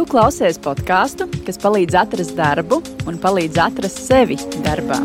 Tu 0.00 0.06
klausies 0.08 0.56
podkāstu, 0.56 1.26
kas 1.44 1.58
palīdz 1.60 1.92
atrast 2.00 2.32
darbu 2.32 2.78
un 3.04 3.18
palīdz 3.20 3.58
atrast 3.60 3.98
sevi 4.00 4.38
darbā. 4.64 4.96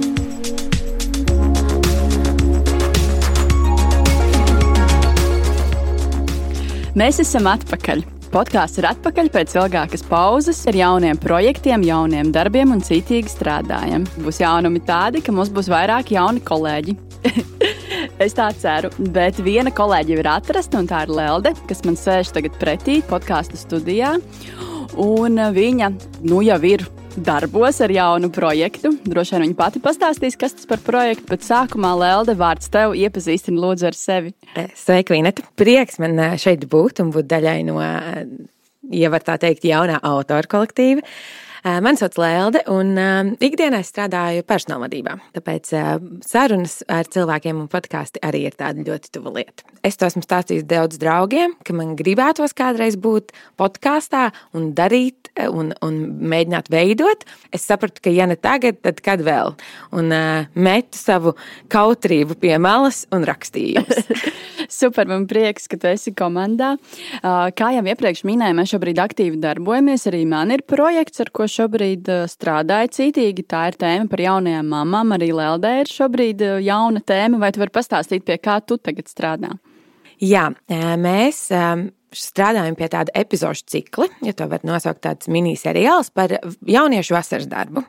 Mēs 6.96 7.20
esam 7.26 7.50
atpakaļ. 7.52 8.06
Podkāsts 8.32 8.80
ir 8.80 8.88
atpakaļ 8.88 9.34
pēc 9.34 9.58
ilgākas 9.58 10.08
pauzes 10.08 10.64
ar 10.72 10.80
jauniem 10.80 11.20
projektiem, 11.20 11.84
jauniem 11.84 12.32
darbiem 12.32 12.72
un 12.78 12.80
citīgi 12.80 13.34
strādājam. 13.36 14.08
Būs 14.24 14.40
jaunumi 14.46 14.80
tādi, 14.88 15.20
ka 15.20 15.36
mums 15.36 15.52
būs 15.52 15.68
vairāk 15.76 16.16
jauni 16.16 16.40
kolēģi. 16.48 16.96
Es 18.22 18.32
tā 18.38 18.46
ceru, 18.56 18.88
bet 19.12 19.42
viena 19.44 19.74
kolēģi 19.76 20.14
jau 20.14 20.20
ir 20.22 20.28
atrasta, 20.32 20.80
un 20.80 20.88
tā 20.88 21.02
ir 21.04 21.12
Lelde, 21.12 21.52
kas 21.68 21.84
man 21.84 21.98
sēž 22.00 22.32
tagad 22.38 22.56
pretī 22.62 23.02
podkāstu 23.10 23.60
studijā. 23.60 24.14
Un 25.02 25.40
viņa 25.52 25.90
nu 26.30 26.40
jau 26.46 26.58
ir 26.64 26.86
darbos 27.16 27.80
ar 27.84 27.92
jaunu 27.92 28.30
projektu. 28.34 28.94
Droši 29.08 29.36
vien 29.36 29.46
viņa 29.46 29.58
pati 29.60 29.82
pastāstīs, 29.84 30.38
kas 30.40 30.56
tas 30.56 30.68
par 30.70 30.82
projektu, 30.84 31.28
bet 31.32 31.44
sākumā 31.44 31.94
Lelde 32.00 32.36
vārds 32.40 32.72
tev 32.72 32.96
iepazīstina 32.96 33.60
lūdzu 33.60 33.90
ar 33.90 33.98
sevi. 33.98 34.34
Sveika, 34.80 35.16
Vineta! 35.16 35.44
Prieks 35.60 36.00
man 36.04 36.20
šeit 36.42 36.68
būt 36.72 37.04
un 37.04 37.12
būt 37.16 37.28
daļai 37.32 37.58
no, 37.68 37.80
ja 38.92 39.12
var 39.12 39.26
tā 39.28 39.40
teikt, 39.42 39.68
jaunā 39.68 40.00
autora 40.04 40.48
kolektīva. 40.52 41.04
Mani 41.66 41.98
sauc 41.98 42.14
Lelde, 42.22 42.60
un 42.70 42.92
ikdienā 43.42 43.80
es 43.82 43.90
strādāju 43.90 44.44
personāla 44.46 44.86
vadībā. 44.86 45.16
Tāpēc 45.34 45.72
sarunas 46.22 46.76
ar 46.94 47.10
cilvēkiem 47.10 47.64
un 47.64 47.70
podkāsti 47.72 48.22
arī 48.22 48.44
ir 48.46 48.54
tāda 48.60 48.86
ļoti 48.86 49.10
tuva 49.16 49.34
lieta. 49.34 49.66
Es 49.82 49.98
to 49.98 50.06
esmu 50.06 50.22
stāstījis 50.22 50.68
daudz 50.70 51.00
draugiem, 51.02 51.56
ka 51.66 51.74
man 51.74 51.96
gribētos 51.98 52.54
kādreiz 52.54 53.00
būt 53.02 53.34
podkāstā 53.58 54.28
un 54.54 54.76
darīt 54.78 55.32
un, 55.42 55.74
un 55.82 55.98
mēģināt 56.22 56.70
veidot. 56.70 57.26
Es 57.50 57.66
sapratu, 57.66 58.04
ka 58.06 58.14
ja 58.14 58.30
ne 58.30 58.38
tagad, 58.38 58.84
tad 58.86 59.02
kad 59.02 59.26
vēl? 59.26 59.56
Un 59.98 60.14
metu 60.54 61.02
savu 61.02 61.34
kautrību 61.74 62.38
pie 62.46 62.60
malas 62.62 63.08
un 63.10 63.26
rakstīju. 63.26 63.82
Super, 64.72 65.08
man 65.10 65.28
prieks, 65.30 65.68
ka 65.72 65.80
tu 65.82 65.90
esi 65.92 66.14
komandā. 66.16 66.76
Kā 67.22 67.72
jau 67.76 67.84
iepriekš 67.86 68.24
minēju, 68.28 68.58
mēs 68.60 68.74
šobrīd 68.74 69.02
aktīvi 69.04 69.42
darbojamies. 69.44 70.08
Arī 70.12 70.24
man 70.30 70.54
ir 70.56 70.66
projekts, 70.68 71.22
ar 71.24 71.32
ko 71.36 71.48
šobrīd 71.50 72.10
strādāju 72.32 72.94
cītīgi. 73.00 73.46
Tā 73.50 73.68
ir 73.72 73.80
tēma 73.82 74.10
par 74.12 74.26
jaunajām 74.26 74.72
mamām. 74.76 75.16
Arī 75.18 75.32
Leldē 75.36 75.78
ir 75.84 75.92
šobrīd 75.92 76.46
jauna 76.66 77.04
tēma. 77.06 77.42
Vai 77.44 77.52
tu 77.56 77.64
vari 77.64 77.76
pastāstīt, 77.76 78.26
pie 78.28 78.40
kā 78.42 78.60
tu 78.66 78.80
tagad 78.82 79.12
strādā? 79.12 79.56
Jā, 80.24 80.48
mēs 81.02 81.50
strādājam 82.16 82.78
pie 82.80 82.88
tāda 82.88 83.12
epizodu 83.20 83.66
cikla, 83.68 84.08
ja 84.24 84.32
tā 84.32 84.48
var 84.48 84.64
nosaukt 84.64 85.02
tāds 85.04 85.28
miniseriāls 85.28 86.14
par 86.16 86.32
jauniešu 86.64 87.18
vasaras 87.18 87.50
darbu. 87.52 87.84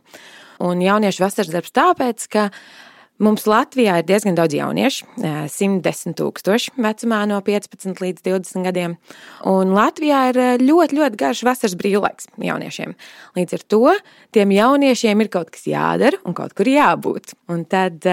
Un 0.67 0.81
jauniešu 0.83 1.23
vasaras 1.23 1.53
darbs 1.53 1.75
tāpēc, 1.77 2.27
ka 2.33 2.49
Mums 3.17 3.47
Latvijā 3.49 3.95
ir 4.03 4.05
diezgan 4.05 4.35
daudz 4.37 4.53
jauniešu, 4.53 5.07
110 5.49 6.17
tūkstoši 6.19 6.75
vecumā 6.85 7.23
no 7.31 7.39
15 7.41 8.03
līdz 8.05 8.21
20 8.27 8.67
gadiem. 8.67 8.99
Un 9.49 9.73
Latvijā 9.73 10.19
ir 10.35 10.41
ļoti, 10.61 10.99
ļoti 10.99 11.21
garš 11.23 11.41
vasaras 11.49 11.79
brīvlaiks 11.81 12.29
jauniešiem. 12.45 12.93
Līdz 13.39 13.57
ar 13.57 13.65
to 13.73 13.83
tiem 14.37 14.53
jauniešiem 14.53 15.25
ir 15.25 15.33
kaut 15.33 15.49
kas 15.55 15.65
jādara 15.65 16.21
un 16.29 16.37
kaut 16.37 16.53
kur 16.59 16.69
jābūt. 16.69 17.33
Un 17.49 17.65
tad 17.65 18.05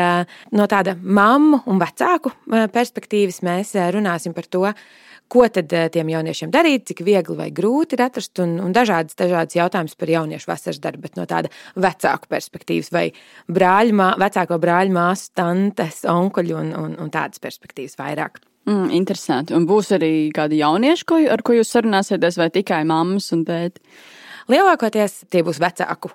no 0.55 0.71
tāda 0.71 0.95
mammu 0.95 1.65
un 1.67 1.83
vecāku 1.83 2.31
perspektīvas 2.71 3.43
mēs 3.43 3.75
runāsim 3.91 4.31
par 4.31 4.47
to, 4.47 4.69
ko 5.33 5.47
tad 5.49 5.73
eh, 5.73 5.89
tiem 5.93 6.11
jauniešiem 6.13 6.53
darīt, 6.53 6.85
cik 6.91 7.03
viegli 7.07 7.37
vai 7.39 7.49
grūti 7.55 7.97
ir 7.97 8.05
atrast, 8.05 8.37
un, 8.43 8.55
un 8.63 8.75
dažādas, 8.75 9.17
dažādas 9.19 9.57
jautājumas 9.57 9.97
par 9.99 10.13
jauniešu 10.13 10.49
vasaras 10.51 10.81
darbu, 10.83 11.07
bet 11.07 11.19
no 11.19 11.27
tāda 11.29 11.51
vecāku 11.79 12.29
perspektīvas, 12.31 12.91
vai 12.93 13.05
brāļu, 13.51 13.97
mā, 13.99 14.13
vecāko 14.21 14.59
brāļu 14.61 14.95
māsu, 14.95 15.31
tantes, 15.37 16.03
onkuļu 16.09 16.57
un, 16.59 16.73
un, 16.79 16.97
un 17.01 17.13
tādas 17.13 17.41
perspektīvas 17.43 17.97
vairāk. 17.99 18.43
Mm, 18.69 18.93
interesanti. 18.95 19.55
Un 19.57 19.65
būs 19.67 19.91
arī 19.97 20.13
kādi 20.35 20.61
jaunieši, 20.61 21.07
ko, 21.09 21.19
ar 21.33 21.41
ko 21.43 21.57
jūs 21.57 21.73
sarunāsieties, 21.75 22.39
vai 22.39 22.47
tikai 22.53 22.83
mammas 22.87 23.27
un 23.35 23.43
tēti? 23.47 23.83
Lielākoties 24.51 25.23
tie 25.31 25.43
būs 25.45 25.61
vecāku 25.63 26.11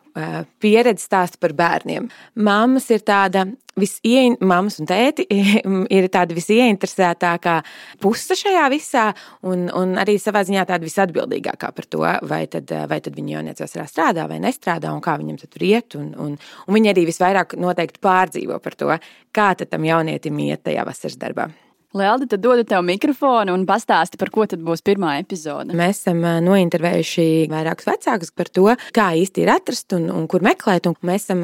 pieredzi 0.61 1.07
stāsti 1.07 1.41
par 1.41 1.55
bērniem. 1.57 2.09
Māmas 2.45 2.89
ir 2.93 3.05
tāda 3.07 3.47
visiein, 3.79 4.37
mammas 4.41 4.79
un 4.83 4.89
tēti 4.91 5.25
ir 5.97 6.09
tāda 6.13 6.37
visieinteresētākā 6.37 7.55
puse 8.03 8.37
šajā 8.39 8.67
visā, 8.73 9.07
un, 9.47 9.69
un 9.75 9.95
arī 10.01 10.19
savā 10.21 10.43
ziņā 10.47 10.67
tāda 10.69 10.89
visatbildīgākā 10.89 11.71
par 11.77 11.89
to, 11.89 12.03
vai 12.29 12.43
tad, 12.51 12.73
vai 12.91 13.01
tad 13.05 13.17
viņa 13.19 13.37
jaunieci 13.39 13.65
vasarā 13.65 13.87
strādā 13.91 14.27
vai 14.31 14.41
nestrādā, 14.45 14.93
un 14.93 15.05
kā 15.05 15.17
viņam 15.21 15.41
tur 15.45 15.69
iet. 15.69 15.97
Un, 16.01 16.11
un, 16.19 16.35
un 16.67 16.79
viņi 16.79 16.93
arī 16.93 17.07
visvairāk 17.09 17.57
noteikti 17.61 18.03
pārdzīvo 18.05 18.61
par 18.65 18.79
to, 18.79 18.93
kā 19.33 19.53
tam 19.63 19.87
jaunietim 19.87 20.45
iet 20.45 20.67
tajā 20.67 20.85
vasaras 20.89 21.19
darbā. 21.21 21.49
Lielda, 21.97 22.27
tad 22.29 22.43
dodu 22.45 22.67
tev 22.69 22.83
mikrofonu 22.85 23.55
un 23.57 23.63
pastāsti, 23.69 24.19
par 24.21 24.29
ko 24.29 24.45
tad 24.45 24.61
būs 24.61 24.83
pirmā 24.85 25.15
epizode. 25.23 25.73
Mēs 25.77 26.03
esam 26.03 26.21
nointervējuši 26.45 27.25
vairākus 27.49 27.89
vecākus 27.89 28.35
par 28.37 28.51
to, 28.53 28.67
kā 28.93 29.07
īsti 29.17 29.47
ir 29.47 29.53
atrast 29.55 29.97
un, 29.97 30.11
un 30.13 30.27
kur 30.29 30.45
meklēt. 30.45 30.91
Un 30.91 30.99
mēs 31.09 31.31
esam 31.31 31.41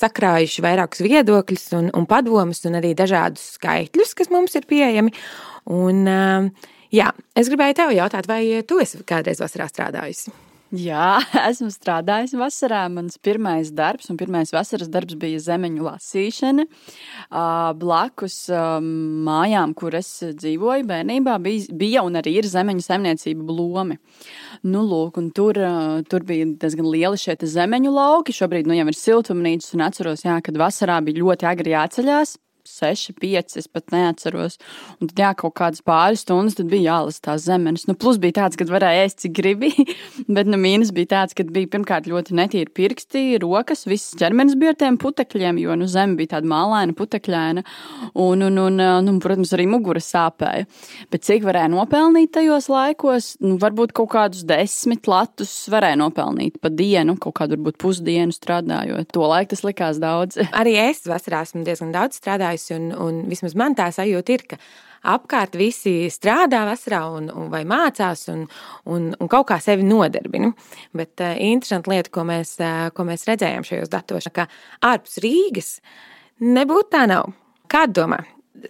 sakrājuši 0.00 0.64
vairākus 0.64 1.04
viedokļus 1.04 1.68
un, 1.82 1.92
un 1.92 2.08
padomus 2.08 2.64
un 2.64 2.80
arī 2.80 2.94
dažādus 2.96 3.44
skaitļus, 3.58 4.16
kas 4.16 4.32
mums 4.32 4.56
ir 4.56 4.64
pieejami. 4.72 5.12
Un, 5.76 6.04
jā, 6.88 7.12
es 7.36 7.52
gribēju 7.52 7.82
tev 7.82 7.96
jautāt, 8.00 8.30
vai 8.30 8.42
tu 8.64 8.80
esi 8.80 9.04
kādreiz 9.04 9.44
vasarā 9.44 9.68
strādājusi? 9.68 10.32
Jā, 10.68 11.16
esmu 11.48 11.70
strādājis 11.72 12.34
vasarā. 12.36 12.82
Mans 12.92 13.16
pirmais 13.24 13.70
darbs 13.72 14.10
un 14.12 14.18
pirmais 14.20 14.50
vasaras 14.52 14.90
darbs 14.92 15.16
bija 15.16 15.40
zemeņu 15.40 15.86
lasīšana. 15.86 16.66
Blakus 17.80 18.36
mājām, 19.28 19.72
kur 19.78 19.96
es 19.96 20.10
dzīvoju, 20.36 20.84
bērnībā 20.90 21.38
bija, 21.40 22.04
un 22.04 22.20
arī 22.20 22.36
ir 22.42 22.50
zemeņu 22.50 22.84
saimniecība 22.84 23.46
blomi. 23.48 23.96
Nu, 24.68 24.82
lūk, 24.84 25.16
tur, 25.36 25.56
tur 26.10 26.26
bija 26.28 26.50
diezgan 26.60 26.90
lieli 26.92 27.20
šie 27.20 27.38
zemeņu 27.48 27.94
lauki. 27.94 28.36
Šobrīd 28.36 28.68
nu, 28.68 28.76
jau 28.76 28.90
ir 28.92 29.00
siltumnīcas 29.00 29.72
un 29.78 29.86
atceros, 29.88 30.26
jā, 30.28 30.36
kad 30.44 30.60
vasarā 30.60 31.00
bija 31.06 31.22
ļoti 31.22 31.48
agri 31.48 31.72
jāceļās 31.72 32.36
6, 32.78 33.14
5, 33.18 33.56
es 33.60 33.68
pat 33.70 33.92
neatceros. 33.94 34.58
Un 34.98 35.10
tad, 35.10 35.22
jā, 35.22 35.32
kaut 35.38 35.56
kādas 35.58 35.82
pāris 35.84 36.24
stundas, 36.24 36.58
bija 36.68 36.94
jālasa 36.94 37.24
tās 37.30 37.46
zemes. 37.48 37.86
Nu, 37.88 37.96
plus 37.98 38.20
bija 38.22 38.40
tāds, 38.42 38.58
ka 38.58 38.66
varēja 38.68 39.06
ēst, 39.06 39.22
cik 39.24 39.34
gribi, 39.38 39.72
bet 40.36 40.50
nu, 40.50 40.58
mīnus 40.60 40.92
bija 40.94 41.12
tāds, 41.16 41.36
ka 41.36 41.46
bija 41.48 41.70
pirmkārt 41.72 42.08
ļoti 42.10 42.36
netīri 42.38 42.72
pirksti, 42.74 43.24
rokas, 43.42 43.86
viss 43.88 44.16
ķermenis 44.18 44.58
bija 44.60 44.74
ar 44.74 44.80
tiem 44.82 44.98
putekļiem, 45.00 45.60
jo 45.62 45.76
nu, 45.78 45.88
zeme 45.90 46.18
bija 46.18 46.36
tāda 46.36 46.50
mālaina, 46.50 46.96
putekļaina, 46.98 47.64
un, 48.14 48.46
un, 48.48 48.60
un, 48.64 48.80
un, 48.80 49.12
un, 49.12 49.20
protams, 49.22 49.54
arī 49.56 49.68
mugura 49.70 50.02
sāpēja. 50.02 50.68
Bet 51.12 51.26
cik 51.26 51.46
varēja 51.46 51.70
nopelnīt 51.72 52.34
tajos 52.36 52.68
laikos, 52.72 53.32
nu, 53.44 53.56
varbūt 53.60 53.94
kaut 53.96 54.12
kādus 54.14 54.44
desmit 54.48 55.08
latus 55.10 55.52
varēja 55.72 55.98
nopelnīt 56.00 56.58
pa 56.62 56.70
dienu, 56.72 57.16
kaut 57.20 57.38
kādu 57.40 57.58
varbūt 57.58 57.80
pusdienu 57.82 58.34
strādājot. 58.34 59.10
To 59.14 59.26
laiku 59.28 59.54
tas 59.54 59.64
likās 59.66 60.00
daudz. 60.02 60.38
Arī 60.56 60.76
es 60.88 61.04
vasarā 61.08 61.42
esmu 61.46 61.64
diezgan 61.66 61.92
daudz 61.94 62.20
strādājis 62.20 62.67
strādājusi, 62.68 62.76
un, 62.76 62.92
un 62.92 63.28
vismaz 63.28 63.56
man 63.56 63.74
tā 63.76 63.88
sajūta 63.92 64.34
ir, 64.34 64.44
ka 64.48 64.58
apkārt 65.08 65.56
visi 65.56 66.08
strādā 66.10 66.64
vasarā 66.66 67.04
un, 67.16 67.30
un 67.30 67.50
vai 67.50 67.64
mācās 67.64 68.28
un, 68.28 68.46
un, 68.86 69.14
un 69.18 69.28
kaut 69.28 69.48
kā 69.48 69.60
sevi 69.60 69.86
nodarbina. 69.86 70.52
Bet 70.92 71.20
uh, 71.20 71.36
interesanti 71.38 71.90
lieta, 71.90 72.10
ko 72.10 72.24
mēs, 72.24 72.58
uh, 72.60 72.90
ko 72.92 73.04
mēs 73.04 73.26
redzējām 73.28 73.64
šajos 73.64 73.92
datos, 73.92 74.28
ka 74.32 74.48
ārpus 74.82 75.20
Rīgas 75.22 75.78
nebūtu 76.40 76.92
tā 76.92 77.06
nav. 77.08 77.32
Kāda 77.68 78.02
domā? 78.02 78.24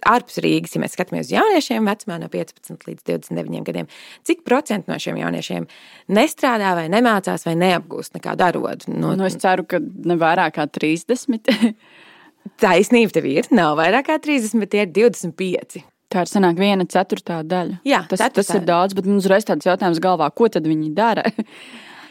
Ārpus 0.05 0.37
Rīgas, 0.43 0.75
ja 0.75 0.83
mēs 0.83 0.93
skatāmies 0.93 1.25
uz 1.25 1.31
jauniešiem 1.33 1.87
vecumā 1.89 2.19
no 2.21 2.27
15 2.29 2.83
līdz 2.85 3.07
29 3.07 3.63
gadiem, 3.65 3.87
cik 4.27 4.43
procentu 4.45 4.91
no 4.91 4.99
šiem 5.01 5.17
jauniešiem 5.17 5.65
nestrādā 6.13 6.75
vai 6.77 6.85
nemācās 6.93 7.47
vai 7.47 7.55
neapgūst 7.57 8.13
nekādu 8.19 8.45
arodu? 8.51 8.93
No... 8.93 9.15
Nu, 9.17 9.25
es 9.25 9.39
ceru, 9.41 9.65
ka 9.65 9.81
ne 9.81 10.19
vairāk 10.21 10.59
kā 10.59 10.67
30. 10.69 11.49
Taisnība 12.59 13.15
tev 13.15 13.27
ir. 13.29 13.47
Nav 13.55 13.77
vairāk 13.79 14.09
kā 14.09 14.17
30, 14.21 14.59
bet 14.63 14.73
tie 14.73 14.83
ir 14.85 14.93
25. 14.95 15.83
Tā 16.09 16.23
ir 16.25 16.31
sanāk 16.31 16.57
viena 16.57 16.87
ceturtā 16.89 17.43
daļa. 17.45 17.83
Jā, 17.87 18.01
tas, 18.09 18.23
ceturtā. 18.23 18.41
tas 18.41 18.55
ir 18.57 18.65
daudz, 18.65 18.95
bet 18.97 19.07
mums 19.07 19.27
uzreiz 19.27 19.45
tāds 19.45 19.67
jautājums 19.69 20.01
galvā, 20.01 20.31
ko 20.33 20.49
tad 20.51 20.65
viņi 20.67 20.89
dara? 20.97 21.27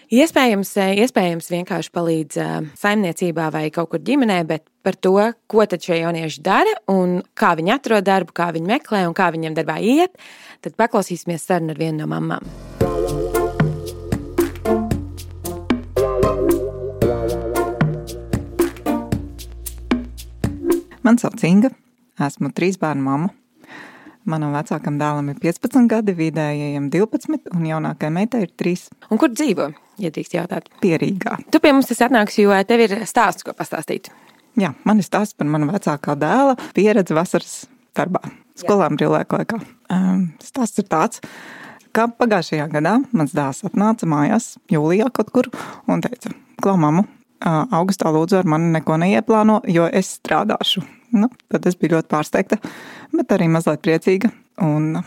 Iespējams, 0.09 0.71
iespējams 1.03 1.51
vienkārši 1.53 1.91
palīdz 1.93 2.39
saimniecībā 2.81 3.51
vai 3.53 3.67
kaut 3.75 3.91
kur 3.93 4.01
ģimenē, 4.01 4.39
bet 4.49 4.65
par 4.87 4.97
to, 4.97 5.19
ko 5.51 5.67
tad 5.69 5.85
šie 5.85 5.99
jaunieši 6.01 6.41
dara 6.47 6.73
un 6.89 7.19
kā 7.37 7.53
viņi 7.59 7.75
atrod 7.77 8.09
darbu, 8.09 8.33
kā 8.33 8.49
viņi 8.57 8.73
meklē 8.73 9.05
un 9.11 9.17
kā 9.19 9.29
viņiem 9.35 9.59
darbā 9.59 9.77
iet, 9.85 10.17
tad 10.65 10.81
paklausīsimies 10.81 11.45
sarunu 11.45 11.77
ar 11.77 11.85
vienu 11.85 12.07
no 12.07 12.09
mamām. 12.15 12.49
Man 21.09 21.17
sauc 21.17 21.41
Inga, 21.49 21.71
esmu 22.21 22.51
trīs 22.53 22.77
bērnu 22.77 23.01
mamma. 23.01 23.31
Manam 24.29 24.51
vecākam 24.53 24.99
dēlam 25.01 25.31
ir 25.33 25.39
15 25.41 25.87
gadi, 25.89 26.13
vidējajam 26.13 26.91
12, 26.93 27.47
un 27.57 27.63
jaunākajai 27.65 28.11
meitai 28.13 28.43
ir 28.45 28.51
3. 28.61 28.83
Un 29.09 29.21
kur 29.23 29.31
dzīvo? 29.33 29.71
Ja 30.05 30.11
drīkst 30.13 30.37
jautāt, 30.37 30.69
pierīgā. 30.83 31.39
Tu 31.49 31.63
pie 31.65 31.73
mums 31.73 31.89
atnāks, 31.95 32.37
jo 32.43 32.53
tev 32.69 32.83
ir 32.85 32.93
stāsts, 33.09 33.47
ko 33.47 33.55
pastāstīt. 33.57 34.11
Jā, 34.61 34.75
man 34.85 35.01
ir 35.01 35.07
stāsts 35.09 35.39
par 35.39 35.49
manu 35.49 35.71
vecākā 35.71 36.13
dēla 36.21 36.59
pieredzi 36.77 37.17
vasaras 37.17 37.57
darbā, 37.97 38.21
skolām 38.61 39.01
brīvlaika 39.01 39.41
laikā. 39.41 39.63
Um, 39.89 40.27
stāsts 40.45 40.85
ir 40.85 40.91
tāds, 40.93 41.25
ka 41.97 42.11
pagājušajā 42.21 42.69
gadā 42.77 42.99
mans 43.17 43.33
dēls 43.33 43.65
atnāca 43.71 44.11
mājās, 44.13 44.59
jūlijā 44.69 45.09
kaut 45.17 45.33
kur, 45.33 45.49
un 45.89 46.05
teica, 46.05 46.37
klau, 46.61 46.77
mamu, 46.77 47.09
augustā 47.41 48.13
lūdzu 48.13 48.43
ar 48.43 48.53
mani 48.59 48.75
neko 48.77 49.01
neieplāno, 49.01 49.63
jo 49.73 49.89
es 49.89 50.19
strādāšu. 50.21 50.85
Nu, 51.15 51.31
tad 51.49 51.67
es 51.69 51.77
biju 51.79 51.97
ļoti 51.97 52.11
pārsteigta, 52.13 52.59
bet 53.15 53.35
arī 53.35 53.49
mazliet 53.53 53.85
priecīga. 53.85 54.31
Un, 54.65 54.99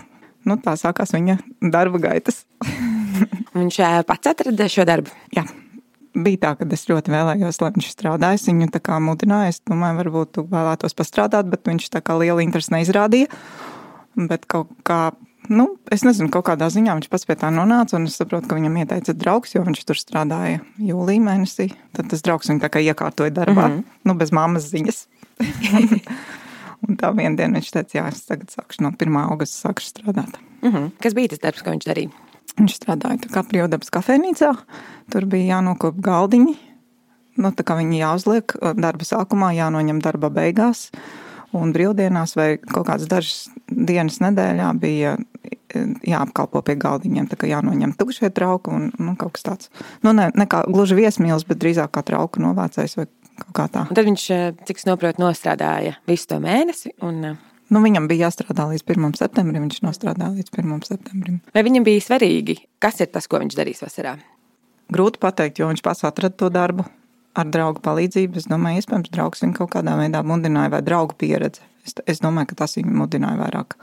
nu, 0.48 0.58
tā 0.64 0.76
sākās 0.80 1.14
viņa 1.14 1.38
darba 1.74 2.02
gaitas. 2.02 2.46
Viņš 3.58 3.82
pats 4.08 4.32
atrada 4.32 4.68
šo 4.72 4.86
darbu. 4.88 5.12
Jā, 5.36 5.44
bija 6.16 6.40
tā, 6.46 6.52
ka 6.60 6.68
es 6.74 6.86
ļoti 6.90 7.12
vēlējos, 7.14 7.60
lai 7.62 7.72
viņš 7.76 7.90
strādā. 7.92 8.32
Es 8.36 8.48
viņu 8.48 8.70
tā 8.74 8.80
kā 8.84 8.98
mudināju, 9.04 9.52
es 9.52 9.60
domāju, 9.68 9.98
varbūt 10.00 10.32
tu 10.38 10.46
vēlētos 10.50 10.96
pastrādāt, 10.98 11.50
bet 11.52 11.68
viņš 11.68 11.90
tā 11.94 12.02
kā 12.06 12.16
liela 12.20 12.44
interesi 12.44 12.74
neizrādīja. 12.74 13.28
Bet 14.16 14.48
kaut 14.52 14.72
kā 14.88 15.12
nu, 15.50 15.68
es 15.92 16.04
nezinu, 16.06 16.30
kaut 16.34 16.46
kādā 16.50 16.68
ziņā 16.74 16.96
viņš 16.98 17.10
pats 17.12 17.26
pie 17.26 17.36
tā 17.40 17.50
nonāca, 17.54 17.98
un 17.98 18.06
es 18.10 18.18
saprotu, 18.20 18.50
ka 18.50 18.58
viņam 18.60 18.78
ieteica 18.84 19.16
draugs, 19.18 19.56
jo 19.56 19.64
viņš 19.66 19.84
tur 19.88 20.00
strādāja 20.00 20.62
jūlijā 20.78 21.24
mēnesī. 21.26 21.72
Tad 21.98 22.12
tas 22.12 22.22
draugs 22.26 22.52
viņu 22.52 22.62
tā 22.62 22.70
kā 22.70 22.84
iekārtoja 22.84 23.34
darbā, 23.34 23.68
mm 23.68 23.78
-hmm. 23.78 23.84
nu, 24.04 24.16
bez 24.16 24.32
mammas 24.32 24.70
ziņas. 24.70 25.08
un 26.88 26.98
tā 26.98 27.14
vienā 27.16 27.36
dienā 27.38 27.60
viņš 27.60 27.72
teica, 27.72 27.98
jā, 27.98 28.08
es 28.10 28.26
tagad 28.26 28.50
sākšu 28.54 28.86
no 28.86 28.92
1. 28.92 29.18
augusta 29.24 29.70
sākšu 29.70 29.88
strādāt. 29.94 30.38
Mm 30.62 30.72
-hmm. 30.72 30.92
Kas 31.02 31.14
bija 31.14 31.28
tas 31.28 31.40
darbs, 31.40 31.62
ko 31.62 31.72
viņš 31.72 31.88
darīja? 31.88 32.10
Viņš 32.60 32.76
strādāja 32.76 33.32
kā 33.32 33.44
brīvdabas 33.48 33.90
kafejnīcā, 33.90 34.56
tur 35.12 35.26
bija 35.26 35.56
jānokop 35.56 35.96
galdiņi. 35.96 36.56
Nu, 37.38 37.52
tā 37.52 37.64
kā 37.64 37.78
viņi 37.80 38.02
jāuzliek 38.02 38.56
darba 38.76 39.04
sākumā, 39.08 39.54
jānoņem 39.56 40.02
darba 40.02 40.30
beigās. 40.30 40.90
Un 41.52 41.74
brīvdienās 41.74 42.36
vai 42.36 42.58
kaut 42.58 42.88
kādas 42.88 43.08
dažas 43.08 43.50
dienas 43.68 44.20
nedēļā 44.24 44.80
bija 44.80 45.18
jāapkalpo 46.06 46.62
pie 46.66 46.76
galdiņiem. 46.80 47.30
Tā 47.32 47.38
kā 47.40 47.50
jānoņem 47.50 47.96
tukšie 48.00 48.32
trauki 48.36 48.74
un 48.74 48.90
nu, 49.00 49.16
kaut 49.20 49.36
kas 49.38 49.46
tāds. 49.48 49.72
Nu, 50.06 50.14
ne, 50.18 50.30
ne 50.38 50.48
kā 50.50 50.64
gluži 50.68 50.98
viesmīlis, 51.00 51.48
bet 51.48 51.62
drīzāk 51.62 51.94
kā 51.96 52.04
trauku 52.06 52.44
novācējs 52.44 52.98
vai 53.00 53.08
kaut 53.42 53.54
kā 53.58 53.68
tā. 53.72 53.86
Un 53.90 53.98
tad 53.98 54.08
viņš, 54.10 54.26
eh, 54.36 54.52
cik 54.68 54.82
es 54.82 54.88
saprotu, 54.88 55.24
nostrādāja 55.24 55.96
visu 56.10 56.28
to 56.28 56.42
mēnesi. 56.44 56.94
Un... 57.02 57.24
Eh, 57.26 57.36
nu, 57.72 57.84
viņam 57.84 58.08
bija 58.12 58.28
jāstrādā 58.28 58.68
līdz 58.72 58.86
1. 58.86 59.18
septembrim, 59.18 59.68
viņš 59.68 59.82
nostrādāja 59.88 60.36
līdz 60.36 60.54
1. 60.58 60.86
septembrim. 60.92 61.42
Vai 61.56 61.66
viņam 61.68 61.88
bija 61.88 62.06
svarīgi, 62.08 62.58
kas 62.80 63.02
ir 63.02 63.12
tas, 63.14 63.28
ko 63.28 63.42
viņš 63.42 63.58
darīs 63.58 63.84
vasarā? 63.86 64.18
Grūti 64.92 65.22
pateikt, 65.24 65.62
jo 65.62 65.72
viņš 65.72 65.82
pats 65.86 66.04
atrada 66.04 66.36
to 66.36 66.50
darbu 66.52 66.86
ar 67.34 67.48
draugu 67.48 67.80
palīdzību. 67.80 68.42
Es 68.42 68.50
domāju, 68.52 68.82
iespējams, 68.82 69.12
draugs 69.14 69.44
viņu 69.46 69.56
kaut 69.62 69.72
kādā 69.78 69.96
veidā 69.96 70.20
mudināja 70.28 70.74
vai 70.74 70.82
draugu 70.84 71.16
pieredze. 71.16 71.64
Es, 71.88 71.96
es 72.06 72.20
domāju, 72.20 72.52
ka 72.52 72.66
tas 72.66 72.76
viņu 72.78 72.92
mudināja 72.92 73.40
vairāk 73.40 73.78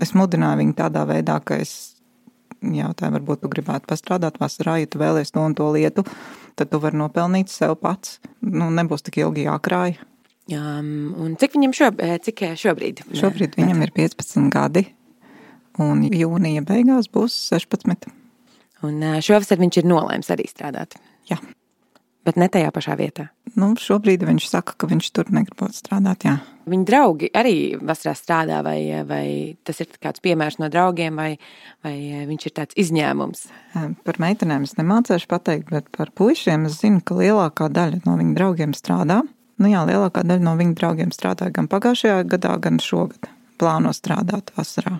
es 0.00 0.14
mudināju 0.16 0.62
viņu 0.62 0.76
tādā 0.78 1.04
veidā, 1.08 1.38
ka 1.44 1.58
es 1.62 1.96
jautāju, 2.62 3.16
varbūt 3.16 3.42
tu 3.42 3.50
gribētu 3.52 3.90
pastrādāt 3.90 4.38
vasarā, 4.40 4.78
ja 4.82 4.88
tu 4.90 5.00
vēlies 5.02 5.34
to 5.34 5.42
un 5.42 5.56
to 5.58 5.68
lietu, 5.74 6.04
tad 6.58 6.70
tu 6.70 6.80
vari 6.82 6.98
nopelnīt 7.00 7.50
sev 7.50 7.76
pats. 7.82 8.20
Nu, 8.40 8.70
nebūs 8.74 9.04
tik 9.06 9.18
ilgi 9.22 9.46
jākrāj. 9.48 9.96
Jā, 10.50 10.62
un 10.82 11.36
cik 11.38 11.56
viņam 11.56 11.74
šob, 11.76 12.02
eh, 12.02 12.18
cik 12.22 12.42
eh, 12.42 12.58
šobrīd? 12.58 13.04
Šobrīd 13.18 13.56
viņam 13.58 13.82
ir 13.86 13.94
15 13.94 14.50
gadi, 14.52 14.86
un 15.82 16.02
jūnija 16.06 16.64
beigās 16.66 17.10
būs 17.12 17.36
16. 17.54 18.10
Un 18.86 19.02
eh, 19.02 19.18
šovasar 19.22 19.62
viņš 19.62 19.82
ir 19.82 19.90
nolēms 19.90 20.30
arī 20.34 20.48
strādāt. 20.50 20.98
Jā 21.30 21.38
bet 22.26 22.38
ne 22.38 22.48
tajā 22.52 22.72
pašā 22.74 22.96
vietā. 22.98 23.28
Nu, 23.58 23.72
šobrīd 23.78 24.24
viņš 24.26 24.48
saka, 24.50 24.76
ka 24.78 24.88
viņš 24.90 25.10
tur 25.16 25.30
negribot 25.34 25.74
strādāt. 25.76 26.26
Jā. 26.28 26.38
Viņa 26.62 26.86
draugi 26.86 27.28
arī 27.34 27.54
vasarā 27.82 28.14
strādā, 28.14 28.60
vai, 28.62 28.78
vai 29.08 29.24
tas 29.66 29.82
ir 29.82 29.90
kāds 30.02 30.22
piemērs 30.22 30.60
no 30.62 30.68
draugiem, 30.72 31.18
vai, 31.18 31.32
vai 31.82 31.94
viņš 32.28 32.46
ir 32.46 32.54
tāds 32.58 32.78
izņēmums? 32.78 33.44
Par 34.06 34.20
meitenēm 34.22 34.66
es 34.68 34.76
nemācīšu 34.78 35.30
pateikt, 35.30 35.72
bet 35.74 35.90
par 35.96 36.12
puišiem 36.14 36.68
es 36.70 36.78
zinu, 36.82 37.02
ka 37.04 37.18
lielākā 37.18 37.70
daļa 37.72 38.02
no 38.06 38.16
viņa 38.20 38.36
draugiem 38.38 38.76
strādā. 38.78 39.22
Nu, 39.58 39.70
jā, 39.70 39.82
lielākā 39.88 40.24
daļa 40.26 40.46
no 40.46 40.56
viņa 40.58 40.78
draugiem 40.78 41.12
strādāja 41.14 41.54
gan 41.58 41.68
pagājušajā 41.70 42.22
gadā, 42.30 42.56
gan 42.62 42.80
šogad. 42.82 43.30
Plāno 43.60 43.92
strādāt 43.94 44.54
vasarā. 44.56 44.96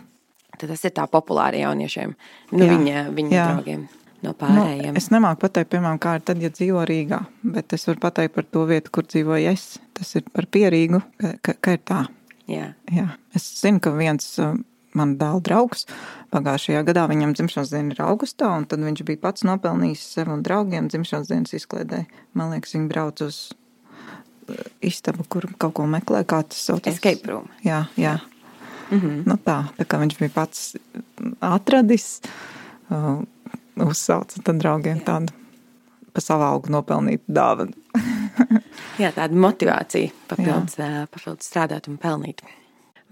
Tad 0.58 0.68
tas 0.70 0.84
ir 0.86 0.92
tā 0.94 1.08
populāri 1.10 1.62
jauniešiem, 1.64 2.12
nu, 2.52 2.62
jā, 2.62 2.70
viņa, 2.76 3.02
viņa 3.16 3.34
jā. 3.34 3.48
draugiem 3.50 3.88
no 4.22 4.32
pārējiem? 4.38 4.94
Nu, 4.94 4.98
es 5.00 5.08
nemāku 5.12 5.42
pateikt, 5.44 5.70
piemēram, 5.74 6.00
kā 6.02 6.16
ir 6.18 6.26
tad, 6.26 6.42
ja 6.42 6.50
dzīvo 6.52 6.84
Rīgā, 6.88 7.20
bet 7.54 7.74
es 7.76 7.86
varu 7.88 8.02
pateikt 8.02 8.34
par 8.36 8.48
to 8.48 8.64
vietu, 8.70 8.92
kur 8.94 9.06
dzīvoju 9.06 9.52
es. 9.52 9.78
Tas 9.96 10.14
ir 10.18 10.26
par 10.32 10.48
pierīgu, 10.52 11.02
ka, 11.20 11.32
ka, 11.42 11.56
ka 11.60 11.76
ir 11.76 11.82
tā. 11.88 12.02
Jā. 12.50 12.72
Jā. 12.92 13.08
Es 13.36 13.46
zinu, 13.60 13.80
ka 13.82 13.92
viens 13.96 14.26
uh, 14.42 14.54
man 14.98 15.16
dēla 15.20 15.42
draugs 15.44 15.86
pagājušajā 16.32 16.82
gadā 16.88 17.06
viņam 17.10 17.34
dzimšanas 17.36 17.72
diena 17.72 17.94
ir 17.94 18.02
augustā, 18.04 18.50
un 18.56 18.66
tad 18.68 18.82
viņš 18.84 19.04
bija 19.08 19.20
pats 19.22 19.46
nopelnījis 19.48 20.04
sev 20.16 20.32
un 20.32 20.44
draugiem 20.44 20.88
dzimšanas 20.92 21.30
dienas 21.32 21.56
izklaidē. 21.56 22.04
Man 22.38 22.54
liekas, 22.54 22.74
viņi 22.76 22.90
brauc 22.90 23.22
uz 23.24 23.40
uh, 23.52 24.66
istabu, 24.84 25.26
kur 25.28 25.48
kaut 25.56 25.76
ko 25.78 25.88
meklē, 25.90 26.24
kā 26.28 26.42
tas 26.46 26.62
saucas. 26.70 26.96
Escape 26.96 27.30
room. 27.30 27.50
Jā, 27.66 27.86
jā. 28.00 28.18
Mm 28.92 29.00
-hmm. 29.00 29.22
nu 29.26 29.38
tā, 29.40 29.64
tā 29.78 29.84
kā 29.88 29.98
viņš 29.98 30.18
bija 30.18 30.30
pats 30.34 30.76
atradis. 31.40 32.20
Uzsauca 33.80 34.42
tad 34.44 34.58
draugiem 34.60 35.00
Jā. 35.00 35.06
tādu 35.06 35.38
pa 36.12 36.20
savu 36.20 36.44
algu 36.44 36.72
nopelnītu 36.72 37.32
dāvanu. 37.32 37.72
Jā, 39.02 39.12
tāda 39.14 39.32
motivācija 39.32 40.12
papildus, 40.28 40.76
papildus 41.12 41.48
strādāt 41.48 41.88
un 41.88 41.96
pelnīt. 42.00 42.42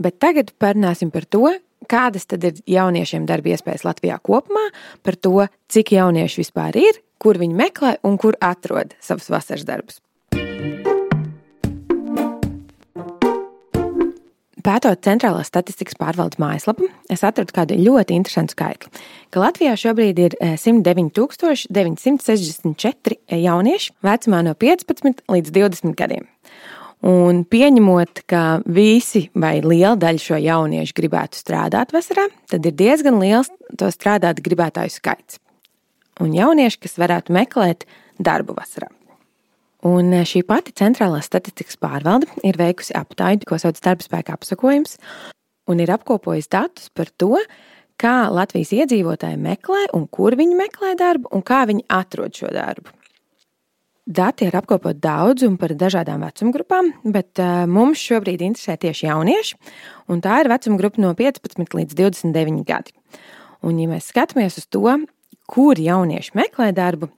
Bet 0.01 0.19
tagad 0.21 0.53
parunāsim 0.61 1.13
par 1.13 1.25
to, 1.29 1.47
kādas 1.89 2.29
tad 2.29 2.45
ir 2.45 2.61
jauniešiem 2.69 3.27
darba 3.29 3.55
iespējas 3.55 3.87
Latvijā 3.89 4.19
kopumā, 4.25 4.69
par 5.05 5.17
to, 5.17 5.49
cik 5.73 5.95
jaunieši 5.97 6.43
vispār 6.43 6.77
ir, 6.81 7.01
kur 7.21 7.41
viņi 7.41 7.57
meklē 7.57 7.97
un 8.09 8.17
kur 8.21 8.37
atrod 8.45 8.95
savus 9.05 9.29
vasaras 9.33 9.67
darbus. 9.69 10.01
Pētot 14.61 15.01
centrālās 15.07 15.47
statistikas 15.49 15.95
pārvaldes 15.97 16.37
mājaslapu, 16.43 16.89
es 17.13 17.23
atradu 17.25 17.53
kādu 17.55 17.77
ļoti 17.79 18.15
interesantu 18.19 18.53
skaitli, 18.57 18.91
ka 19.33 19.41
Latvijā 19.41 19.75
šobrīd 19.79 20.19
ir 20.21 20.35
109,964 20.43 23.15
eh, 23.15 23.39
jaunieši 23.41 23.93
vecumā 24.05 24.43
no 24.45 24.55
15 24.59 25.23
līdz 25.31 25.51
20 25.57 25.95
gadiem. 25.97 26.25
Un 27.07 27.45
pieņemot, 27.49 28.25
ka 28.29 28.61
visi 28.69 29.31
vai 29.33 29.61
liela 29.65 29.97
daļa 29.97 30.21
šo 30.21 30.37
jauniešu 30.45 30.93
gribētu 30.99 31.41
strādāt 31.41 31.93
vasarā, 31.97 32.29
tad 32.53 32.61
ir 32.69 32.75
diezgan 32.77 33.17
liels 33.23 33.49
to 33.81 33.89
strādāt 33.95 34.45
gribētāju 34.45 34.93
skaits. 34.93 35.41
Un 36.21 36.37
jaunieši, 36.37 36.83
kas 36.85 37.01
varētu 37.01 37.33
meklēt 37.33 37.89
darbu 38.21 38.53
vasarā. 38.59 38.93
Un 39.87 40.13
eh, 40.13 40.27
šī 40.29 40.43
pati 40.49 40.75
centrālā 40.77 41.23
statistikas 41.25 41.79
pārvalde 41.81 42.29
ir 42.45 42.59
veikusi 42.61 42.95
aptauju, 42.99 43.47
ko 43.49 43.59
sauc 43.61 43.81
darba 43.81 44.05
spēka 44.05 44.37
apsakojums, 44.37 44.99
un 45.71 45.81
ir 45.81 45.93
apkopojusi 45.95 46.53
datus 46.53 46.91
par 46.93 47.09
to, 47.17 47.37
kā 48.01 48.29
Latvijas 48.33 48.73
iedzīvotāji 48.77 49.41
meklē 49.41 49.91
un 49.97 50.07
kur 50.13 50.37
viņi 50.37 50.57
meklē 50.59 50.95
darbu 51.01 51.33
un 51.37 51.45
kā 51.47 51.65
viņi 51.69 51.87
atrod 51.93 52.37
šo 52.37 52.53
darbu. 52.55 52.93
Dati 54.11 54.49
ir 54.49 54.57
apkopoti 54.59 54.99
daudz 55.05 55.45
un 55.47 55.55
par 55.61 55.71
dažādām 55.79 56.25
vecumgrupām, 56.25 56.89
bet 57.15 57.39
uh, 57.39 57.63
mums 57.71 58.01
šobrīd 58.03 58.41
interesē 58.43 58.75
tieši 58.81 59.07
jaunieši, 59.07 59.59
un 60.11 60.23
tā 60.25 60.41
ir 60.41 60.51
vecuma 60.51 60.81
grupa 60.81 61.05
no 61.05 61.13
15 61.15 61.77
līdz 61.79 61.95
29 62.01 62.65
gadi. 62.67 62.97
Un, 63.63 63.79
ja 63.79 63.87
mēs 63.93 64.09
skatāmies 64.11 64.57
uz 64.59 64.67
to, 64.73 64.97
kur 65.47 65.79
jaunieši 65.79 66.35
meklē 66.41 66.73
darbu, 66.75 67.11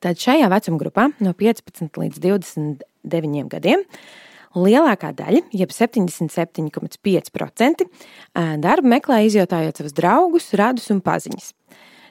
Tad 0.00 0.16
šajā 0.20 0.48
vecuma 0.48 0.78
grupā 0.80 1.10
no 1.20 1.34
15 1.36 1.98
līdz 2.00 2.20
29 2.24 3.48
gadiem 3.52 3.84
lielākā 4.56 5.12
daļa, 5.14 5.42
jeb 5.54 5.70
77,5% 5.74 7.84
darbu 8.64 8.88
meklē 8.90 9.18
izjautājot 9.28 9.76
savus 9.78 9.94
draugus, 9.96 10.54
radus 10.58 10.90
un 10.94 11.00
paziņas. 11.04 11.46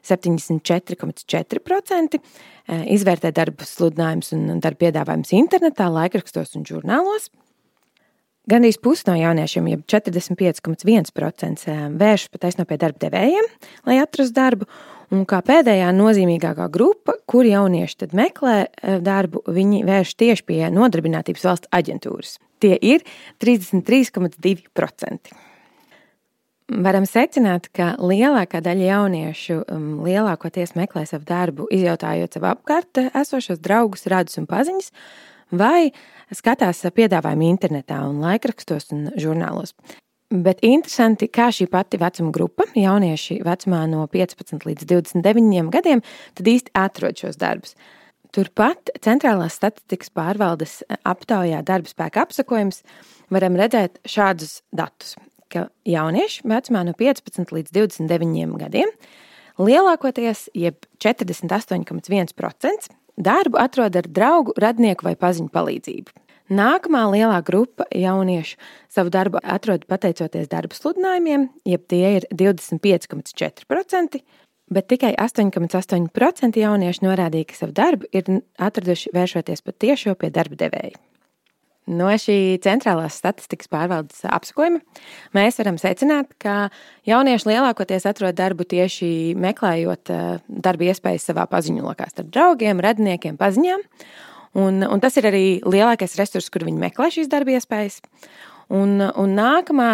74,4% 0.05 2.19
izvērtē 2.95 3.29
darba 3.35 3.63
sludinājumus 3.67 4.29
un 4.37 4.41
darba 4.63 4.79
piedāvājumus 4.85 5.31
internetā, 5.35 5.85
laikrakstos 5.91 6.49
un 6.55 6.63
žurnālos. 6.69 7.23
Gandrīz 8.49 8.77
pusi 8.81 9.03
no 9.09 9.15
jauniešiem, 9.19 9.65
jeb 9.69 9.81
45,1% 9.91 11.65
vēršas 11.99 12.31
patiesībā 12.33 12.63
pie 12.69 12.77
darba 12.81 12.99
devējiem, 13.03 13.47
lai 13.85 13.95
atrastu 14.01 14.33
darbu, 14.39 14.63
Un 15.09 15.23
kā 15.25 15.39
pēdējā 15.41 15.89
nozīmīgākā 15.97 16.67
grupa, 16.69 17.15
kur 17.29 17.47
jaunieši 17.47 18.03
tad 18.03 18.13
meklē 18.17 18.57
eh, 18.67 18.99
darbu, 19.01 19.41
viņi 19.49 19.81
vērš 19.87 20.15
tieši 20.21 20.45
pie 20.45 20.61
Nodarbinātības 20.73 21.45
valsts 21.47 21.71
aģentūras. 21.73 22.37
Tie 22.59 22.75
ir 22.75 23.05
33,2%. 23.41 25.31
varam 26.69 27.05
secināt, 27.09 27.71
ka 27.73 27.95
lielākā 27.97 28.59
daļa 28.61 28.85
jauniešu 28.91 29.55
um, 29.63 29.87
lielākoties 30.05 30.75
meklē 30.77 31.05
savu 31.09 31.25
darbu, 31.25 31.65
izjautājot 31.73 32.35
sev 32.35 32.45
apkārt 32.51 33.01
esošos 33.09 33.63
draugus, 33.63 34.05
radus 34.11 34.37
un 34.37 34.45
paziņas, 34.45 34.91
vai 35.49 35.89
skatās 36.35 36.83
piedāvājumu 36.93 37.49
internetā, 37.49 38.03
un 38.05 38.21
laikrakstos 38.21 38.91
un 38.93 39.09
žurnālos. 39.17 39.73
Bet 40.29 40.59
interesanti, 40.61 41.25
kā 41.25 41.47
šī 41.49 41.65
pati 41.71 41.97
vecuma 41.97 42.29
grupa, 42.33 42.67
jaunieši 42.77 43.39
vecumā 43.45 43.85
no 43.89 44.03
15 44.11 44.67
līdz 44.67 44.85
29 44.85 45.71
gadiem, 45.73 46.03
tad 46.37 46.51
īsti 46.51 46.75
atrod 46.77 47.17
šos 47.17 47.39
darbus. 47.41 47.73
Turpat 48.29 48.91
Centrālās 49.01 49.57
statistikas 49.57 50.13
pārvaldes 50.13 50.83
aptaujā 51.01 51.63
darba 51.65 51.89
spēka 51.89 52.27
apsakojums 52.27 52.83
varam 53.33 53.57
redzēt 53.57 53.97
šādus 54.05 54.59
datus 54.69 55.17
ka 55.49 55.67
jaunieši 55.87 56.45
vecumā 56.47 56.85
no 56.87 56.93
15 56.97 57.53
līdz 57.55 57.73
29 57.75 58.55
gadiem 58.61 58.93
lielākoties, 59.59 60.47
jeb 60.55 60.85
48,1% 61.03 62.89
darbu 63.19 63.59
atrod 63.59 63.97
ar 63.99 64.07
draugu, 64.07 64.55
radnieku 64.59 65.09
vai 65.09 65.15
paziņu 65.19 65.51
palīdzību. 65.51 66.15
Nākamā 66.49 67.03
lielā 67.13 67.43
grupa 67.45 67.85
jauniešu 67.93 68.57
savu 68.89 69.11
darbu 69.13 69.37
atrod 69.43 69.83
pateicoties 69.89 70.49
darba 70.49 70.73
sludinājumiem, 70.73 71.49
jeb 71.69 71.83
tie 71.85 72.15
ir 72.17 72.25
25,4%, 72.33 74.21
bet 74.73 74.87
tikai 74.89 75.13
8,8% 75.13 76.63
jauniešu 76.63 77.05
norādīja, 77.05 77.51
ka 77.51 77.59
savu 77.59 77.75
darbu 77.77 78.09
ir 78.09 78.41
atraduši 78.57 79.13
vēršoties 79.13 79.61
pat 79.61 79.77
tiešo 79.85 80.15
pie 80.17 80.31
darba 80.33 80.57
devēja. 80.57 80.97
No 81.89 82.09
šī 82.21 82.59
centrālās 82.61 83.15
statistikas 83.17 83.69
pārvaldes 83.71 84.21
apskojuma 84.29 84.81
mēs 85.33 85.57
varam 85.57 85.77
secināt, 85.81 86.35
ka 86.41 86.67
jaunieši 87.09 87.49
lielākoties 87.49 88.05
atrod 88.09 88.37
darbu 88.37 88.67
tieši 88.69 89.33
meklējot 89.41 90.13
eh, 90.13 90.27
darba 90.49 90.89
iespējas 90.89 91.25
savā 91.31 91.47
paziņu 91.49 91.85
lokā 91.87 92.09
starp 92.11 92.29
draugiem, 92.33 92.81
radiniekiem, 92.85 93.37
paziņām. 93.41 93.85
Un, 94.57 94.81
un 94.81 95.01
tas 95.03 95.17
ir 95.19 95.27
arī 95.29 95.43
lielākais 95.61 96.17
resurs, 96.17 96.49
kur 96.49 96.65
viņi 96.65 96.81
meklē 96.81 97.11
šīs 97.13 97.29
darba 97.29 97.57
iespējas. 97.57 98.01
Un, 98.69 98.97
un 99.01 99.31
nākamā 99.37 99.91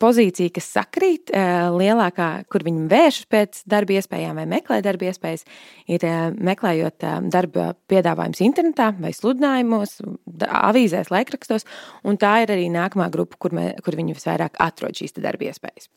pozīcija, 0.00 0.52
kas 0.56 0.68
sakrīt, 0.76 1.32
eh, 1.32 1.68
lielākā, 1.72 2.46
kur 2.52 2.64
viņi 2.64 2.86
vēršas 2.90 3.28
pēc 3.32 3.62
darba 3.68 3.96
iespējām 3.96 4.40
vai 4.40 4.46
meklē 4.46 4.80
darba 4.84 5.08
iespējas, 5.10 5.44
ir 5.88 6.04
eh, 6.04 6.30
meklējot 6.32 7.04
eh, 7.04 7.18
darba 7.32 7.74
piedāvājumus 7.90 8.42
internetā 8.44 8.92
vai 9.00 9.12
sludinājumos, 9.16 9.98
avīzēs, 10.46 11.12
laikrakstos. 11.12 11.68
Tā 12.16 12.32
ir 12.44 12.52
arī 12.54 12.68
nākamā 12.72 13.10
grupa, 13.12 13.36
kur, 13.40 13.56
mē, 13.56 13.74
kur 13.84 13.96
viņi 13.96 14.16
visvairāk 14.16 14.60
atrod 14.62 14.96
šīs 14.96 15.16
darba 15.20 15.50
iespējas. 15.50 15.90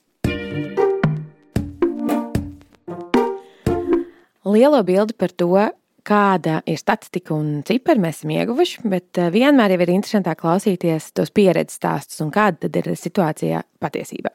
Lielo 4.50 4.80
bildi 4.84 5.14
par 5.20 5.32
to, 5.36 5.52
kāda 6.10 6.60
ir 6.70 6.80
statistika 6.82 7.36
un 7.36 7.62
cipari 7.68 8.02
mēs 8.02 8.22
esam 8.22 8.34
ieguvuši, 8.34 8.84
bet 8.90 9.20
eh, 9.22 9.30
vienmēr 9.34 9.76
ir 9.76 9.94
interesantāk 9.94 10.42
klausīties 10.42 11.12
tos 11.18 11.32
pieredzes 11.36 11.80
stāstus 11.80 12.24
un 12.26 12.34
kāda 12.34 12.66
tad 12.66 12.80
ir 12.82 12.92
situācija 12.98 13.64
patiesībā. 13.84 14.34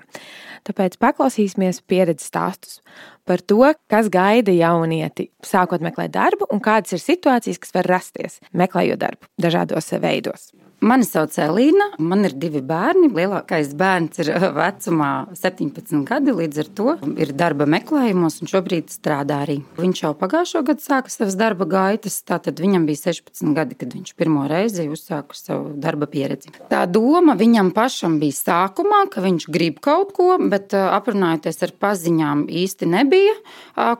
Tāpēc 0.65 0.97
paklausīsimies 1.03 1.83
pieredzes 1.91 2.31
stāstus 2.31 2.81
par 3.29 3.43
to, 3.45 3.61
kas 3.91 4.11
gaida 4.13 4.55
jaunieti, 4.55 5.29
sākot 5.45 5.85
meklēt 5.85 6.15
darbu 6.15 6.49
un 6.55 6.63
kādas 6.65 6.97
ir 6.97 7.03
situācijas, 7.03 7.61
kas 7.61 7.75
var 7.77 7.91
rasties 7.97 8.41
meklējot 8.57 9.03
darbu 9.05 9.33
dažādos 9.41 9.93
veidos. 10.01 10.53
Mani 10.85 11.07
sauc 11.09 11.33
Elīna, 11.41 11.87
man 12.05 12.27
ir 12.29 12.35
divi 12.37 12.61
bērni. 12.61 13.09
Lielākais 13.17 13.71
bērns 13.79 14.19
ir 14.21 14.29
vecumā 14.53 15.11
17 15.33 16.03
gadi, 16.05 16.33
līdz 16.37 16.59
ar 16.61 16.69
to 16.77 16.97
ir 17.25 17.31
darba 17.33 17.65
meklējumos 17.73 18.43
un 18.45 18.51
šobrīd 18.51 18.93
strādā 18.93 19.39
arī. 19.47 19.57
Viņš 19.79 20.03
jau 20.03 20.11
pagājušo 20.21 20.61
gadu 20.69 20.85
sāka 20.85 21.09
savas 21.09 21.39
darba 21.41 21.65
gaitas, 21.71 22.19
tātad 22.29 22.61
viņam 22.61 22.85
bija 22.91 23.01
16 23.07 23.55
gadi, 23.57 23.79
kad 23.81 23.97
viņš 23.97 24.13
pirmo 24.19 24.45
reizi 24.51 24.85
uzsāka 24.93 25.39
savu 25.39 25.73
darba 25.81 26.05
pieredzi. 26.11 26.53
Tā 26.69 26.83
doma 26.91 27.33
viņam 27.41 27.73
pašam 27.73 28.19
bija 28.21 28.37
sākumā, 28.43 29.07
ka 29.15 29.25
viņš 29.25 29.49
grib 29.57 29.81
kaut 29.85 30.13
ko, 30.19 30.35
bet 30.53 30.77
aprunājoties 30.77 31.65
ar 31.65 31.73
paziņām 31.81 32.45
īsti 32.65 32.91
nebija, 32.93 33.39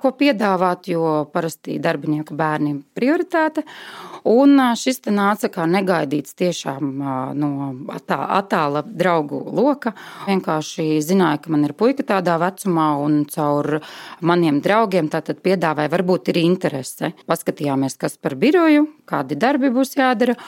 ko 0.05 0.13
piedāvāt, 0.21 0.93
jo 0.93 1.17
parasti 1.33 1.81
darbinieku 1.81 2.37
bērniem 2.37 2.83
prioritāte. 2.93 3.65
Un 4.25 4.57
šis 4.81 5.03
te 5.05 5.13
nāca 5.13 5.51
kā 5.53 5.67
negaidīts 5.69 6.33
tiešām 6.39 6.93
no 7.37 7.51
attā, 7.93 8.17
attāla 8.39 8.81
draugu 8.85 9.43
loka. 9.53 9.93
Vienkārši 10.25 11.03
zināja, 11.05 11.43
ka 11.45 11.53
man 11.53 11.67
ir 11.69 11.75
puika 11.77 12.07
tādā 12.09 12.39
vecumā, 12.41 12.89
un 13.05 13.25
caur 13.29 13.83
maniem 14.25 14.63
draugiem 14.65 15.11
tātad 15.13 15.43
piedāvāja, 15.45 15.93
varbūt 15.93 16.33
ir 16.33 16.41
interese. 16.41 17.13
Paskatījāmies, 17.29 17.99
kas 18.01 18.17
par 18.17 18.39
biroju, 18.41 18.87
kādi 19.05 19.37
darbi 19.37 19.69
būs 19.75 19.93
jādara 20.01 20.39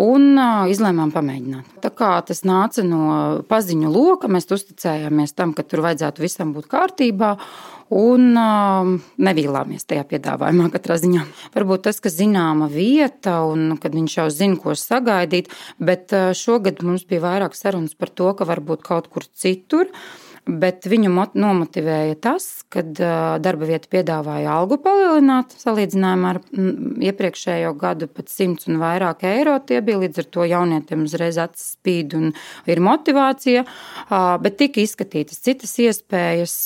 un 0.00 0.38
izlēmām 0.72 1.12
pamēģināt. 1.12 1.76
Tā 1.84 1.90
kā 1.94 2.14
tas 2.26 2.42
nāca 2.48 2.84
no 2.86 3.04
paziņu 3.48 3.92
loka, 3.92 4.30
mēs 4.32 4.48
uzticējāmies 4.48 5.36
tam, 5.36 5.52
ka 5.56 5.64
tur 5.66 5.84
vajadzētu 5.84 6.24
visam 6.24 6.54
būt 6.56 6.70
kārtībā. 6.72 7.36
Un 7.92 8.30
uh, 8.40 8.88
nevīlāmies 9.20 9.84
tajā 9.84 10.06
piedāvājumā 10.08 10.70
katrā 10.72 10.96
ziņā. 10.96 11.26
Varbūt 11.52 11.82
tas, 11.90 11.98
ka 12.00 12.08
zināma 12.08 12.70
vieta 12.72 13.42
un 13.44 13.74
kad 13.82 13.92
viņš 13.92 14.14
jau 14.16 14.28
zina, 14.32 14.56
ko 14.56 14.72
sagaidīt, 14.78 15.50
bet 15.76 16.14
uh, 16.16 16.30
šogad 16.32 16.80
mums 16.86 17.04
bija 17.04 17.26
vairāk 17.26 17.58
sarunas 17.58 17.92
par 17.92 18.08
to, 18.08 18.30
ka 18.38 18.48
varbūt 18.48 18.86
kaut 18.86 19.12
kur 19.12 19.28
citur. 19.28 19.92
Bet 20.42 20.88
viņu 20.90 21.12
nomotivēja 21.38 22.16
tas, 22.18 22.46
ka 22.66 22.82
darba 23.38 23.68
vieta 23.68 23.86
piedāvāja 23.92 24.56
algu 24.56 24.74
palielināt 24.82 25.54
salīdzinājumā 25.60 26.32
ar 26.32 26.40
iepriekšējo 27.06 27.70
gadu 27.78 28.08
pat 28.10 28.26
100 28.32 28.66
un 28.72 28.80
vairāk 28.82 29.22
eiro. 29.28 29.54
Tie 29.62 29.78
bija 29.86 30.00
līdz 30.02 30.18
ar 30.24 30.28
to 30.34 30.46
jaunietiem 30.50 31.04
uzreiz 31.06 31.38
acis 31.38 31.76
spīd 31.76 32.16
un 32.18 32.32
ir 32.66 32.82
motivācija, 32.82 33.62
bet 34.42 34.58
tika 34.58 34.82
izskatītas 34.82 35.38
citas 35.46 35.76
iespējas 35.78 36.56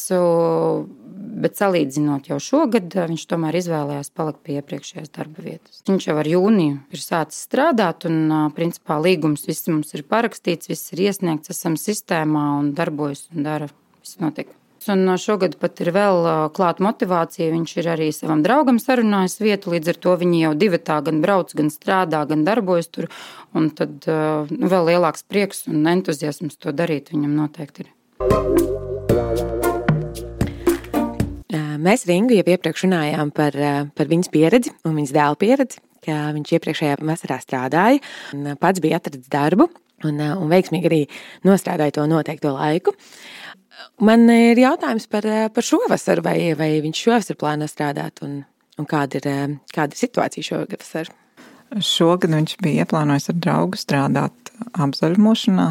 bet 1.37 1.59
salīdzinot 1.61 2.31
jau 2.31 2.39
šogad, 2.43 2.91
viņš 3.11 3.27
tomēr 3.31 3.59
izvēlējās 3.61 4.13
palikt 4.17 4.43
pie 4.47 4.59
iepriekšējās 4.61 5.13
darba 5.15 5.45
vietas. 5.45 5.81
Viņš 5.89 6.11
jau 6.11 6.19
ar 6.23 6.31
jūniju 6.31 6.79
ir 6.97 7.03
sācis 7.03 7.47
strādāt, 7.47 8.09
un 8.09 8.51
principā 8.57 8.99
līgums 9.03 9.47
viss 9.49 9.69
mums 9.71 9.93
ir 9.97 10.07
parakstīts, 10.09 10.71
viss 10.73 10.95
ir 10.97 11.07
iesniegts, 11.09 11.53
esam 11.53 11.79
sistēmā 11.81 12.47
un 12.61 12.73
darbojas 12.77 13.27
un 13.35 13.47
dara. 13.47 13.73
Viss 14.01 14.21
notiek. 14.23 14.55
Un 14.87 15.09
šogad 15.19 15.57
pat 15.59 15.81
ir 15.83 15.91
vēl 15.91 16.21
klāta 16.55 16.85
motivācija. 16.87 17.51
Viņš 17.51 17.73
ir 17.81 17.89
arī 17.91 18.07
savam 18.15 18.45
draugam 18.45 18.79
sarunājis 18.79 19.41
vietu. 19.43 19.73
Līdz 19.75 19.91
ar 19.91 19.99
to 20.05 20.15
viņi 20.21 20.45
jau 20.45 20.53
divi 20.61 20.79
tā 20.79 21.01
gan 21.09 21.19
brauc, 21.25 21.51
gan 21.59 21.73
strādā, 21.75 22.23
gan 22.31 22.47
darbojas 22.47 22.93
tur. 22.95 23.11
Un 23.57 23.73
tad 23.75 24.07
nu, 24.07 24.71
vēl 24.71 24.93
lielāks 24.93 25.27
prieks 25.27 25.67
un 25.73 25.83
entuziasms 25.91 26.63
to 26.63 26.77
darīt 26.77 27.11
viņam 27.15 27.35
noteikti 27.43 27.89
ir. 27.89 28.76
Mēs 31.83 32.07
Ringu 32.09 32.37
jau 32.37 32.45
iepriekš 32.47 32.87
runājām 32.87 33.33
par, 33.35 33.57
par 33.97 34.11
viņas 34.11 34.31
pieredzi 34.33 34.73
un 34.87 34.97
viņas 34.99 35.15
dēla 35.17 35.39
pieredzi, 35.41 35.81
ka 36.07 36.19
viņš 36.37 36.53
iepriekšējā 36.57 37.01
vasarā 37.03 37.41
strādāja 37.43 38.01
un 38.37 38.55
pats 38.61 38.83
bija 38.85 39.01
atradis 39.01 39.31
darbu 39.33 39.69
un, 40.07 40.21
un 40.21 40.47
veiksmīgi 40.53 40.91
arī 40.91 41.01
nostrādāja 41.47 41.99
to 41.99 42.07
noteikto 42.11 42.55
laiku. 42.57 42.95
Man 44.01 44.25
ir 44.33 44.59
jautājums 44.61 45.09
par, 45.13 45.27
par 45.53 45.65
šo 45.65 45.83
vasaru, 45.91 46.25
vai, 46.25 46.39
vai 46.57 46.71
viņš 46.85 47.03
šovasar 47.07 47.41
plāno 47.41 47.69
strādāt 47.69 48.23
un, 48.25 48.41
un 48.81 48.89
kāda, 48.89 49.21
ir, 49.21 49.59
kāda 49.75 49.97
ir 49.97 50.01
situācija 50.01 50.51
šogad 50.53 50.81
vasarā? 50.81 51.13
Šogad 51.83 52.33
viņš 52.33 52.57
bija 52.63 52.87
ieplānojis 52.87 53.33
ar 53.33 53.39
draugu 53.43 53.79
strādāt 53.81 54.53
apzaļumošanā, 54.73 55.71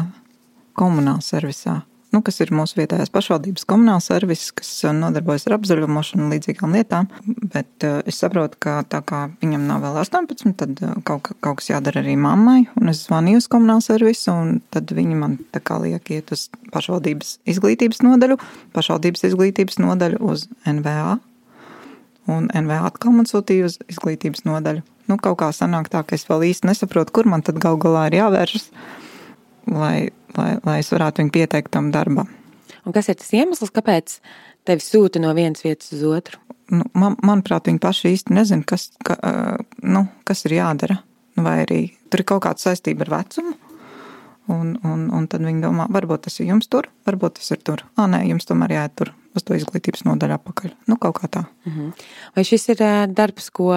komunālā 0.76 1.24
servisā 1.24 1.80
nu, 2.16 2.22
kas 2.24 2.40
ir 2.40 2.52
mūsu 2.56 2.78
vietējās 2.78 3.12
pašvaldības 3.12 3.66
komunāls 3.68 4.08
servis, 4.08 4.48
kas 4.56 4.70
uh, 4.86 4.94
nodarbojas 4.96 5.44
ar 5.48 5.58
apzaļumošanu 5.58 6.24
un 6.24 6.32
līdzīgām 6.32 6.76
lietām. 6.76 7.10
Bet 7.52 7.84
uh, 7.84 7.98
es 8.08 8.20
saprotu, 8.22 8.56
ka 8.62 8.78
tā 8.88 9.02
kā 9.04 9.26
viņam 9.42 9.66
nav 9.68 9.84
vēl 9.84 10.00
18, 10.00 10.54
tad 10.56 10.80
uh, 10.80 10.96
kaut, 11.06 11.28
kaut 11.44 11.60
kas 11.60 11.70
jādara 11.74 12.00
arī 12.00 12.16
mammai. 12.20 12.62
Un 12.80 12.92
es 12.92 13.04
zvanīju 13.04 13.42
uz 13.42 13.50
komunālu 13.52 13.84
servisu, 13.84 14.32
un 14.32 14.58
tad 14.72 14.92
viņi 14.96 15.20
man 15.20 15.36
tā 15.52 15.60
kā 15.60 15.78
liek 15.82 16.08
iet 16.16 16.32
uz 16.32 16.48
pašvaldības 16.72 17.36
izglītības 17.52 18.02
nodaļu, 18.06 18.40
pašvaldības 18.76 19.28
izglītības 19.30 19.80
nodaļu 19.84 20.22
uz 20.32 20.48
NVA. 20.64 21.18
Un 22.32 22.48
NVA 22.50 22.82
atkal 22.88 23.12
man 23.14 23.28
sūtīja 23.28 23.68
uz 23.68 23.80
izglītības 23.92 24.46
nodaļu. 24.48 24.82
Nu, 25.06 25.20
kaut 25.22 25.38
kā 25.38 25.52
sanāk 25.54 25.92
tā, 25.92 26.00
ka 26.02 26.16
es 26.16 26.24
vēl 26.26 26.48
īsti 26.48 26.66
nesaprotu, 26.66 27.12
kur 27.14 27.28
man 27.30 27.44
tad 27.46 27.60
gal 27.62 27.76
galā 27.78 28.08
ir 28.08 28.16
jāvēršas, 28.18 28.70
lai 29.66 30.10
lai, 30.36 30.56
lai 30.64 30.80
es 30.82 30.90
varētu 30.92 31.22
viņu 31.22 31.34
pieteikt 31.34 31.72
tam 31.74 31.90
darbam. 31.94 32.30
Un 32.86 32.94
kas 32.94 33.10
ir 33.10 33.18
tas 33.18 33.32
iemesls, 33.34 33.72
kāpēc 33.74 34.18
tevi 34.66 34.84
sūta 34.84 35.22
no 35.22 35.32
vienas 35.36 35.64
vietas 35.66 35.92
uz 35.96 36.04
otru? 36.06 36.40
Nu, 36.72 36.86
man, 36.98 37.18
manuprāt, 37.22 37.68
viņi 37.70 37.82
paši 37.82 38.14
īsti 38.14 38.34
nezina, 38.34 38.66
kas, 38.66 38.88
ka, 39.06 39.18
nu, 39.86 40.06
kas 40.26 40.46
ir 40.48 40.56
jādara. 40.58 41.00
Vai 41.36 41.60
arī 41.66 41.80
tur 42.10 42.22
ir 42.22 42.28
kaut 42.30 42.46
kāda 42.46 42.62
saistība 42.62 43.04
ar 43.06 43.12
vecumu. 43.18 43.54
Un, 44.50 44.76
un, 44.86 45.08
un 45.10 45.24
tad 45.26 45.42
viņi 45.42 45.64
domā, 45.64 45.88
varbūt 45.90 46.28
tas 46.28 46.38
ir 46.38 46.52
jums 46.52 46.68
tur, 46.70 46.86
varbūt 47.06 47.40
tas 47.40 47.50
ir 47.50 47.62
tur. 47.66 47.82
Ah, 47.98 48.06
nē, 48.10 48.22
jums 48.30 48.46
tomēr 48.46 48.76
jāiet 48.76 48.94
tur 48.98 49.10
uz 49.36 49.44
to 49.44 49.56
izglītības 49.58 50.04
nodaļu 50.06 50.36
atpakaļ. 50.38 50.74
Nu, 50.86 50.96
kaut 51.02 51.18
kā 51.18 51.28
tā. 51.28 51.42
-huh. 51.66 51.90
Vai 52.36 52.44
šis 52.46 52.68
ir 52.72 52.82
darbs, 53.10 53.50
ko, 53.50 53.74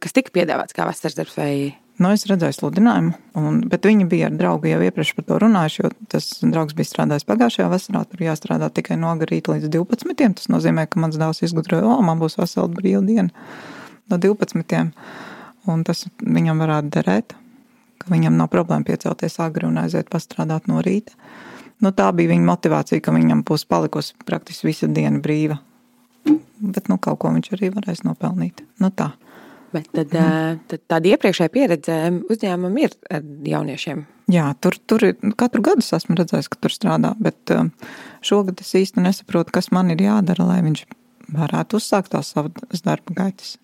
kas 0.00 0.14
tika 0.14 0.30
piedāvāts 0.30 0.74
kā 0.78 0.86
vasaras 0.86 1.18
darbs? 1.18 1.36
Vai... 1.36 1.74
Nu, 2.00 2.08
es 2.08 2.24
redzēju 2.26 2.56
sludinājumu, 2.56 3.12
un, 3.38 3.58
bet 3.70 3.84
viņi 3.86 4.06
bija 4.10 4.30
ar 4.30 4.38
draugu 4.38 4.70
jau 4.70 4.80
iepriekš 4.82 5.12
par 5.18 5.26
to 5.28 5.36
runājuši, 5.42 5.90
tas 6.10 6.30
draugs 6.40 6.74
bija 6.78 6.88
strādājis 6.88 7.28
pagājušajā 7.28 7.68
vasarā. 7.70 8.02
Tur 8.08 8.24
jāstrādā 8.24 8.70
tikai 8.72 8.96
no 8.98 9.12
rīta 9.20 9.52
līdz 9.52 9.68
12. 9.74 10.32
Tas 10.40 10.48
nozīmē, 10.50 10.86
ka 10.88 11.02
mans 11.04 11.20
dēls 11.20 11.44
izgudroja, 11.44 11.84
o, 11.84 12.00
man 12.02 12.22
būs 12.22 12.38
vesela 12.40 12.72
brīva 12.72 13.04
diena 13.06 13.28
no 14.10 14.18
12. 14.18 14.82
Un 15.70 15.84
tas 15.86 16.06
viņam 16.18 16.64
varētu 16.64 16.94
derēt 16.96 17.36
ka 18.02 18.10
viņam 18.10 18.36
nav 18.38 18.50
problēma 18.52 18.86
piecelties 18.86 19.38
agri 19.42 19.68
un 19.68 19.78
aiziet 19.82 20.10
pastrādāt 20.12 20.66
no 20.70 20.82
rīta. 20.82 21.14
Nu, 21.82 21.90
tā 21.94 22.08
bija 22.14 22.30
viņa 22.30 22.46
motivācija, 22.46 23.02
ka 23.02 23.14
viņam 23.14 23.42
būs 23.46 23.66
palikusi 23.70 24.14
praktiski 24.26 24.68
visa 24.68 24.88
diena 24.90 25.22
brīva. 25.22 25.58
Bet 26.62 26.90
nu, 26.90 26.98
kaut 27.02 27.18
ko 27.22 27.32
viņš 27.34 27.54
arī 27.56 27.72
varēs 27.74 28.04
nopelnīt. 28.06 28.62
Nu, 28.82 28.92
tā. 28.94 29.12
Bet 29.72 29.86
tad, 29.88 30.12
mm. 30.12 30.64
tad 30.68 30.82
tāda 30.90 31.14
iepriekšējā 31.14 31.52
pieredze 31.52 31.94
uzņēmumam 32.28 32.74
ir 32.82 32.96
ar 33.08 33.22
jauniešiem. 33.48 34.02
Jā, 34.32 34.50
tur, 34.60 34.76
tur 34.88 35.04
ir, 35.08 35.16
katru 35.40 35.64
gadu 35.64 35.84
esmu 35.84 36.16
redzējis, 36.18 36.50
ka 36.52 36.60
tur 36.60 36.72
strādā, 36.72 37.14
bet 37.20 37.52
šogad 38.24 38.60
es 38.62 38.74
īsti 38.78 39.02
nesaprotu, 39.04 39.52
kas 39.56 39.72
man 39.74 39.90
ir 39.92 40.04
jādara, 40.04 40.46
lai 40.48 40.60
viņš 40.64 40.84
varētu 41.32 41.80
uzsākt 41.80 42.12
tās 42.12 42.32
savas 42.34 42.84
darba 42.84 43.16
gaitas. 43.16 43.56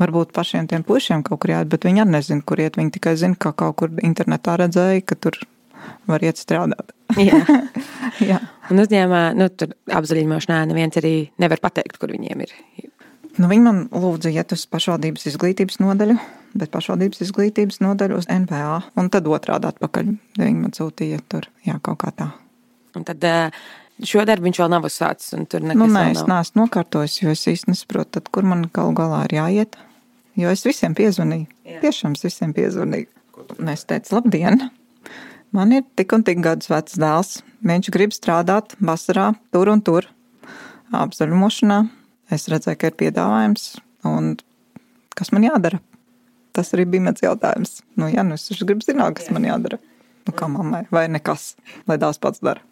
Varbūt 0.00 0.34
pašiem 0.36 0.66
tiem 0.68 0.84
pušiem 0.84 1.22
kaut 1.24 1.40
kur 1.42 1.54
jāiet, 1.54 1.70
bet 1.72 1.86
viņi 1.88 2.02
arī 2.04 2.16
nezina, 2.18 2.44
kur 2.44 2.60
iet. 2.60 2.76
Viņi 2.76 2.92
tikai 2.98 3.14
zina, 3.16 3.38
ka 3.40 3.54
kaut 3.56 3.78
kur 3.80 3.94
internetā 4.04 4.58
redzēja, 4.60 5.04
ka 5.08 5.16
tur 5.16 5.38
var 6.10 6.24
iet 6.24 6.40
strādāt. 6.40 6.92
Jā. 7.16 7.40
Jā. 8.30 8.42
Un 8.72 8.82
uzņēmumā, 8.82 9.22
nu, 9.38 9.48
tur 9.52 9.72
apzaļināšanā 9.96 10.66
neviens 10.68 11.00
arī 11.00 11.14
nevar 11.40 11.62
pateikt, 11.64 11.96
kur 12.02 12.12
viņiem 12.12 12.44
ir. 12.44 12.52
Nu, 13.36 13.48
viņi 13.50 13.64
man 13.66 13.80
lūdza 13.92 14.30
iet 14.32 14.52
uz 14.56 14.64
pašvaldības 14.72 15.26
izglītības 15.28 15.80
nodaļu, 15.82 16.16
bet 16.56 16.72
pašvaldības 16.72 17.20
izglītības 17.26 17.82
nodaļu 17.84 18.20
uz 18.22 18.28
NPA, 18.32 18.78
un 18.96 19.10
tad 19.12 19.28
otrādi 19.28 19.68
atpakaļ. 19.68 20.14
Viņi 20.40 20.62
man 20.62 20.72
sūtīja 20.76 21.20
tur, 21.28 21.50
jā, 21.66 21.76
kaut 21.84 22.00
kā 22.00 22.12
tā. 22.16 22.30
Un 22.96 23.04
tad 23.04 23.26
šo 24.00 24.24
darbu 24.28 24.48
viņš 24.48 24.62
vēl 24.62 24.72
nav 24.72 24.88
uzsācis, 24.88 25.34
un 25.36 25.44
tur 25.50 25.66
nekas 25.66 25.82
nu, 25.82 25.90
nē, 25.92 26.06
es 26.14 26.24
neesmu 26.28 26.62
nokārtojis, 26.62 27.18
jo 27.20 27.34
es 27.34 27.44
īsti 27.52 27.74
nesaprotu, 27.74 28.16
tad, 28.16 28.32
kur 28.32 28.48
man 28.48 28.64
galu 28.72 28.96
galā 28.96 29.26
ir 29.28 29.36
jāiet. 29.36 29.76
Jo 30.36 30.50
es 30.52 30.64
visiem 30.68 30.96
piezvanīju. 30.96 31.46
Jā. 31.64 31.78
Tiešām 31.84 32.16
es 32.16 32.24
visiem 32.26 32.52
piezvanīju. 32.56 33.08
Un 33.60 33.72
es 33.72 33.84
teicu, 33.88 34.16
labdien! 34.16 34.68
Man 35.56 35.72
ir 35.72 35.84
tik 35.96 36.12
un 36.12 36.24
tik 36.26 36.42
gadus 36.44 36.68
vecs 36.68 36.98
dēls. 37.00 37.38
Viņš 37.64 37.88
grib 37.94 38.12
strādāt 38.12 38.74
vasarā, 38.84 39.30
tur 39.54 39.70
un 39.72 39.80
tur, 39.84 40.08
apzaļumošanā. 40.92 41.78
Es 42.32 42.48
redzēju, 42.50 42.78
ka 42.80 42.90
ir 42.90 42.96
piedāvājums, 42.98 43.66
un 44.08 44.34
kas 45.18 45.30
man 45.34 45.46
jādara? 45.46 45.78
Tas 46.56 46.72
arī 46.74 46.86
bija 46.96 47.04
mans 47.06 47.22
jautājums. 47.22 47.80
Nu, 48.00 48.08
jā, 48.10 48.24
nu 48.26 48.38
es 48.38 48.48
gribu 48.62 48.82
zināt, 48.82 49.18
kas 49.18 49.28
jā. 49.28 49.36
man 49.36 49.46
jādara. 49.46 49.78
Nu, 50.26 50.34
kā 50.34 50.48
mammai, 50.50 50.82
vai 50.90 51.04
nekas, 51.12 51.52
lai 51.86 52.00
dēls 52.02 52.18
pats 52.18 52.42
dara. 52.42 52.64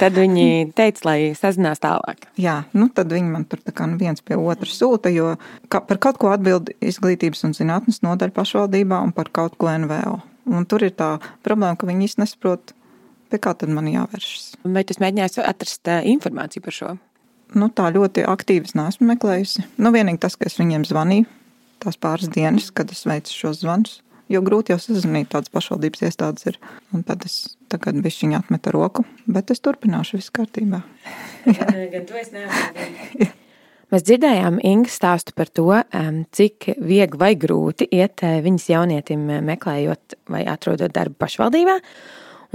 Tad 0.00 0.14
viņi 0.14 0.70
teica, 0.78 1.02
lai 1.08 1.18
sazinās 1.34 1.82
tālāk. 1.82 2.28
Jā, 2.38 2.60
nu 2.78 2.86
tad 2.94 3.10
viņi 3.10 3.32
man 3.32 3.44
tur 3.50 3.60
kā 3.74 3.88
nu 3.90 3.98
viens 3.98 4.22
pie 4.22 4.38
otra 4.38 4.70
sūta, 4.70 5.10
jo 5.10 5.34
ka 5.68 5.82
par 5.82 5.98
kaut 5.98 6.20
ko 6.22 6.30
atbild 6.30 6.70
izglītības 6.78 7.42
un 7.48 7.56
zinātnes 7.58 7.98
nodaļa 8.06 8.36
pašvaldībā 8.36 9.00
un 9.02 9.12
par 9.16 9.32
kaut 9.34 9.58
ko 9.58 9.72
NVO. 9.82 10.20
Un 10.54 10.66
tur 10.70 10.86
ir 10.86 10.94
tā 10.94 11.16
problēma, 11.46 11.74
ka 11.76 11.90
viņi 11.90 12.06
īsti 12.06 12.22
nesaprot, 12.22 12.72
pie 13.34 13.42
kā 13.42 13.52
tad 13.58 13.74
man 13.74 13.90
jāvēršas. 13.90 14.62
Vai 14.62 14.86
tu 14.86 14.94
mēģināji 15.02 15.42
atrast 15.42 15.90
informāciju 16.14 16.64
par 16.64 16.78
šo? 16.78 16.94
Nu, 17.56 17.70
tā 17.74 17.88
ļoti 17.94 18.24
aktīvi 18.30 18.70
es 18.70 18.76
neesmu 18.78 19.08
meklējusi. 19.10 19.64
Nu, 19.82 19.90
vienīgi 19.94 20.22
tas, 20.22 20.36
ka 20.38 20.46
es 20.50 20.58
viņiem 20.60 20.86
zvanīju 20.86 21.26
tās 21.80 21.96
pāris 21.96 22.30
dienas, 22.30 22.68
kad 22.74 22.92
es 22.92 23.06
veicu 23.08 23.34
šos 23.34 23.62
zvanus. 23.62 23.98
Jo 24.30 24.44
grūti 24.46 24.70
jau 24.70 24.78
sazvanīt, 24.78 25.32
tādas 25.32 25.50
pašvaldības 25.50 26.04
iestādes 26.06 26.46
ir. 26.46 26.60
Un 26.94 27.02
tad 27.06 27.24
es 27.26 27.56
tagad 27.72 27.98
bišķiņu 28.04 28.38
atmetu 28.38 28.74
roku, 28.76 29.04
bet 29.26 29.50
es 29.50 29.62
turpināšu 29.64 30.20
visu 30.20 30.34
kārtībā. 30.38 30.84
gan 31.96 32.06
tu 32.06 32.18
esi 32.20 32.36
neapmierināta. 32.36 33.36
Mēs 33.90 34.04
dzirdējām 34.06 34.60
Ingu 34.62 34.90
stāstu 34.92 35.34
par 35.34 35.48
to, 35.50 35.66
cik 36.36 36.68
viegli 36.78 37.18
vai 37.18 37.32
grūti 37.34 37.88
iet 37.90 38.22
eh, 38.22 38.38
viņas 38.44 38.68
jaunietim 38.70 39.24
eh, 39.26 39.40
meklējot 39.42 40.14
vai 40.30 40.44
atrodot 40.46 40.94
darbu 40.94 41.18
pašvaldībā. 41.18 41.74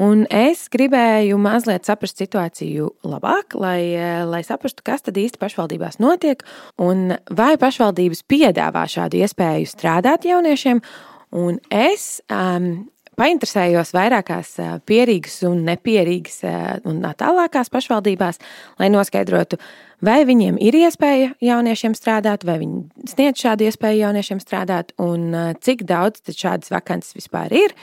Un 0.02 0.26
es 0.28 0.66
gribēju 0.72 1.38
mazliet 1.40 1.88
saprast 1.88 2.20
situāciju 2.20 2.90
labāk, 3.08 3.56
lai, 3.56 3.80
eh, 3.96 4.24
lai 4.28 4.42
saprastu, 4.44 4.84
kas 4.84 5.06
tad 5.06 5.16
īsti 5.16 5.40
pašvaldībās 5.40 6.02
notiek 6.04 6.44
un 6.78 7.16
vai 7.32 7.56
pašvaldības 7.56 8.26
piedāvā 8.28 8.84
šādu 8.92 9.24
iespēju 9.24 9.72
strādāt 9.72 10.28
jauniešiem. 10.28 10.82
Un 11.32 11.60
es 11.72 12.22
um, 12.30 12.90
painteresējos 13.16 13.94
vairākās 13.96 14.60
uh, 14.60 14.78
pierīgas 14.84 15.42
un 15.48 15.64
nepierīgas 15.68 16.44
uh, 16.44 16.78
un 16.84 17.00
tālākās 17.16 17.72
pašvaldībās, 17.72 18.40
lai 18.80 18.92
noskaidrotu, 18.92 19.58
vai 20.04 20.24
viņiem 20.28 20.60
ir 20.60 20.76
iespēja 20.76 21.34
jauniešiem 21.40 21.96
strādāt, 21.96 22.44
vai 22.44 22.60
viņi 22.60 23.10
sniedz 23.16 23.44
šādu 23.44 23.70
iespēju 23.70 24.04
jauniešiem 24.04 24.44
strādāt, 24.44 24.92
un 25.00 25.32
uh, 25.32 25.54
cik 25.56 25.88
daudz 25.88 26.24
šādas 26.36 26.72
vakances 26.72 27.16
vispār 27.16 27.56
ir, 27.56 27.76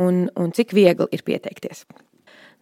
un, 0.00 0.26
un 0.36 0.54
cik 0.54 0.74
viegli 0.76 1.08
ir 1.12 1.22
pieteikties. 1.26 1.84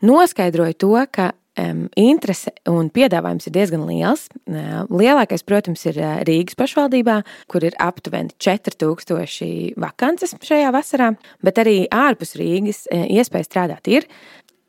Noskaidroju 0.03 0.79
to, 0.83 0.97
ka 1.15 1.31
um, 1.59 1.87
interese 1.99 2.53
un 2.71 2.89
piedāvājums 2.93 3.47
ir 3.49 3.55
diezgan 3.55 3.85
liels. 3.87 4.27
Lielākais, 4.91 5.45
protams, 5.47 5.85
ir 5.87 5.99
uh, 6.01 6.21
Rīgas 6.27 6.59
pašvaldībā, 6.59 7.21
kur 7.53 7.67
ir 7.67 7.77
aptuveni 7.83 8.35
4000 8.43 9.79
vakances 9.83 10.35
šajā 10.43 10.73
vasarā, 10.75 11.13
bet 11.45 11.61
arī 11.63 11.77
ārpus 11.87 12.37
Rīgas 12.41 12.87
uh, 12.89 13.05
iespēja 13.07 13.49
strādāt 13.49 13.93
ir. 13.93 14.09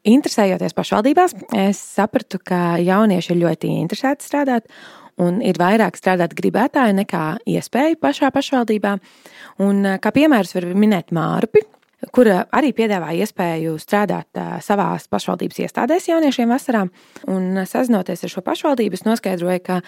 Interesējoties 0.03 0.75
pašvaldībās, 0.75 1.37
es 1.55 1.79
sapratu, 1.79 2.41
ka 2.43 2.75
jaunieši 2.83 3.31
ir 3.31 3.39
ļoti 3.45 3.69
interesēti 3.79 4.27
strādāt, 4.27 4.67
un 5.23 5.37
ir 5.45 5.55
vairāk 5.61 5.95
strādāt 5.95 6.33
gribētāju 6.35 6.97
nekā 6.97 7.23
iespēju 7.47 8.01
pašā 8.01 8.33
pašvaldībā. 8.35 8.97
Un, 9.63 9.85
kā 10.03 10.11
piemērs 10.11 10.57
var 10.57 10.67
minēt 10.75 11.13
Mārpi, 11.15 11.63
kura 12.11 12.43
arī 12.51 12.73
piedāvā 12.75 13.13
iespēju 13.23 13.77
strādāt 13.81 14.41
savās 14.65 15.07
pašvaldības 15.11 15.61
iestādēs 15.67 16.09
jauniešiem 16.09 16.51
vasarā. 16.51 16.87
Un 17.31 17.63
sazinoties 17.69 18.25
ar 18.25 18.33
šo 18.33 18.43
pašvaldību, 18.45 18.99
es 18.99 19.05
noskaidroju, 19.07 19.63
ka 19.63 19.79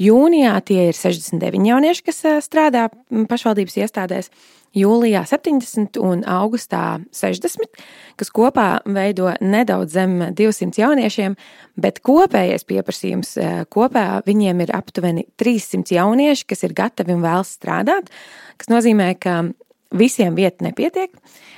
jūnijā 0.00 0.54
tie 0.68 0.90
ir 0.90 0.98
69 0.98 1.70
jaunieši, 1.70 2.04
kas 2.06 2.22
strādā 2.44 2.86
pašvaldības 3.30 3.80
iestādēs, 3.82 4.30
jūlijā 4.76 5.22
70 5.24 5.96
un 6.04 6.22
augustā 6.28 6.98
60, 7.16 7.80
kas 8.20 8.32
kopā 8.34 8.66
veido 8.84 9.30
nedaudz 9.40 9.94
zem 9.96 10.18
200 10.36 10.82
jauniešiem, 10.82 11.36
bet 11.80 12.02
kopējais 12.04 12.66
pieprasījums 12.68 13.36
kopā 13.72 14.06
viņiem 14.26 14.64
ir 14.66 14.74
aptuveni 14.76 15.26
300 15.40 15.96
jaunieši, 15.96 16.48
kas 16.52 16.66
ir 16.68 16.76
gatavi 16.76 17.16
un 17.16 17.24
vēlas 17.24 17.54
strādāt, 17.56 18.12
kas 18.60 18.72
nozīmē, 18.72 19.14
ka 19.20 19.46
visiem 19.94 20.36
vieta 20.36 20.64
nepietiek. 20.66 21.12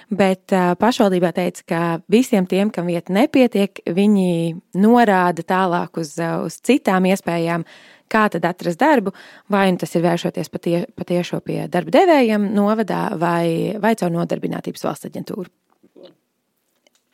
Bet 0.08 0.54
pašvaldībā 0.80 1.34
teica, 1.36 1.64
ka 1.68 1.80
visiem 2.08 2.46
tiem, 2.48 2.70
kam 2.72 2.88
vieta 2.88 3.12
nepietiek, 3.12 3.82
viņi 3.84 4.56
norāda 4.80 5.44
tālāk 5.44 6.00
uz, 6.00 6.14
uz 6.16 6.56
citām 6.64 7.04
iespējām, 7.10 7.66
kā 8.08 8.24
tad 8.32 8.46
atrast 8.48 8.80
darbu. 8.80 9.12
Vai 9.52 9.66
nu 9.72 9.80
tas 9.80 9.92
ir 9.94 10.06
vēršoties 10.06 10.48
patie, 10.52 10.82
patiešo 10.96 11.42
pie 11.44 11.60
darba 11.68 11.92
devējiem, 11.98 12.48
novadā 12.56 13.08
vai, 13.20 13.76
vai 13.80 13.92
caur 14.00 14.14
nodarbinātības 14.14 14.88
valsts 14.88 15.10
aģentūru. 15.10 15.50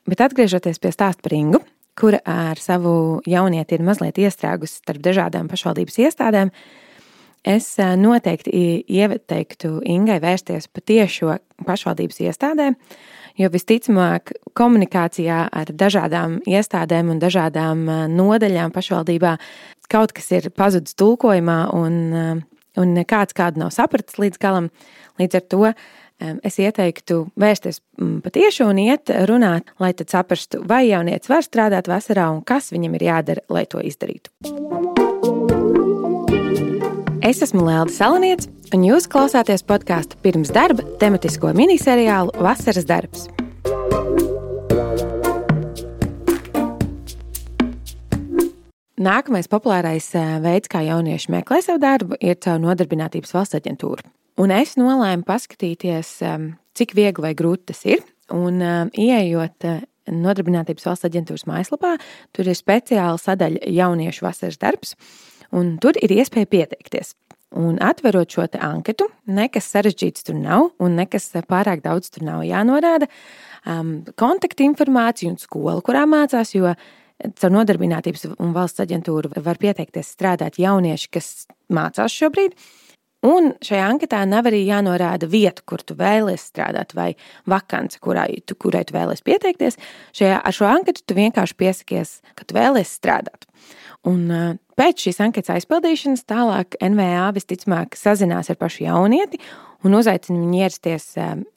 Bet 0.06 0.20
atgriežoties 0.20 0.78
pie 0.78 0.92
stāsta 0.92 1.24
par 1.24 1.34
Ingu, 1.34 1.62
kura 1.98 2.20
ar 2.28 2.60
savu 2.60 3.22
jaunieti 3.26 3.78
ir 3.78 3.84
mazliet 3.86 4.18
iestrēgusi 4.20 4.82
starp 4.82 5.02
dažādām 5.02 5.48
pašvaldības 5.50 6.00
iestādēm, 6.04 6.50
Es 7.44 7.74
noteikti 7.78 8.50
ieteiktu 8.88 9.82
Ingai 9.84 10.16
vērsties 10.22 10.64
patiešo 10.72 11.34
pašvaldības 11.66 12.22
iestādēm, 12.24 12.76
jo 13.36 13.50
visticamāk 13.52 14.32
komunikācijā 14.56 15.42
ar 15.52 15.72
dažādām 15.84 16.38
iestādēm 16.48 17.12
un 17.12 17.20
dažādām 17.20 17.84
nodaļām 18.14 18.72
pašvaldībā 18.72 19.34
kaut 19.92 20.14
kas 20.16 20.30
ir 20.32 20.48
pazudis 20.56 20.96
tulkojumā 20.96 21.58
un, 21.76 21.98
un 22.80 22.96
nekāds 22.96 23.36
kādu 23.36 23.60
nav 23.66 23.74
sapratis 23.76 24.16
līdz 24.22 24.40
galam. 24.40 24.70
Līdz 25.20 25.38
ar 25.38 25.44
to 25.52 25.62
es 26.46 26.58
ieteiktu 26.62 27.26
vērsties 27.36 27.82
patiešo 28.24 28.70
un 28.72 28.80
iet 28.86 29.12
runāt, 29.28 29.74
lai 29.82 29.92
tad 29.92 30.14
saprastu, 30.14 30.62
vai 30.64 30.86
jaunietis 30.88 31.28
var 31.28 31.44
strādāt 31.44 31.92
vasarā 31.92 32.30
un 32.32 32.40
kas 32.46 32.72
viņam 32.72 32.96
ir 32.96 33.08
jādara, 33.10 33.46
lai 33.52 33.66
to 33.68 33.84
izdarītu. 33.84 34.32
Es 37.24 37.38
esmu 37.40 37.62
Lēlda 37.64 37.88
Salaniec, 37.88 38.42
un 38.76 38.82
jūs 38.84 39.06
klausāties 39.08 39.62
podkāstu 39.64 40.18
pirms 40.20 40.50
darba 40.52 40.84
tematisko 41.00 41.54
miniseriālu 41.56 42.34
Vasaras 42.44 42.84
darbs. 42.84 43.22
Nākamais 49.00 49.48
populārais 49.48 50.10
eh, 50.20 50.34
veids, 50.44 50.68
kā 50.68 50.84
jaunieši 50.84 51.32
meklē 51.32 51.62
savu 51.64 51.80
darbu, 51.80 52.20
ir 52.20 52.36
caur 52.44 52.60
nodarbinātības 52.60 53.32
valsts 53.38 53.56
aģentūru. 53.56 54.04
Un 54.44 54.52
es 54.52 54.76
nolēmu 54.76 55.24
paskatīties, 55.24 56.12
eh, 56.28 56.38
cik 56.76 56.92
viegli 56.92 57.24
vai 57.24 57.32
grūti 57.40 57.70
tas 57.72 57.80
ir. 57.88 58.04
Un 58.36 58.60
eh, 58.60 58.84
ieejot 59.00 59.70
Nodarbinātības 60.04 60.84
valsts 60.84 61.06
aģentūras 61.08 61.46
mājaslapā, 61.48 61.94
tur 62.36 62.48
ir 62.50 62.58
speciāla 62.58 63.16
sadaļa 63.20 63.70
jauniešu 63.72 64.26
vasaras 64.26 64.60
darbs 64.60 64.92
un 65.52 65.76
tur 65.82 65.98
ir 66.00 66.14
iespēja 66.16 66.50
pieteikties. 66.50 67.14
Un 67.54 67.78
atverot 67.82 68.32
šo 68.34 68.48
anketu, 68.58 69.06
nekas 69.30 69.68
sarežģīts 69.70 70.26
tur 70.26 70.34
nav, 70.34 70.72
un 70.82 70.96
nekas 70.98 71.30
pārāk 71.46 71.84
daudz 71.84 72.10
tur 72.10 72.24
nav 72.26 72.42
jānorāda. 72.42 73.06
Um, 73.64 74.00
kontaktinformācija 74.18 75.30
un 75.30 75.38
skola, 75.38 75.78
kurā 75.84 76.02
mācās, 76.10 76.56
jo 76.56 76.74
Caur 77.38 77.52
nodarbinātības 77.54 78.26
un 78.42 78.50
valsts 78.52 78.82
aģentūru 78.82 79.30
var 79.44 79.58
pieteikties 79.62 80.10
strādāt 80.16 80.58
jaunieši, 80.58 81.10
kas 81.14 81.28
mācās 81.72 82.12
šobrīd. 82.12 82.56
Un 83.24 83.54
šajā 83.64 83.84
anketā 83.88 84.18
nav 84.28 84.50
arī 84.50 84.64
jānorāda 84.66 85.28
vieta, 85.30 85.62
kur 85.64 85.80
tu 85.80 85.94
vēlies 85.96 86.42
strādāt, 86.50 86.92
vai 86.92 87.14
vakance, 87.48 87.96
kurai 88.04 88.42
tu, 88.44 88.58
kurai 88.60 88.82
tu 88.84 88.96
vēlies 88.96 89.24
pieteikties. 89.24 89.78
Šajā, 90.18 90.42
ar 90.44 90.56
šo 90.58 90.68
anketu 90.68 91.06
tu 91.06 91.16
vienkārši 91.16 91.56
piesakies, 91.62 92.18
ka 92.36 92.44
tu 92.44 92.58
vēlies 92.58 92.92
strādāt. 92.98 93.48
Un 94.04 94.26
pēc 94.78 95.06
šīs 95.06 95.20
anketas 95.24 95.54
aizpildīšanas 95.56 96.26
tālāk 96.30 96.78
NVA 96.82 97.28
visticamāk 97.36 97.98
sazinās 97.98 98.50
ar 98.52 98.58
pašu 98.60 98.84
jaunieti 98.86 99.40
un 99.84 99.98
uzaicina 99.98 100.40
viņu 100.40 100.60
ierasties 100.62 101.06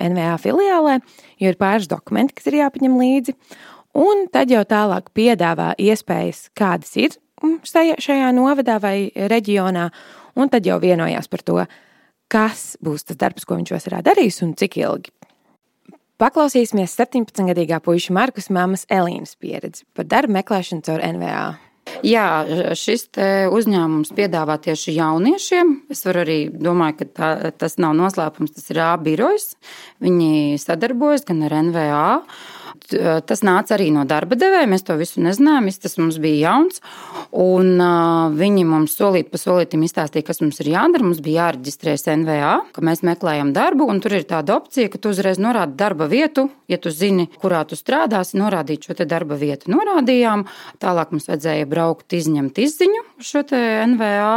NVA 0.03 0.35
filiālē, 0.43 0.99
jo 1.41 1.51
ir 1.51 1.59
pāris 1.59 1.89
dokumenti, 1.89 2.35
kas 2.37 2.49
ir 2.49 2.59
jāpaņem 2.61 2.99
līdzi. 2.99 3.35
Un 3.97 4.27
tad 4.33 4.51
jau 4.53 4.61
tālāk 4.67 5.09
piedāvā 5.17 5.71
iespējas, 5.81 6.47
kādas 6.57 6.93
ir 6.99 7.15
mm, 7.41 7.63
šajā 8.03 8.31
novadā 8.35 8.77
vai 8.83 9.09
reģionā, 9.15 9.87
un 10.37 10.51
tad 10.53 10.67
jau 10.67 10.77
vienojās 10.83 11.31
par 11.31 11.45
to, 11.47 11.61
kas 12.29 12.75
būs 12.83 13.07
tas 13.07 13.17
darbs, 13.17 13.47
ko 13.47 13.57
viņš 13.57 13.73
vasarā 13.73 14.03
darīs 14.05 14.43
un 14.45 14.53
cik 14.59 14.77
ilgi. 14.83 15.13
Paklausīsimies 16.17 16.95
17-gadīgā 16.97 17.77
puiša 17.85 18.13
Markus 18.17 18.49
mammas 18.49 18.87
Elīnas 18.89 19.35
pieredzi 19.37 19.85
par 19.93 20.07
darbu 20.09 20.33
meklēšanu 20.39 20.85
caur 20.85 21.03
NVA. 21.13 21.43
Jā, 22.05 22.27
šis 22.77 23.07
uzņēmums 23.53 24.13
piedāvā 24.17 24.57
tieši 24.63 24.95
jauniešiem. 24.97 25.73
Es 25.93 26.03
varu 26.07 26.23
arī 26.25 26.37
domāt, 26.51 26.99
ka 27.01 27.07
tā, 27.07 27.29
tas 27.57 27.77
nav 27.81 27.95
noslēpums, 27.97 28.53
tas 28.55 28.69
ir 28.73 28.81
A 28.85 28.93
birojas. 29.01 29.55
Viņi 30.03 30.59
sadarbojas 30.61 31.25
gan 31.27 31.43
ar 31.47 31.57
NVA 31.69 32.07
tas 33.27 33.43
nāca 33.45 33.75
arī 33.77 33.89
no 33.93 34.05
darba 34.07 34.37
devēja. 34.39 34.69
Mēs 34.69 34.85
to 34.87 34.97
visu 34.99 35.23
nezinājām, 35.23 35.69
tas 35.81 35.97
mums 35.99 36.19
bija 36.23 36.51
jauns. 36.51 36.81
Un, 37.31 37.75
uh, 37.81 38.33
viņi 38.37 38.63
mums 38.67 38.95
solīt 38.97 39.31
pa 39.31 39.39
solītam 39.41 39.83
izstāstīja, 39.85 40.25
kas 40.29 40.41
mums 40.43 40.61
ir 40.63 40.71
jādara. 40.73 41.05
Mums 41.05 41.21
bija 41.23 41.47
jāreģistrējas 41.47 42.07
NVA, 42.23 42.53
ka 42.75 42.83
mēs 42.85 43.03
meklējam 43.07 43.51
darbu, 43.55 43.87
un 43.91 44.01
tur 44.03 44.17
ir 44.17 44.27
tāda 44.29 44.57
opcija, 44.57 44.91
ka 44.93 45.01
tu 45.01 45.11
uzreiz 45.13 45.41
norādi 45.41 45.77
darba 45.79 46.07
vietu. 46.11 46.47
Ja 46.67 46.79
tu 46.81 46.91
zini, 46.91 47.29
kurā 47.39 47.61
tu 47.67 47.77
strādāsi, 47.79 48.35
norādīt 48.39 48.87
šo 48.87 48.95
darba 49.07 49.37
vietu. 49.39 49.71
Norādījām, 49.71 50.43
tālāk 50.83 51.13
mums 51.15 51.29
vajadzēja 51.29 51.67
braukt, 51.69 52.11
izņemt 52.17 52.59
izziņu 52.59 53.03
šo 53.23 53.43
NVA, 53.93 54.31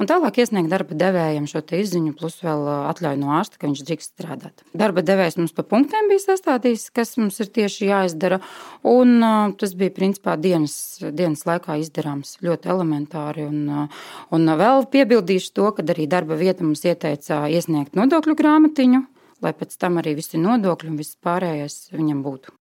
un 0.00 0.08
tālāk 0.08 0.40
iesniegt 0.40 0.72
darba 0.72 0.96
devējiem 0.96 1.48
šo 1.50 1.60
izziņu, 1.76 2.14
plus 2.18 2.38
vēl 2.44 2.64
atļauju 2.90 3.20
no 3.20 3.34
ārsta, 3.36 3.60
ka 3.60 3.68
viņš 3.68 3.84
drīkst 3.84 4.14
strādāt. 4.14 4.64
Darba 4.72 5.04
devējs 5.04 5.36
mums 5.40 5.52
pa 5.56 5.66
punktiem 5.68 6.08
bija 6.08 6.24
sastādījis, 6.24 6.88
kas 6.96 7.16
mums 7.20 7.40
ir 7.44 7.52
tieši 7.52 7.90
jāizdara. 7.94 8.40
Un, 8.86 9.16
tas 9.60 9.74
bija 9.78 9.94
principā 9.96 10.36
dienas, 10.40 10.76
dienas 11.00 11.46
laikā 11.48 11.78
izdarāms 11.80 12.36
ļoti 12.44 12.72
elementāri. 12.74 13.46
Un, 13.48 13.88
un 14.34 14.56
vēl 14.64 14.88
piebildīšu 14.92 15.54
to, 15.56 15.70
ka 15.76 15.86
arī 15.94 16.08
darba 16.10 16.38
vieta 16.40 16.66
mums 16.66 16.84
ieteica 16.84 17.44
iesniegt 17.48 17.96
nodokļu 17.98 18.36
grāmatiņu, 18.42 19.06
lai 19.44 19.54
pēc 19.56 19.78
tam 19.80 20.02
arī 20.02 20.18
visi 20.20 20.42
nodokļi 20.42 20.92
un 20.92 21.00
viss 21.00 21.18
pārējais 21.24 21.80
viņam 21.94 22.22
būtu. 22.26 22.58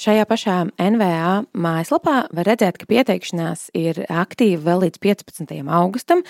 Šajā 0.00 0.22
pašā 0.24 0.54
NVA 0.80 1.32
mājaslapā 1.60 2.14
var 2.32 2.48
redzēt, 2.48 2.78
ka 2.80 2.86
pieteikšanās 2.88 3.66
ir 3.76 3.98
aktīva 4.08 4.62
vēl 4.70 4.86
līdz 4.86 5.00
15. 5.02 5.52
augustam. 5.76 6.22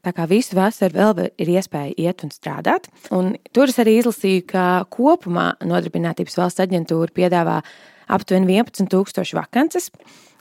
Tā 0.00 0.14
kā 0.16 0.24
visu 0.30 0.56
vasaru 0.56 0.96
vēl 0.96 1.20
ir 1.36 1.50
iespēja 1.58 1.92
iet 2.06 2.24
un 2.24 2.32
strādāt. 2.32 2.88
Un 3.12 3.34
tur 3.52 3.68
es 3.68 3.76
arī 3.84 3.98
izlasīju, 3.98 4.46
ka 4.48 4.64
kopumā 4.88 5.50
Nodarbinātības 5.60 6.40
valsts 6.40 6.64
aģentūra 6.64 7.12
piedāvā 7.20 7.58
aptuveni 8.08 8.62
11,000 8.62 9.36
vakances. 9.36 9.92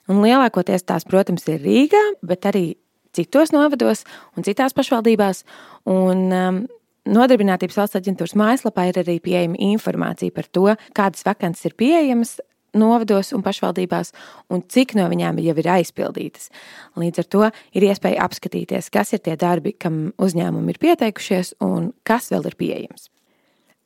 Un 0.08 0.24
lielākoties 0.24 0.88
tās, 0.88 1.04
protams, 1.04 1.44
ir 1.52 1.60
Rīgā, 1.68 2.06
bet 2.24 2.48
arī 2.48 2.78
citos 3.12 3.52
novados 3.52 4.08
un 4.40 4.48
citās 4.48 4.72
pašvaldībās. 4.78 5.44
Un, 5.92 6.28
um, 6.32 6.66
Nodarbinātības 7.08 7.84
valsts 7.84 8.00
aģentūras 8.00 8.40
mājaslapā 8.40 8.88
ir 8.88 9.04
arī 9.04 9.20
pieejama 9.24 9.60
informācija 9.74 10.32
par 10.36 10.48
to, 10.52 10.70
kādas 10.96 11.28
vakances 11.28 11.68
ir 11.68 11.76
pieejamas 11.80 12.40
novados 12.78 13.32
un 13.36 13.44
pašvaldībās, 13.46 14.12
un 14.54 14.64
cik 14.68 14.96
no 14.98 15.08
viņām 15.12 15.40
jau 15.44 15.56
ir 15.62 15.70
aizpildītas. 15.78 16.50
Līdz 17.00 17.24
ar 17.24 17.30
to 17.32 17.44
ir 17.78 17.88
iespēja 17.90 18.26
apskatīties, 18.26 18.92
kas 18.94 19.14
ir 19.16 19.24
tie 19.26 19.38
darbi, 19.40 19.74
kam 19.78 20.12
uzņēmumi 20.18 20.74
ir 20.74 20.82
pieteikušies, 20.84 21.56
un 21.64 21.92
kas 22.08 22.32
vēl 22.34 22.50
ir 22.50 22.60
pieejams. 22.60 23.10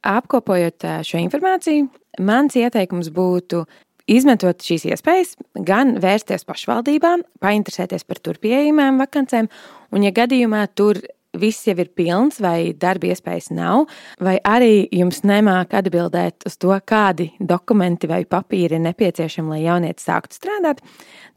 Apkopojot 0.01 0.87
šo 1.05 1.21
informāciju, 1.21 1.87
mans 2.25 2.57
ieteikums 2.57 3.11
būtu 3.13 3.65
izmantot 4.09 4.63
šīs 4.65 4.87
iespējas, 4.89 5.35
gan 5.67 5.95
vērsties 6.01 6.45
pašvaldībā, 6.47 7.15
painteresēties 7.43 8.07
par 8.07 8.19
tur 8.19 8.39
pieejamām 8.41 8.97
vakancēm, 9.03 9.49
un, 9.93 10.05
ja 10.07 10.13
gadījumā 10.15 10.65
tur 10.73 10.99
viss 11.37 11.67
jau 11.67 11.75
ir 11.79 11.89
pilns, 11.95 12.39
vai 12.43 12.73
darba 12.77 13.11
iespējas 13.11 13.51
nav, 13.55 13.85
vai 14.19 14.35
arī 14.47 14.87
jums 14.91 15.21
nemāk 15.27 15.73
atbildēt 15.79 16.47
uz 16.47 16.57
to, 16.59 16.73
kādi 16.85 17.29
dokumenti 17.39 18.09
vai 18.11 18.23
papīri 18.27 18.75
ir 18.75 18.83
nepieciešami, 18.83 19.53
lai 19.53 19.61
jaunietis 19.63 20.07
sāktu 20.09 20.35
strādāt, 20.35 20.81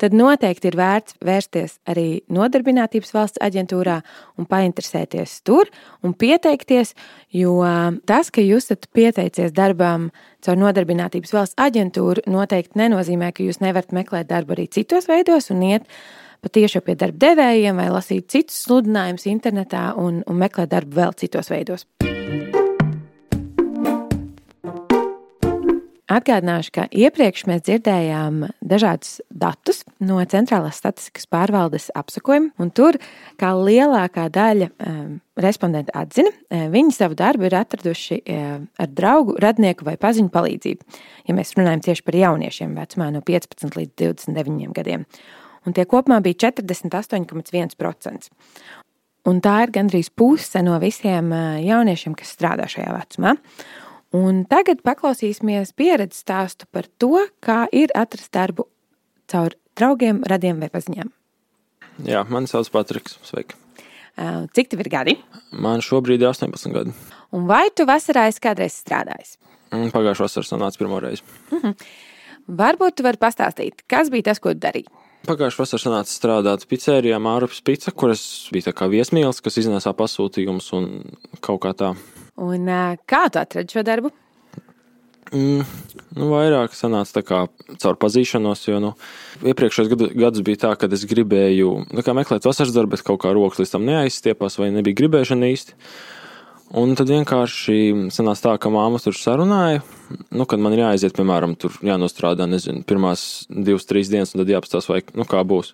tad 0.03 0.17
noteikti 0.17 0.71
ir 0.71 0.79
vērts 0.81 1.19
vērsties 1.25 1.79
arī 1.91 2.09
Nodarbinātības 2.35 3.15
valsts 3.15 3.43
aģentūrā 3.45 4.01
un 4.41 4.49
painteresēties 4.51 5.39
tur 5.47 5.71
un 6.03 6.17
pieteikties, 6.19 6.95
jo 7.35 7.61
tas, 8.09 8.33
ka 8.35 8.43
jūs 8.43 8.71
esat 8.71 8.91
pieteicies 8.97 9.55
darbam 9.55 10.11
caur 10.45 10.59
Nodarbinātības 10.61 11.33
valsts 11.37 11.61
aģentūru, 11.61 12.27
noteikti 12.31 12.83
nenozīmē, 12.83 13.31
ka 13.33 13.47
jūs 13.47 13.63
nevarat 13.63 13.95
meklēt 13.95 14.29
darbu 14.31 14.59
arī 14.59 14.69
citos 14.75 15.09
veidos 15.11 15.53
un 15.55 15.63
iet 15.71 15.89
patiešām 16.45 16.85
pie 16.87 16.99
darba 17.01 17.23
devējiem 17.29 17.81
vai 17.81 17.89
lasīt 17.93 18.29
citus 18.35 18.65
sludinājumus 18.67 19.29
internetā 19.31 19.91
un, 20.01 20.23
un 20.29 20.41
meklēt 20.45 20.73
darbu 20.75 21.01
vēl 21.01 21.17
citos 21.21 21.51
veidos. 21.53 21.89
Atgādināšu, 26.15 26.71
ka 26.77 26.83
iepriekš 26.93 27.47
mēs 27.49 27.63
dzirdējām 27.65 28.43
dažādus 28.63 29.17
datus 29.33 29.81
no 30.05 30.21
Centrālās 30.29 30.77
statistikas 30.79 31.25
pārvaldes 31.33 31.89
apsakojuma, 31.97 32.53
un 32.61 32.71
tur 32.77 32.99
kā 33.41 33.55
lielākā 33.57 34.27
daļa 34.35 34.69
um, 34.69 35.15
respondentu 35.41 35.95
atzina, 35.97 36.31
um, 36.31 36.67
viņi 36.75 36.95
savu 36.95 37.17
darbu 37.19 37.49
ir 37.49 37.57
atraduši 37.59 38.21
um, 38.21 38.67
ar 38.79 38.93
draugu, 38.93 39.39
radnieku 39.43 39.89
vai 39.89 39.97
paziņu 40.01 40.31
palīdzību. 40.35 41.01
Ja 41.31 41.39
mēs 41.39 41.57
runājam 41.57 41.83
tieši 41.89 42.05
par 42.07 42.21
jauniešiem 42.21 42.77
vecumā 42.79 43.09
no 43.15 43.25
15 43.25 43.81
līdz 43.81 43.97
29 44.05 44.77
gadiem 44.77 45.09
un 45.67 45.77
tie 45.77 45.85
kopumā 45.89 46.21
bija 46.25 46.51
48,1%. 46.51 48.31
Un 49.25 49.41
tā 49.41 49.55
ir 49.65 49.73
gandrīz 49.73 50.11
puse 50.13 50.61
no 50.65 50.77
visiem 50.83 51.33
jauniešiem, 51.65 52.15
kas 52.19 52.35
strādā 52.37 52.69
šajā 52.69 52.93
vecumā. 52.93 53.35
Un 54.15 54.45
tagad 54.47 54.85
paklausīsimies 54.85 55.73
pieredzi 55.75 56.21
stāstu 56.21 56.69
par 56.71 56.87
to, 57.01 57.25
kā 57.43 57.65
ir 57.73 57.91
atrast 57.99 58.31
darbu 58.37 58.69
caur 59.33 59.57
draugiem, 59.75 60.21
radiem 60.29 60.61
vai 60.61 60.71
paziņām. 60.71 61.11
Jā, 62.07 62.25
mani 62.31 62.51
sauc 62.51 62.69
Patriks. 62.75 63.19
Sveiki. 63.27 63.57
Cik 64.55 64.71
tev 64.71 64.85
ir 64.85 64.91
gadi? 64.93 65.15
Man 65.51 65.83
šobrīd 65.83 66.23
ir 66.23 66.31
18 66.31 66.75
gadi. 66.75 66.95
Un 67.35 67.49
vai 67.51 67.67
tu 67.75 67.87
vasarā 67.89 68.29
esi 68.31 68.43
kādreiz 68.43 68.77
strādājis? 68.79 69.39
Mm, 69.75 69.91
pagājušā 69.95 70.29
vasarā 70.29 70.47
sanāca 70.47 70.79
pirmo 70.79 71.01
reizi. 71.03 71.23
-hmm. 71.51 71.75
Varbūt 72.47 72.95
tu 72.97 73.03
vari 73.03 73.19
pastāstīt, 73.19 73.83
kas 73.89 74.11
bija 74.11 74.23
tas, 74.31 74.39
ko 74.39 74.53
darīji? 74.55 74.87
Pagājušā 75.25 75.63
vasarā 75.63 75.81
sanāca 75.81 76.13
strādāt 76.13 76.67
pizzērijā 76.69 77.17
Mārupas 77.23 77.63
Pizza, 77.65 77.93
kur 77.97 78.13
es 78.13 78.25
biju 78.53 78.67
tā 78.67 78.75
kā 78.77 78.91
viesmīlis, 78.93 79.41
kas 79.45 79.57
iznēsā 79.63 79.95
pasūtījumus 79.97 80.69
un 80.77 80.91
kaut 81.45 81.63
kā 81.65 81.73
tā. 81.79 81.95
Un 82.45 82.69
kā 83.09 83.23
tu 83.33 83.41
atradi 83.41 83.79
šo 83.79 83.85
darbu? 83.87 84.13
Mm, 85.33 85.65
nu, 86.19 86.27
vairāk 86.29 86.77
sanāca 86.77 87.23
kā 87.25 87.39
caur 87.81 87.97
pazīšanos, 88.03 88.67
jo 88.69 88.81
nu, 88.85 88.91
iepriekšējos 89.49 89.89
gadu, 89.95 90.11
gadus 90.13 90.45
bija 90.45 90.61
tā, 90.67 90.75
ka 90.79 90.91
es 90.93 91.07
gribēju 91.09 91.71
nu, 91.89 92.05
meklēt 92.21 92.45
vasaras 92.45 92.75
darbu, 92.77 92.93
bet 92.95 93.07
kaut 93.07 93.23
kā 93.25 93.33
rokas 93.35 93.63
līdz 93.63 93.73
tam 93.73 93.89
neaizstiepās 93.89 94.61
vai 94.61 94.69
nebija 94.75 95.01
gribēšana 95.01 95.49
īsti. 95.55 95.79
Un 96.75 96.97
tad 96.99 97.07
vienkārši 97.07 98.11
sanāca 98.11 98.49
tā, 98.49 98.55
ka 98.65 98.71
māma 98.75 98.99
tur 98.99 99.15
sarunāja, 99.15 99.85
nu, 100.35 100.47
kad 100.51 100.59
man 100.63 100.75
ir 100.75 100.83
jāaiziet, 100.83 101.15
piemēram, 101.15 101.55
tur 101.61 101.77
jānostrādā, 101.87 102.49
nezinu, 102.51 102.83
pirmās 102.89 103.45
divas, 103.47 103.87
trīs 103.87 104.11
dienas, 104.11 104.35
un 104.35 104.43
tad 104.43 104.51
jāpastāsta, 104.51 104.91
vai 104.91 105.05
nu, 105.15 105.27
kā 105.29 105.45
būs. 105.47 105.71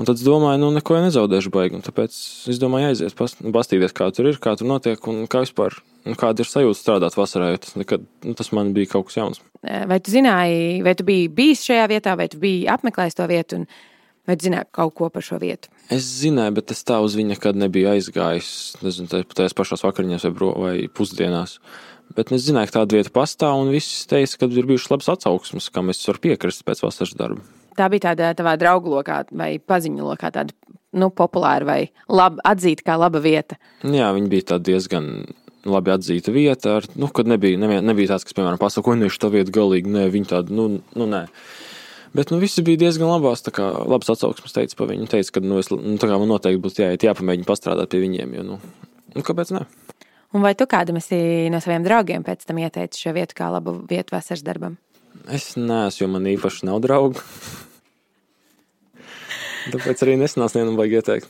Un 0.00 0.08
tad 0.08 0.16
es 0.16 0.24
domāju, 0.26 0.58
nu, 0.62 0.72
neko 0.74 0.96
nezaudēšu 1.04 1.52
baigi. 1.54 1.82
Tāpēc 1.84 2.16
es 2.50 2.58
domāju, 2.58 2.88
aiziet, 2.90 3.14
pastīties, 3.54 3.92
kā 3.94 4.08
tur 4.16 4.32
ir, 4.32 4.40
kā 4.42 4.56
tur 4.58 4.66
notiek 4.66 5.04
un 5.12 5.28
kā 5.30 5.44
vispār, 5.44 5.76
un 6.08 6.16
kāda 6.18 6.42
ir 6.42 6.50
sajūta 6.50 6.80
strādāt 6.80 7.18
vasarā. 7.20 7.52
Tas, 7.62 7.76
nekad, 7.78 8.08
nu, 8.24 8.34
tas 8.38 8.50
man 8.56 8.72
bija 8.74 8.90
kaut 8.96 9.10
kas 9.10 9.20
jauns. 9.20 9.44
Vai 9.62 10.00
tu 10.02 10.10
zināji, 10.10 10.80
vai 10.88 10.96
tu 10.98 11.06
biji 11.06 11.28
bijis 11.36 11.62
šajā 11.68 11.84
vietā, 11.92 12.16
vai 12.18 12.26
tu 12.32 12.40
biji 12.42 12.64
apmeklējis 12.74 13.20
to 13.20 13.28
vietu, 13.30 13.60
un 13.60 13.68
vai 14.28 14.36
zināji 14.40 14.70
kaut 14.74 14.94
ko 14.98 15.10
par 15.14 15.24
šo 15.26 15.40
vietu? 15.42 15.72
Es 15.92 16.06
zināju, 16.22 16.56
bet 16.60 16.74
es 16.74 16.84
tā 16.86 17.00
uz 17.04 17.16
viņu 17.18 17.34
nekad 17.34 17.58
nebiju 17.60 17.90
aizgājis. 17.94 18.52
Nezinu, 18.84 19.24
tajās 19.34 19.56
pašās 19.56 19.84
vakariņās 19.84 20.28
vai, 20.28 20.32
bro, 20.36 20.52
vai 20.66 20.76
pusdienās. 20.92 21.58
Bet 22.14 22.30
es 22.36 22.46
zināju, 22.46 22.70
ka 22.70 22.80
tāda 22.80 23.00
vieta 23.00 23.12
pastāv, 23.14 23.58
un 23.64 23.72
viss 23.74 24.06
teica, 24.10 24.40
ka 24.40 24.50
ir 24.52 24.70
bijušas 24.70 24.92
labas 24.92 25.12
atsauksmes, 25.16 25.70
kam 25.74 25.92
es 25.92 26.04
varu 26.08 26.26
piekrist 26.28 26.66
pēc 26.68 26.84
vasaras 26.84 27.16
darba 27.18 27.44
tā 27.78 27.88
bija 27.92 28.10
tāda 28.10 28.32
tavā 28.38 28.56
draugu 28.60 28.92
lokā 28.92 29.24
vai 29.34 29.56
paziņu 29.58 30.06
lokā, 30.06 30.30
tāda 30.34 30.54
nu, 30.94 31.10
populāra 31.10 31.66
vai 31.68 31.80
laba, 32.08 32.42
atzīta 32.46 32.86
kā 32.86 32.98
laba 33.00 33.22
vieta? 33.22 33.58
Jā, 33.82 34.12
viņa 34.14 34.30
bija 34.30 34.58
diezgan 34.62 35.10
labi 35.64 35.94
atzīta 35.94 36.34
vieta, 36.34 36.78
ar, 36.78 36.88
nu, 37.00 37.08
kad 37.14 37.28
nebija, 37.30 37.58
nebija, 37.60 37.82
nebija 37.84 38.14
tāds, 38.14 38.26
kas, 38.28 38.36
piemēram, 38.36 38.60
pasaka, 38.60 38.84
ko 38.86 38.96
viņš 39.00 39.20
tā 39.20 39.30
vieta 39.32 39.54
galīgi, 39.54 39.90
nē, 39.90 40.08
viņa 40.12 40.30
tāda, 40.34 40.54
nu, 40.54 40.68
nu 40.94 41.08
nē. 41.08 41.24
Bet 42.14 42.30
nu, 42.30 42.38
visi 42.38 42.62
bija 42.62 42.78
diezgan 42.84 43.10
labās, 43.10 43.42
kā, 43.50 43.64
labas 43.90 44.12
atsauksmes 44.12 44.54
teica 44.54 44.76
par 44.78 44.92
viņu. 44.92 45.08
Teica, 45.10 45.32
ka 45.34 45.40
nu, 45.42 45.58
es, 45.58 45.72
nu, 45.74 45.96
man 45.98 46.28
noteikti 46.30 46.62
būs 46.62 46.78
jāiet, 46.78 47.06
jāpamēģina 47.08 47.48
pastrādāt 47.48 47.90
pie 47.90 48.04
viņiem, 48.04 48.36
jo, 48.38 48.44
nu, 48.52 48.58
nu 49.16 49.24
kāpēc 49.26 49.50
ne? 49.56 49.64
Un 50.34 50.42
vai 50.42 50.52
tu 50.58 50.66
kādam 50.70 50.98
esi 50.98 51.16
no 51.50 51.60
saviem 51.62 51.84
draugiem 51.86 52.24
pēc 52.26 52.46
tam 52.46 52.58
ieteicis 52.62 53.02
šo 53.02 53.14
vietu 53.14 53.36
kā 53.38 53.50
labu 53.54 53.76
vietu 53.90 54.14
vasaras 54.14 54.42
darbam? 54.46 54.76
Es 55.30 55.52
neesmu, 55.58 56.04
jo 56.04 56.08
man 56.10 56.26
īpaši 56.30 56.66
nav 56.66 56.80
draugu. 56.86 57.22
Tāpēc 59.72 60.02
arī 60.06 60.16
nesanāca 60.20 60.58
nevienam 60.58 60.78
vajag 60.78 60.96
ieteikt. 61.00 61.28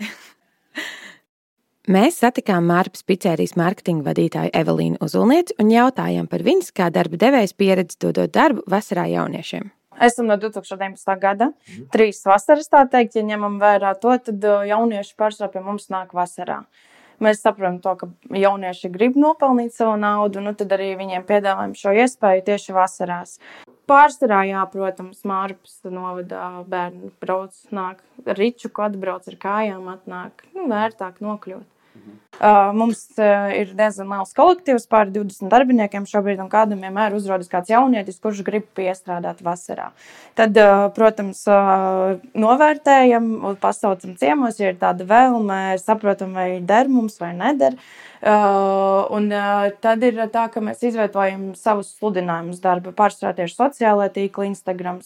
Mēs 1.92 2.20
satikām 2.22 2.68
Mārpas 2.68 3.04
pizzerijas 3.08 3.56
mārketinga 3.58 4.06
vadītāju 4.08 4.52
Evelīnu 4.62 5.00
Uzulnieci 5.04 5.56
un 5.60 5.72
jautājām 5.72 6.28
par 6.30 6.44
viņas 6.46 6.72
kā 6.76 6.88
darba 6.94 7.20
devējas 7.20 7.56
pieredzi 7.58 8.00
dodot 8.04 8.32
darbu 8.32 8.64
vasarā 8.70 9.08
jauniešiem. 9.12 9.72
Esam 10.00 10.26
no 10.30 10.36
2019. 10.40 11.18
gada. 11.20 11.52
Mhm. 11.68 11.88
Trīs 11.92 12.22
vasaras, 12.26 12.70
tā 12.72 12.84
teikt, 12.88 13.16
ja 13.16 13.26
ņemam 13.26 13.58
vērā 13.60 13.92
to, 14.00 14.14
tad 14.18 14.44
uh, 14.44 14.62
jaunieši 14.68 15.14
pārsvarā 15.18 15.52
pie 15.52 15.64
mums 15.64 15.90
nāk 15.92 16.14
vasarā. 16.16 16.62
Mēs 17.22 17.42
saprotam, 17.44 17.78
to, 17.78 17.92
ka 18.00 18.08
jaunieši 18.34 18.90
grib 18.90 19.14
nopelnīt 19.20 19.76
savu 19.76 19.94
naudu, 20.00 20.40
nu 20.42 20.56
tad 20.58 20.72
arī 20.74 20.96
viņiem 20.98 21.26
piedāvājam 21.28 21.76
šo 21.78 21.92
iespēju 22.02 22.42
tieši 22.48 22.74
vasarās. 22.74 23.36
Pārsvarā, 23.86 24.40
jā, 24.48 24.62
protams, 24.72 25.20
Mārpas 25.28 25.76
novadā 25.86 26.64
bērni 26.70 27.12
brauc, 27.22 27.54
nāk 27.74 28.02
ar 28.26 28.38
ričuku, 28.38 28.82
atbrauc 28.86 29.28
ar 29.30 29.38
kājām, 29.42 29.86
atnāk, 29.92 30.42
nu, 30.56 30.66
vērtāk 30.72 31.22
nokļūt. 31.22 31.71
Mhm. 31.94 32.18
Uh, 32.40 32.72
mums 32.74 33.02
uh, 33.20 33.50
ir 33.54 33.74
diezgan 33.76 34.08
liels 34.08 34.32
kolektīvs, 34.34 34.86
pār 34.90 35.10
20 35.12 35.50
darbiniekiem 35.52 36.06
šobrīd, 36.08 36.40
un 36.40 36.48
kādam 36.50 36.80
vienmēr 36.80 37.12
uzrādās 37.14 37.50
kāds 37.52 37.70
jaunietis, 37.70 38.16
kurš 38.24 38.40
grib 38.46 38.64
piestrādāt 38.74 39.42
vasarā. 39.44 39.90
Tad, 40.38 40.56
uh, 40.56 40.86
protams, 40.96 41.44
uh, 41.52 42.16
novērtējam, 42.32 43.28
pasaucam 43.62 44.16
ciemos, 44.16 44.58
ja 44.58 44.72
ir 44.72 44.80
tāda 44.80 45.04
vēlme, 45.06 45.60
saprotam, 45.84 46.32
vai 46.34 46.48
der 46.64 46.88
mums 46.90 47.20
vai 47.20 47.34
neder. 47.36 47.76
Uh, 48.22 49.04
un 49.12 49.28
uh, 49.28 49.68
tad 49.84 50.02
ir 50.08 50.24
tā, 50.32 50.48
ka 50.50 50.64
mēs 50.64 50.82
izvietojam 50.88 51.52
savus 51.58 51.92
sludinājumus 52.00 52.64
darba, 52.64 52.96
pārstrādājot 52.96 53.54
sociālajā 53.60 54.16
tīklā, 54.16 54.48
Instagram. 54.48 55.04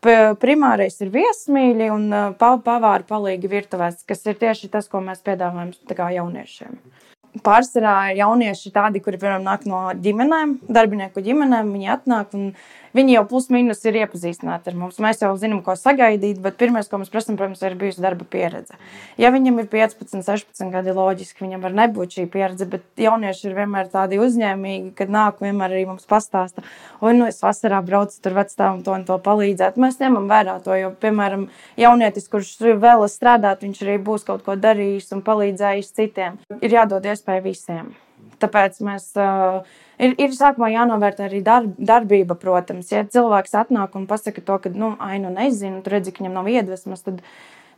Primārais 0.00 0.96
ir 1.04 1.10
viesmīļi 1.12 1.90
un 1.92 2.08
pavāri 2.40 3.04
palīgi 3.08 3.50
virtuvēs, 3.52 4.00
kas 4.08 4.24
ir 4.30 4.38
tieši 4.40 4.70
tas, 4.72 4.88
ko 4.88 5.02
mēs 5.04 5.20
piedāvājam 5.26 5.74
jauniešiem. 6.16 6.78
Pārsvarā 7.46 8.10
jaunieši 8.18 8.72
tādi, 8.74 9.02
kuri 9.04 9.20
piemēram 9.20 9.44
nāk 9.46 9.66
no 9.68 9.84
ģimenēm, 10.02 10.56
darbinieku 10.66 11.22
ģimenēm, 11.22 11.68
viņi 11.76 11.92
atnāk 11.94 12.32
un 12.34 12.48
Viņi 12.96 13.14
jau 13.14 13.22
plus 13.30 13.46
mīnus 13.54 13.84
ir 13.86 14.00
iepazīstināti 14.00 14.72
ar 14.72 14.78
mums. 14.78 14.98
Mēs 15.02 15.20
jau 15.22 15.30
zinām, 15.38 15.60
ko 15.62 15.76
sagaidīt, 15.78 16.40
bet 16.42 16.56
pirmais, 16.58 16.88
ko 16.90 16.98
mēs 16.98 17.12
prasām, 17.12 17.36
protams, 17.38 17.62
ir 17.62 17.76
bijusi 17.78 18.02
darba 18.02 18.26
pieredze. 18.26 18.74
Ja 19.20 19.30
viņam 19.30 19.60
ir 19.62 19.68
15, 19.70 20.24
16 20.26 20.72
gadi, 20.74 20.94
loģiski 20.96 21.46
viņam 21.46 21.62
var 21.66 21.76
nebūt 21.78 22.18
šī 22.18 22.26
pieredze, 22.32 22.66
bet 22.70 22.82
jaunieši 22.98 23.46
ir 23.46 23.56
vienmēr 23.60 23.92
tādi 23.94 24.18
uzņēmīgi, 24.22 24.90
kad 24.98 25.14
nāk 25.14 25.38
vienmēr 25.44 25.76
arī 25.76 25.86
mums 25.92 26.08
pastāsta, 26.10 26.66
oi, 26.98 27.14
nu 27.14 27.30
es 27.30 27.38
vasarā 27.44 27.78
braucu 27.86 28.18
tur 28.18 28.34
vecstāvam 28.40 28.82
to 28.82 28.98
un 28.98 29.06
to 29.06 29.20
palīdzēt. 29.22 29.78
Mēs 29.78 30.02
ņemam 30.02 30.26
vērā 30.30 30.58
to, 30.66 30.74
jo, 30.74 30.90
piemēram, 31.00 31.46
jaunietis, 31.78 32.26
kurš 32.32 32.56
vēlas 32.82 33.14
strādāt, 33.20 33.62
viņš 33.62 33.86
arī 33.86 33.98
būs 34.10 34.26
kaut 34.26 34.42
ko 34.46 34.58
darījis 34.58 35.14
un 35.14 35.22
palīdzējis 35.26 35.94
citiem. 35.94 36.42
Ir 36.58 36.80
jādod 36.80 37.06
iespēju 37.06 37.46
visiem. 37.46 37.94
Tāpēc 38.40 38.80
mēs 38.86 39.10
uh, 39.20 39.60
ir, 40.00 40.16
ir 40.16 40.34
sākumā 40.36 40.70
jānovērtē 40.74 41.26
arī 41.28 41.42
darb, 41.46 41.76
darbība, 41.76 42.36
protams. 42.40 42.90
Ja 42.92 43.04
cilvēks 43.04 43.56
atnāk 43.62 43.96
un 43.98 44.08
pasaka 44.10 44.44
to, 44.44 44.58
ka, 44.64 44.72
nu, 44.74 44.94
ai, 45.02 45.18
nu 45.22 45.32
nezinu, 45.34 45.82
tu 45.84 45.92
redzi, 45.94 46.14
ka 46.14 46.24
viņam 46.24 46.38
nav 46.40 46.50
iedvesmas, 46.52 47.04
tad 47.06 47.22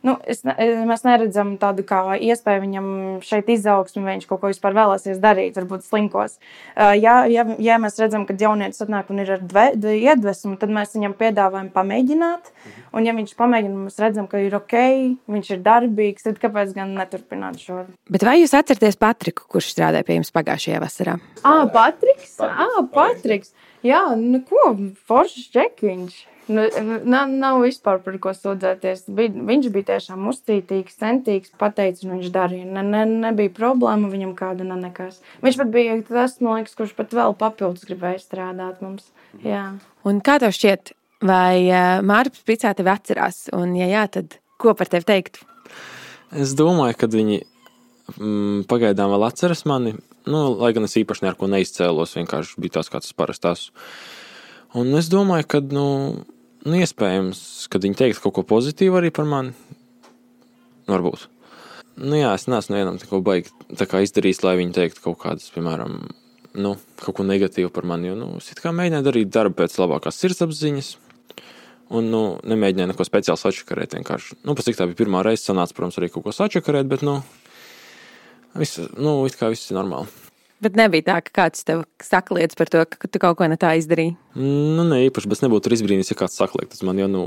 nu, 0.03 0.15
es, 0.29 0.41
mēs 0.43 1.05
neredzam 1.05 1.55
tādu 1.61 1.85
kā 1.87 2.01
iespēju 2.17 2.63
viņam 2.63 2.87
šeit 3.25 3.49
izaugsmu, 3.53 4.03
vai 4.05 4.17
viņš 4.17 4.27
kaut 4.29 4.41
ko 4.41 4.51
vispār 4.51 4.75
vēlēsies 4.77 5.21
darīt, 5.23 5.55
varbūt 5.59 5.85
slinkos. 5.87 6.37
Ja, 6.75 7.23
ja, 7.29 7.45
ja 7.61 7.79
mēs 7.81 7.99
redzam, 8.01 8.25
ka 8.27 8.35
jaunietis 8.39 8.83
atnāk 8.83 9.11
un 9.13 9.23
ir 9.23 9.33
ar 9.37 9.43
dve, 9.43 9.69
iedvesmu, 9.99 10.57
tad 10.61 10.73
mēs 10.75 10.95
viņam 10.97 11.15
piedāvājam 11.19 11.71
pamēģināt. 11.75 12.51
Un, 12.93 13.07
ja 13.07 13.15
viņš 13.15 13.35
pamēģina, 13.39 13.85
mēs 13.87 14.01
redzam, 14.03 14.27
ka 14.31 14.41
ir 14.43 14.57
ok, 14.59 14.75
viņš 15.31 15.53
ir 15.55 15.63
darbīgs, 15.65 16.27
tad 16.27 16.41
kāpēc 16.43 16.75
gan 16.75 16.93
neturpināt 16.97 17.61
šo? 17.63 17.83
Bet 18.11 18.27
vai 18.27 18.39
jūs 18.41 18.55
atceraties 18.57 18.99
Patriku, 18.99 19.47
kurš 19.49 19.71
strādāja 19.73 20.07
pie 20.07 20.19
jums 20.19 20.33
pagājušajā 20.35 20.83
vasarā? 20.83 21.17
Ah, 21.41 21.63
Patriks! 21.71 22.35
Ah, 22.43 22.83
Patriks! 22.93 23.55
Jā, 23.83 24.05
nu 24.19 24.43
ko, 24.47 24.75
foršs 25.07 25.49
čekiņš! 25.55 26.21
Nu, 26.47 26.63
nav, 27.07 27.29
nav 27.31 27.61
vispār 27.63 28.01
par 28.03 28.17
ko 28.19 28.33
sūdzēties. 28.35 29.05
Viņš 29.15 29.67
bija 29.71 29.89
tiešām 29.93 30.25
uzcītīgs, 30.27 30.97
centīgs, 30.99 31.53
pateicis, 31.59 32.03
un 32.03 32.17
viņš 32.17 32.33
darīja. 32.35 32.67
Ne, 32.67 32.83
ne, 32.83 33.03
nebija 33.27 33.53
problēma 33.55 34.11
viņam 34.11 34.33
kāda 34.35 34.67
ne 34.67 34.75
nekas. 34.81 35.21
Viņš 35.45 35.59
pat 35.61 35.71
bija 35.71 35.95
tas, 36.09 36.35
liekas, 36.43 36.75
kurš 36.75 36.95
pat 36.97 37.15
vēl 37.15 37.37
papildus 37.39 37.87
gribēja 37.87 38.19
strādāt 38.25 38.83
mums. 38.83 39.07
Jā. 39.45 39.69
Un 40.03 40.19
kā 40.25 40.35
tev 40.43 40.51
šķiet, 40.55 40.91
vai 41.23 41.69
Mārcis 42.03 42.43
Pricā 42.43 42.73
tevi 42.75 42.91
atcerās? 42.91 43.45
Un, 43.55 43.77
ja 43.79 43.87
jā, 43.87 44.03
tad 44.17 44.35
ko 44.59 44.75
par 44.75 44.91
tevi 44.91 45.07
teikt? 45.07 45.39
Es 46.35 46.55
domāju, 46.59 46.97
ka 46.99 47.07
viņi 47.13 47.39
mm, 48.17 48.65
pagaidām 48.67 49.15
vēl 49.15 49.29
atceras 49.29 49.63
mani. 49.69 49.95
Nu, 50.27 50.43
lai 50.59 50.73
gan 50.75 50.87
es 50.87 50.95
īpaši 50.99 51.29
neko 51.29 51.47
neizcēlos, 51.51 52.17
vienkārši 52.19 52.59
bija 52.63 52.83
es 52.83 53.15
parasti 53.15 53.51
esmu. 53.51 53.87
Un 54.79 54.95
es 54.97 55.09
domāju, 55.11 55.45
ka, 55.51 55.59
nu, 55.61 55.85
nu, 56.65 56.79
iespējams, 56.79 57.43
ka 57.71 57.81
viņi 57.83 57.99
teiks 57.99 58.21
kaut 58.23 58.37
ko 58.37 58.43
pozitīvu 58.47 58.99
arī 58.99 59.11
par 59.15 59.27
mani. 59.29 59.53
Varbūt. 60.89 61.27
Nu, 62.01 62.17
jā, 62.17 62.33
es 62.33 62.47
neesmu 62.49 62.75
vienam 62.79 62.97
tā 62.99 63.07
kā 63.09 63.19
kā 63.89 64.01
izdarījis, 64.03 64.41
lai 64.43 64.57
viņi 64.59 64.75
teiktu 64.75 65.03
kaut 65.03 65.19
kādas, 65.21 65.51
piemēram, 65.53 65.99
nu, 66.57 66.73
kaut 67.03 67.19
ko 67.19 67.25
negatīvu 67.27 67.69
par 67.73 67.85
mani. 67.89 68.09
Jo, 68.09 68.17
nu, 68.17 68.31
es 68.41 68.49
kā 68.57 68.73
mēģināju 68.73 69.07
darīt 69.07 69.33
darbu 69.33 69.61
pēc 69.61 69.77
labākās 69.81 70.17
sirdsapziņas. 70.23 70.95
Un, 71.93 72.07
nu, 72.09 72.23
nemēģināju 72.49 72.89
neko 72.89 73.05
speciāli 73.05 73.37
sačakarēt. 73.37 73.93
Vienkārši, 73.99 74.39
nu, 74.47 74.55
pēc 74.57 74.71
tā 74.73 74.87
bija 74.89 75.03
pirmā 75.03 75.21
reize, 75.25 75.43
sanāca, 75.45 75.75
protams, 75.77 75.99
arī 76.01 76.09
kaut 76.09 76.25
ko 76.25 76.33
sačakarēt, 76.33 76.89
bet, 76.89 77.03
nu, 77.05 77.19
viss, 78.57 78.81
nu, 78.97 79.19
it 79.29 79.37
kā 79.37 79.51
viss 79.53 79.69
ir 79.69 79.77
normāli. 79.77 80.22
Bet 80.63 80.77
nebija 80.79 81.07
tā, 81.09 81.17
ka 81.25 81.33
kāds 81.41 81.65
tev 81.67 81.83
saka 82.03 82.37
lietas 82.37 82.55
par 82.59 82.71
to, 82.71 82.85
ka 82.87 83.09
tu 83.11 83.19
kaut 83.19 83.39
ko 83.39 83.49
ne 83.51 83.59
tā 83.59 83.73
izdarīji. 83.81 84.15
Nu, 84.39 84.85
ne 84.87 85.03
īpaši, 85.09 85.27
bet 85.27 85.41
es 85.41 85.43
nebūtu 85.43 85.75
izbrīnījis, 85.75 86.13
ja 86.13 86.21
kāds 86.23 86.39
saka 86.39 86.61
lietas 86.61 86.85
man, 86.87 87.01
jo, 87.03 87.09
nu, 87.11 87.25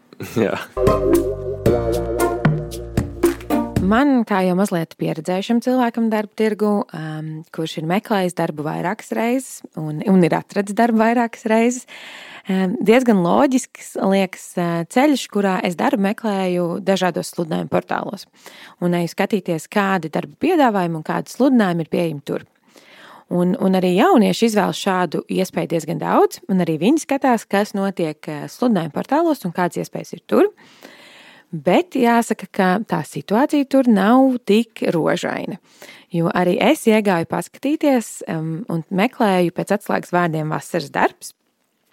jā. 0.46 0.58
Man, 3.84 4.22
kā 4.24 4.38
jau 4.46 4.54
mazliet 4.56 4.94
pieredzējušam 5.00 5.58
cilvēkam, 5.64 6.06
darba 6.12 6.32
tirgu, 6.40 6.70
um, 6.96 7.26
kurš 7.52 7.78
ir 7.82 7.88
meklējis 7.90 8.36
darbu 8.38 8.64
vairākas 8.64 9.12
reizes 9.16 9.58
un, 9.76 9.98
un 10.08 10.24
ir 10.24 10.36
atradzis 10.38 10.76
darbu 10.78 11.02
vairākas 11.02 11.44
reizes, 11.50 11.84
um, 12.48 12.78
diezgan 12.80 13.20
loģisks 13.24 13.92
liekas 14.00 14.46
uh, 14.56 14.72
ceļš, 14.88 15.26
kurā 15.34 15.58
es 15.68 15.76
darbu 15.76 16.00
meklēju 16.06 16.68
dažādos 16.86 17.34
sludinājumu 17.34 17.72
portālos. 17.72 18.24
Un 18.80 18.96
eju 18.96 19.12
skatīties, 19.12 19.68
kādi 19.68 20.12
darba 20.14 20.40
piedāvājumi 20.46 21.00
un 21.02 21.04
kādi 21.04 21.36
sludinājumi 21.36 21.84
ir 21.84 21.92
pieejami 21.92 22.24
tur. 22.24 22.48
Un, 23.32 23.54
un 23.56 23.76
arī 23.78 23.94
jaunieši 23.96 24.50
izvēlas 24.50 24.80
šādu 24.84 25.22
iespēju 25.32 25.70
diezgan 25.72 26.00
daudz, 26.02 26.42
un 26.52 26.60
arī 26.60 26.76
viņi 26.82 27.04
skatās, 27.06 27.46
kas 27.48 27.72
notiek 27.76 28.28
eh, 28.28 28.44
sludinājuma 28.52 28.92
portālos 28.92 29.46
un 29.48 29.54
kādas 29.56 29.80
iespējas 29.80 30.16
ir 30.16 30.24
tur. 30.28 30.50
Bet 31.54 31.94
jāsaka, 31.94 32.48
ka 32.50 32.68
tā 32.88 33.00
situācija 33.06 33.68
tur 33.70 33.88
nav 33.88 34.40
tik 34.48 34.82
rožaina. 34.92 35.60
Jo 36.12 36.28
arī 36.34 36.56
es 36.62 36.82
iegāju 36.90 37.28
paskatīties 37.30 38.10
um, 38.30 38.64
un 38.70 38.82
meklēju 38.90 39.54
pēc 39.54 39.76
atslēgas 39.78 40.12
vārdiem 40.14 40.50
vasaras 40.50 40.90
darbs. 40.94 41.32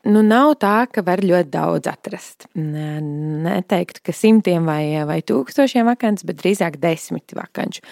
Nu, 0.02 0.24
nav 0.26 0.56
tā, 0.62 0.88
ka 0.89 1.04
var 1.06 1.22
ļoti 1.22 1.52
daudz 1.54 1.89
atrast. 1.91 2.48
Neteiktu, 2.58 4.02
ka 4.08 4.15
simtiem 4.17 4.65
vai, 4.65 4.82
vai 5.06 5.20
tūkstošiem 5.22 5.86
vakants, 5.91 6.26
bet 6.26 6.39
drīzāk 6.41 6.80
desmit 6.82 7.36
vakanču. 7.38 7.86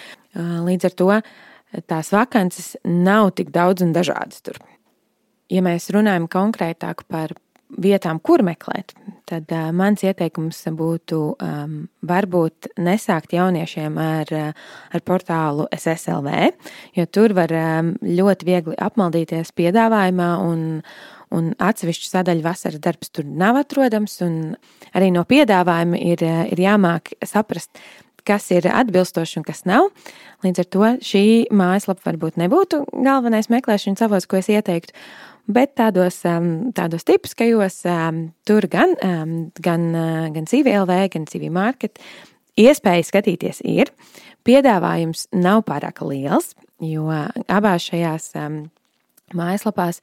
Līdz 0.66 0.88
ar 0.90 0.96
to 0.98 1.10
tās 1.90 2.12
vakances 2.14 2.74
nav 2.84 3.32
tik 3.38 3.52
daudz 3.54 3.84
un 3.84 3.94
dažādas 3.96 4.42
tur. 4.42 4.58
Ja 5.50 5.62
mēs 5.66 5.90
runājam 5.94 6.28
konkrētāk 6.30 7.04
par 7.10 7.34
vietām, 7.78 8.18
kur 8.22 8.42
meklēt, 8.46 8.94
tad 9.28 9.50
uh, 9.54 9.70
mans 9.76 10.02
ieteikums 10.02 10.62
būtu 10.74 11.20
um, 11.36 11.76
varbūt 12.06 12.70
nesākt 12.82 13.34
jauniešiem 13.36 13.98
ar, 14.00 14.32
ar 14.90 15.04
portālu 15.06 15.68
SSLV, 15.74 16.50
jo 16.98 17.06
tur 17.06 17.34
var 17.38 17.54
um, 17.54 17.94
ļoti 18.02 18.48
viegli 18.48 18.76
apmaldīties 18.78 19.54
piedāvājumā 19.58 20.30
un, 20.42 20.66
un 21.36 21.52
atsevišķu 21.62 22.10
sadaļu 22.10 22.46
vasaras 22.46 22.82
darbs 22.82 23.14
tur 23.14 23.28
nav 23.28 23.60
atrodams, 23.62 24.18
un 24.26 24.40
arī 24.94 25.12
no 25.14 25.24
piedāvājuma 25.28 26.00
ir, 26.02 26.26
ir 26.50 26.66
jāmāk 26.66 27.14
saprast, 27.26 27.70
kas 28.26 28.50
ir 28.54 28.68
atbilstoši 28.70 29.40
un 29.40 29.46
kas 29.46 29.64
nav. 29.68 29.90
Līdz 30.44 30.62
ar 30.62 30.68
to 30.74 30.92
šī 31.10 31.24
mājaslapa 31.54 32.06
varbūt 32.08 32.38
nebūtu 32.40 32.84
galvenais 32.92 33.50
meklēšanas 33.52 34.06
avots, 34.06 34.28
ko 34.30 34.40
es 34.40 34.50
ieteiktu. 34.52 34.96
Bet 35.50 35.74
tādos, 35.80 36.20
um, 36.28 36.70
tādos 36.76 37.06
tipiskajos, 37.08 37.80
um, 37.90 38.26
tur 38.46 38.68
gan, 38.70 38.92
um, 39.02 39.32
gan, 39.58 39.86
uh, 39.96 40.26
gan 40.34 40.46
CVLV, 40.46 40.98
gan 41.14 41.26
CV 41.26 41.50
Market 41.50 41.98
iespēja 42.60 43.06
skatīties 43.08 43.62
ir. 43.66 43.90
Piedāvājums 44.46 45.26
nav 45.36 45.64
pārāk 45.68 46.02
liels, 46.06 46.54
jo 46.80 47.08
abās 47.10 47.88
šajās 47.90 48.30
mājaslapās 49.36 50.00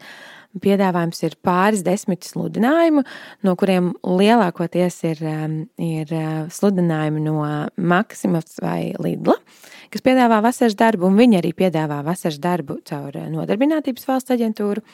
piedāvājums 0.63 1.24
ir 1.24 1.38
pāris 1.46 1.84
desmit 1.86 2.28
sludinājumu, 2.28 3.04
no 3.48 3.56
kuriem 3.60 3.91
lielākoties 4.04 5.00
ir, 5.10 5.24
ir 5.82 6.13
sludinājumi 6.54 7.24
no 7.26 7.38
Maksimas 7.78 8.60
vai 8.63 8.93
Lidla, 9.04 9.38
kas 9.93 10.06
piedāvā 10.06 10.41
vasaras 10.46 10.78
darbu, 10.80 11.10
un 11.10 11.20
viņi 11.20 11.41
arī 11.41 11.54
piedāvā 11.58 12.02
vasaras 12.06 12.39
darbu 12.43 12.82
caur 12.88 13.17
Nodarbinātības 13.34 14.08
valsts 14.10 14.36
aģentūru. 14.38 14.86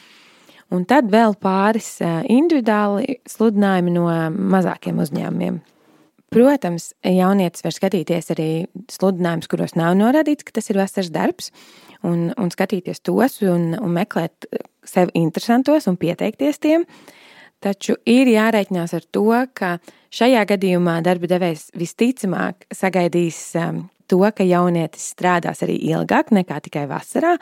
Un 0.74 0.88
tad 0.90 1.12
vēl 1.14 1.36
pāris 1.44 2.00
individuāli 2.02 3.20
sludinājumi 3.30 3.94
no 3.94 4.08
mazākiem 4.56 5.04
uzņēmumiem. 5.04 5.62
Protams, 6.34 6.92
jaunietis 7.06 7.62
var 7.62 7.76
skatīties 7.76 8.32
arī 8.34 8.48
sludinājumus, 8.90 9.50
kuros 9.52 9.76
nav 9.78 9.94
norādīts, 10.00 10.46
ka 10.48 10.56
tas 10.56 10.72
ir 10.72 10.80
vasaras 10.82 11.12
darbs, 11.14 11.52
un, 12.02 12.32
un 12.34 12.50
skatīties 12.54 13.04
tos 13.06 13.38
un, 13.46 13.74
un 13.78 13.94
meklēt 13.94 14.48
sev 14.88 15.14
interesantos 15.18 15.86
un 15.92 16.00
pieteikties 16.02 16.58
tiem. 16.64 16.88
Taču 17.64 17.96
ir 18.10 18.28
jārēķinās 18.34 18.96
ar 18.98 19.06
to, 19.14 19.28
ka 19.56 19.78
šajā 20.12 20.42
gadījumā 20.50 20.98
darba 21.06 21.30
devējs 21.32 21.70
visticamāk 21.80 22.66
sagaidīs 22.74 23.40
to, 24.10 24.20
ka 24.36 24.44
jaunietis 24.44 25.14
strādās 25.14 25.64
arī 25.64 25.78
ilgāk 25.94 26.34
nekā 26.36 26.60
tikai 26.66 26.90
vasarā, 26.90 27.38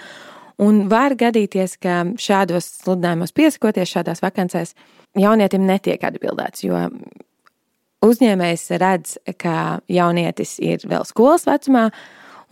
Un 0.61 0.83
var 0.91 1.15
gadīties, 1.17 1.73
ka 1.81 2.03
šādos 2.21 2.67
sludinājumos 2.83 3.33
piesakoties 3.33 3.95
šādās 3.95 4.21
vakancēs, 4.21 4.75
jaunietim 5.17 5.63
netiek 5.65 6.03
atbildēts, 6.05 6.61
jo 6.67 6.77
uzņēmējs 8.05 8.65
redz, 8.81 9.17
ka 9.41 9.81
jaunietis 9.91 10.57
ir 10.63 10.83
vēl 10.87 11.05
skolas 11.07 11.47
vecumā, 11.49 11.89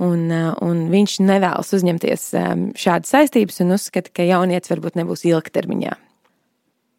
un, 0.04 0.28
un 0.66 0.86
viņš 0.92 1.18
nevēlas 1.26 1.74
uzņemties 1.76 2.28
um, 2.40 2.68
šādas 2.80 3.16
saistības 3.16 3.60
un 3.66 3.76
uzskata, 3.78 4.14
ka 4.14 4.28
jaunietis 4.28 4.72
varbūt 4.72 5.00
nebūs 5.00 5.26
ilgtermiņā. 5.30 5.98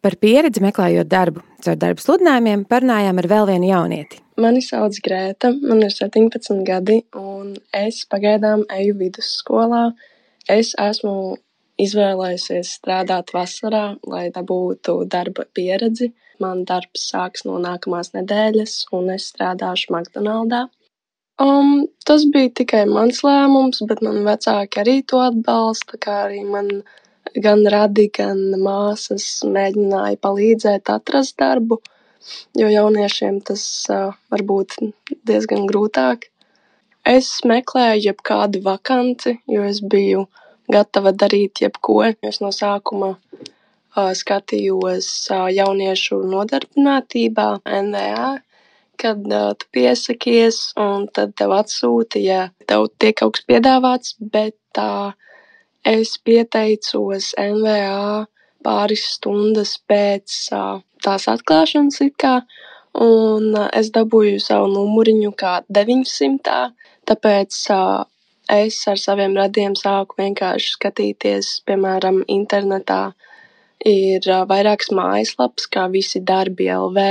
Par 0.01 0.17
pieredzi 0.17 0.63
meklējot 0.63 1.09
darbu 1.09 1.43
caur 1.61 1.75
darba 1.77 2.01
sludinājumiem, 2.01 2.63
parunājām 2.69 3.19
ar 3.21 3.27
vēl 3.29 3.51
vienu 3.51 3.67
jaunieti. 3.69 4.21
Mani 4.41 4.63
sauc 4.65 4.95
Grēta, 5.05 5.51
man 5.61 5.83
ir 5.85 5.93
17 5.93 6.63
gadi, 6.65 7.03
un 7.13 7.53
es 7.77 8.01
pagaidām 8.09 8.63
eju 8.73 8.95
vidusskolā 8.97 9.91
Es 10.49 10.73
esmu 10.79 11.37
izvēlējusies 11.81 12.73
strādāt 12.79 13.33
vasarā, 13.33 13.97
lai 14.07 14.29
dabūtu 14.33 15.05
darba 15.05 15.45
pieredzi. 15.53 16.11
Man 16.41 16.63
darbs 16.69 17.07
sāks 17.11 17.45
no 17.47 17.57
nākamās 17.61 18.13
nedēļas, 18.15 18.75
un 18.97 19.11
es 19.15 19.27
strādāšu 19.31 19.93
McDonald's. 19.93 20.71
Um, 21.41 21.87
tas 22.05 22.25
bija 22.33 22.51
tikai 22.61 22.83
mans 22.89 23.21
lēmums, 23.25 23.81
bet 23.89 24.01
man 24.05 24.19
vecāki 24.27 24.81
arī 24.81 24.97
to 25.09 25.21
atbalsta, 25.23 25.97
kā 26.01 26.17
arī 26.27 26.41
man 26.45 26.69
gan 27.45 27.63
radi, 27.73 28.09
gan 28.13 28.41
māsas 28.61 29.25
mēģināja 29.47 30.19
palīdzēt 30.21 30.91
atrast 30.93 31.37
darbu, 31.41 31.79
jo 32.59 32.67
jauniešiem 32.69 33.39
tas 33.47 33.63
uh, 33.89 34.11
var 34.29 34.45
būt 34.51 34.77
diezgan 35.29 35.65
grūtāk. 35.71 36.27
Es 37.07 37.31
meklēju 37.47 38.05
jebkādu 38.11 38.61
vakanci, 38.67 39.39
jo 39.49 39.65
es 39.65 39.81
biju 39.81 40.27
gatava 40.69 41.15
darīt 41.23 41.63
jebko. 41.63 42.03
Es 42.21 42.41
no 42.43 42.51
sākuma 42.53 43.15
skatījos 43.95 45.09
uh, 45.31 45.47
jauniešu 45.51 46.21
nodarbinātībā, 46.31 47.47
NVA, 47.65 48.29
kad 49.01 49.25
uh, 49.27 49.51
tu 49.57 49.67
piesakies, 49.75 50.71
un 50.79 51.07
tad 51.13 51.33
tev 51.35 51.55
atsūta, 51.57 52.21
ja 52.21 52.49
tev 52.67 52.87
tiek 52.97 53.17
kaut 53.19 53.37
kas 53.37 53.47
piedāvāts, 53.49 54.15
bet 54.19 54.79
uh, 54.79 55.11
es 55.83 56.17
pieteicos 56.23 57.33
NVA 57.35 58.27
pāris 58.63 59.07
stundas 59.15 59.75
pēc 59.89 60.37
uh, 60.53 60.79
tās 61.03 61.27
atklāšanas 61.31 62.01
it 62.05 62.15
kā, 62.21 62.41
un 63.01 63.51
uh, 63.55 63.67
es 63.73 63.91
dabūju 63.91 64.39
savu 64.39 64.69
numuriņu 64.75 65.33
kā 65.37 65.59
900. 65.67 66.61
Tāpēc 67.09 67.57
uh, 67.73 68.05
es 68.51 68.77
ar 68.87 68.99
saviem 68.99 69.35
radiem 69.39 69.75
sāku 69.79 70.19
vienkārši 70.21 70.75
skatīties, 70.77 71.51
piemēram, 71.67 72.21
internetā. 72.29 73.01
Ir 73.87 74.27
vairākas 74.49 74.91
mājaslapas, 74.93 75.65
kā 75.73 75.87
visi 75.89 76.21
darbi 76.21 76.69
LV, 76.69 77.05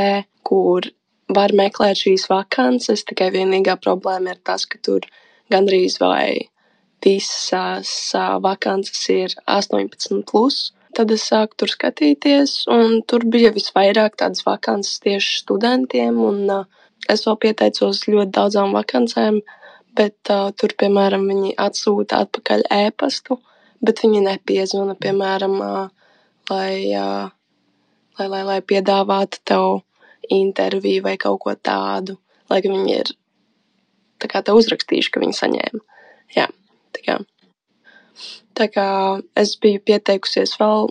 kur 0.47 0.87
var 1.35 1.55
meklēt 1.57 1.99
šīs 2.05 2.29
vakances. 2.31 3.03
Tikai 3.07 3.31
vienīgā 3.35 3.77
problēma 3.83 4.35
ir 4.35 4.43
tas, 4.47 4.67
ka 4.71 4.79
tur 4.83 5.07
gandrīz 5.51 5.99
vai 6.03 6.51
visas 7.05 8.13
vakances 8.43 9.09
ir 9.11 9.35
18. 9.47 10.23
Plus. 10.31 10.71
Tad 10.95 11.13
es 11.15 11.23
sāku 11.31 11.55
tur 11.63 11.71
skatīties, 11.71 12.67
un 12.71 13.01
tur 13.07 13.23
bija 13.23 13.53
visvairāk 13.55 14.17
tādas 14.19 14.43
vakances 14.47 14.99
tieši 15.05 15.37
studentiem. 15.45 16.19
Un, 16.19 16.43
uh, 16.51 16.65
es 17.09 17.23
vēl 17.27 17.39
pieteicos 17.45 18.03
ļoti 18.09 18.35
daudzām 18.35 18.75
vakancēm, 18.75 19.39
bet 19.99 20.33
uh, 20.35 20.51
tur, 20.59 20.75
piemēram, 20.83 21.29
viņi 21.31 21.55
atsūta 21.63 22.25
atpakaļ 22.27 22.67
ēpastu, 22.75 23.39
bet 23.87 24.03
viņi 24.03 24.25
nepiezvana, 24.27 24.99
piemēram, 24.99 25.57
uh, 25.63 25.87
lai, 26.51 26.75
uh, 26.97 27.31
lai, 28.19 28.29
lai, 28.29 28.43
lai 28.49 28.59
piedāvātu 28.63 29.43
tev 29.45 29.83
interviju 30.31 31.05
vai 31.05 31.17
kaut 31.21 31.41
ko 31.45 31.55
tādu, 31.55 32.17
lai 32.51 32.61
viņi 32.65 32.97
ir 32.97 33.13
tā 34.21 34.31
kā 34.31 34.43
te 34.45 34.55
uzrakstījuši, 34.57 35.13
ka 35.13 35.23
viņi 35.23 35.39
saņēma. 35.39 35.83
Jā, 36.37 36.49
tā 36.97 37.05
kā. 37.07 37.19
Tā 38.59 38.67
kā 38.69 38.89
es 39.41 39.55
biju 39.61 39.81
pieteikusies 39.87 40.57
vēl 40.61 40.91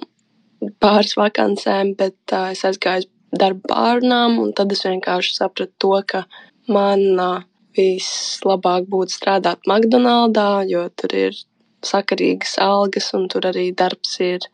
pāris 0.81 1.15
vakancēm, 1.19 1.93
bet 1.99 2.17
uh, 2.33 2.49
es 2.53 2.65
aizgāju 2.67 3.09
darba 3.35 3.73
pārunām, 3.73 4.39
un 4.41 4.53
tad 4.57 4.71
es 4.73 4.83
vienkārši 4.87 5.35
sapratu 5.37 5.75
to, 5.77 5.93
ka 6.09 6.23
man 6.71 7.05
uh, 7.19 7.45
vislabāk 7.77 8.89
būtu 8.89 9.15
strādāt 9.15 9.69
McDonald's, 9.69 10.71
jo 10.71 10.87
tur 10.97 11.15
ir 11.15 11.37
sakarīgas 11.85 12.57
algas 12.63 13.13
un 13.15 13.27
tur 13.31 13.47
arī 13.51 13.69
darbs 13.75 14.17
ir 14.23 14.47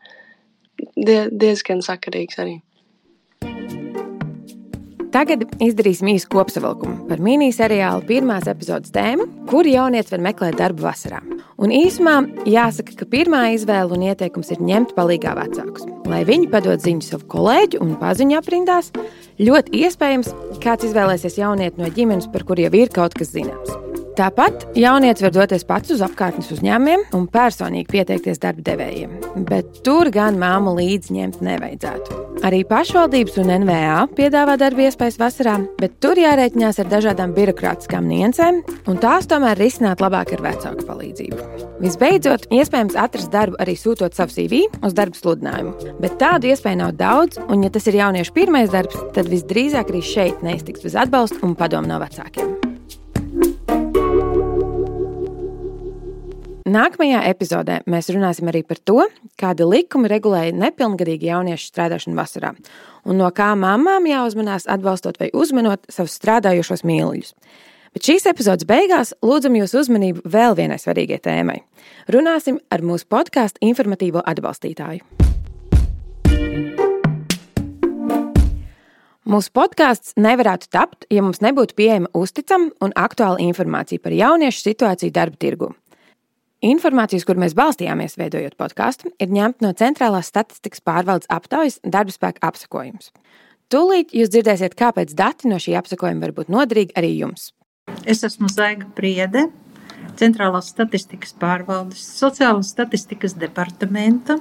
die, 0.96 1.26
diezgan 1.32 1.82
sakarīgs 1.84 2.40
arī. 2.42 2.60
Tagad 5.16 5.46
izdarīsim 5.64 6.10
īsu 6.12 6.28
kopsavilkumu 6.28 7.06
par 7.08 7.22
miniseriālu 7.24 8.04
pirmās 8.04 8.50
epizodes 8.50 8.92
tēmu, 8.92 9.24
kur 9.48 9.64
jaunietis 9.64 10.12
var 10.12 10.20
meklēt 10.26 10.58
darbu 10.60 10.84
vasarā. 10.84 11.22
Un 11.56 11.72
īsumā 11.72 12.18
jāsaka, 12.44 12.98
ka 12.98 13.08
pirmā 13.08 13.46
izvēle 13.54 13.96
un 13.96 14.04
ieteikums 14.10 14.52
ir 14.52 14.60
ņemt 14.60 14.92
palīdzīgā 14.98 15.32
vecākus, 15.38 15.86
lai 16.10 16.20
viņi 16.28 16.50
padod 16.52 16.84
ziņu 16.84 17.06
savu 17.06 17.30
kolēģu 17.32 17.80
un 17.80 17.96
paziņu 18.02 18.36
aprindās, 18.36 18.92
Ļoti 19.36 19.82
iespējams, 19.84 20.30
kāds 20.64 20.86
izvēlēsies 20.88 21.36
jaunieti 21.36 21.82
no 21.82 21.90
ģimenes, 21.92 22.30
par 22.32 22.46
kuriem 22.48 22.72
jau 22.72 22.86
ir 22.86 22.94
kaut 22.94 23.18
kas 23.20 23.34
zināms. 23.36 23.85
Tāpat 24.16 24.62
jaunietis 24.72 25.20
var 25.26 25.32
doties 25.34 25.64
pats 25.68 25.92
uz 25.92 26.00
apkārtnes 26.00 26.48
uzņēmumiem 26.54 27.02
un 27.18 27.26
personīgi 27.28 27.90
pieteikties 27.90 28.40
darba 28.40 28.62
devējiem, 28.64 29.10
bet 29.44 29.82
tur 29.84 30.08
gan 30.12 30.38
māmu 30.40 30.72
līdzi 30.78 31.12
ņemt 31.18 31.42
nevajadzētu. 31.44 32.22
Arī 32.46 32.62
pašvaldības 32.68 33.36
un 33.42 33.52
NVA 33.64 34.06
piedāvā 34.16 34.54
darba 34.60 34.86
iespējas 34.86 35.18
vasarā, 35.20 35.58
bet 35.76 35.98
tur 36.00 36.16
jārēķinās 36.16 36.80
ar 36.80 36.88
dažādām 36.88 37.34
birokrātiskām 37.36 38.08
niansēm, 38.08 38.62
un 38.88 39.00
tās 39.02 39.28
tomēr 39.28 39.60
risināt 39.60 40.00
labāk 40.00 40.32
ar 40.36 40.44
vecāku 40.46 40.86
palīdzību. 40.88 41.48
Visbeidzot, 41.84 42.48
iespējams 42.56 42.96
atrast 42.96 43.32
darbu 43.34 43.60
arī 43.60 43.74
sūtot 43.76 44.16
savu 44.16 44.32
CV 44.32 44.62
uz 44.80 44.96
darba 44.96 45.20
sludinājumu, 45.20 45.96
bet 46.00 46.16
tādu 46.22 46.48
iespēju 46.54 46.80
nav 46.86 46.94
daudz, 46.96 47.42
un, 47.50 47.66
ja 47.68 47.72
tas 47.74 47.88
ir 47.90 48.00
jauniešu 48.00 48.32
pirmais 48.36 48.72
darbs, 48.72 48.96
tad 49.16 49.28
visdrīzāk 49.28 49.92
arī 49.92 50.00
šeit 50.00 50.40
neiztiks 50.46 50.88
bez 50.88 50.96
atbalsta 51.04 51.44
un 51.44 51.52
padomu 51.58 51.92
no 51.92 52.00
vecākiem. 52.00 52.65
Nākamajā 56.66 57.20
epizodē 57.30 57.76
mēs 57.86 58.08
runāsim 58.10 58.48
arī 58.50 58.64
par 58.66 58.80
to, 58.82 59.04
kāda 59.38 59.68
likuma 59.70 60.08
regulēja 60.10 60.50
nepilngadīgi 60.50 61.28
jauniešu 61.28 61.68
strādāšanu 61.70 62.18
vasarā, 62.18 62.50
un 63.06 63.20
no 63.20 63.28
kā 63.30 63.52
mamām 63.54 64.08
jāuzmanās 64.10 64.66
atbalstot 64.74 65.20
vai 65.22 65.28
uzmanot 65.30 65.86
savus 65.86 66.16
strādājošos 66.18 66.82
mīluļus. 66.82 67.36
Bet 67.94 68.10
šīs 68.10 68.26
epizodes 68.32 68.66
beigās 68.66 69.14
lūdzam 69.22 69.54
jūsu 69.60 69.78
uzmanību 69.84 70.26
vēl 70.26 70.58
vienai 70.58 70.80
svarīgai 70.82 71.20
tēmai. 71.22 71.60
Runāsim 72.10 72.58
ar 72.74 72.82
mūsu 72.82 73.06
podkāstu 73.14 73.62
informatīvo 73.62 74.26
atbalstītāju. 74.26 75.06
Mūsu 79.22 79.54
podkāsts 79.54 80.18
nevarētu 80.18 80.66
tapt, 80.74 81.06
ja 81.14 81.22
mums 81.22 81.38
nebūtu 81.46 81.78
pieejama 81.78 82.10
uzticama 82.10 82.74
un 82.82 82.94
aktuāla 82.98 83.38
informācija 83.46 84.02
par 84.02 84.18
jauniešu 84.18 84.66
situāciju 84.66 85.14
darba 85.14 85.38
tirgu. 85.38 85.74
Informācijas, 86.64 87.26
kur 87.28 87.36
mēs 87.36 87.52
balstījāmies, 87.56 88.16
veidojot 88.16 88.54
podkāstu, 88.56 89.10
ir 89.20 89.28
ņemta 89.28 89.66
no 89.66 89.74
Centrālās 89.76 90.30
statistikas 90.32 90.80
pārvaldes 90.80 91.28
aptaujas 91.28 91.76
darba 91.84 92.14
spēka 92.14 92.40
apsakojums. 92.48 93.10
Tūlīt 93.68 94.14
jūs 94.16 94.30
dzirdēsiet, 94.32 94.76
kāpēc 94.78 95.12
dati 95.18 95.50
no 95.50 95.58
šī 95.60 95.74
apsakojuma 95.76 96.24
var 96.24 96.32
būt 96.38 96.52
noderīgi 96.54 96.96
arī 96.96 97.12
jums. 97.18 97.50
Es 98.08 98.24
esmu 98.24 98.48
Zaiga 98.48 98.88
Priede, 98.96 99.50
Centrālās 100.16 100.70
statistikas 100.72 101.34
pārvaldes, 101.36 102.00
sociālās 102.16 102.70
statistikas 102.72 103.36
departamenta 103.36 104.38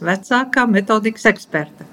vecākā 0.00 0.68
metodikas 0.70 1.26
eksperte. 1.32 1.86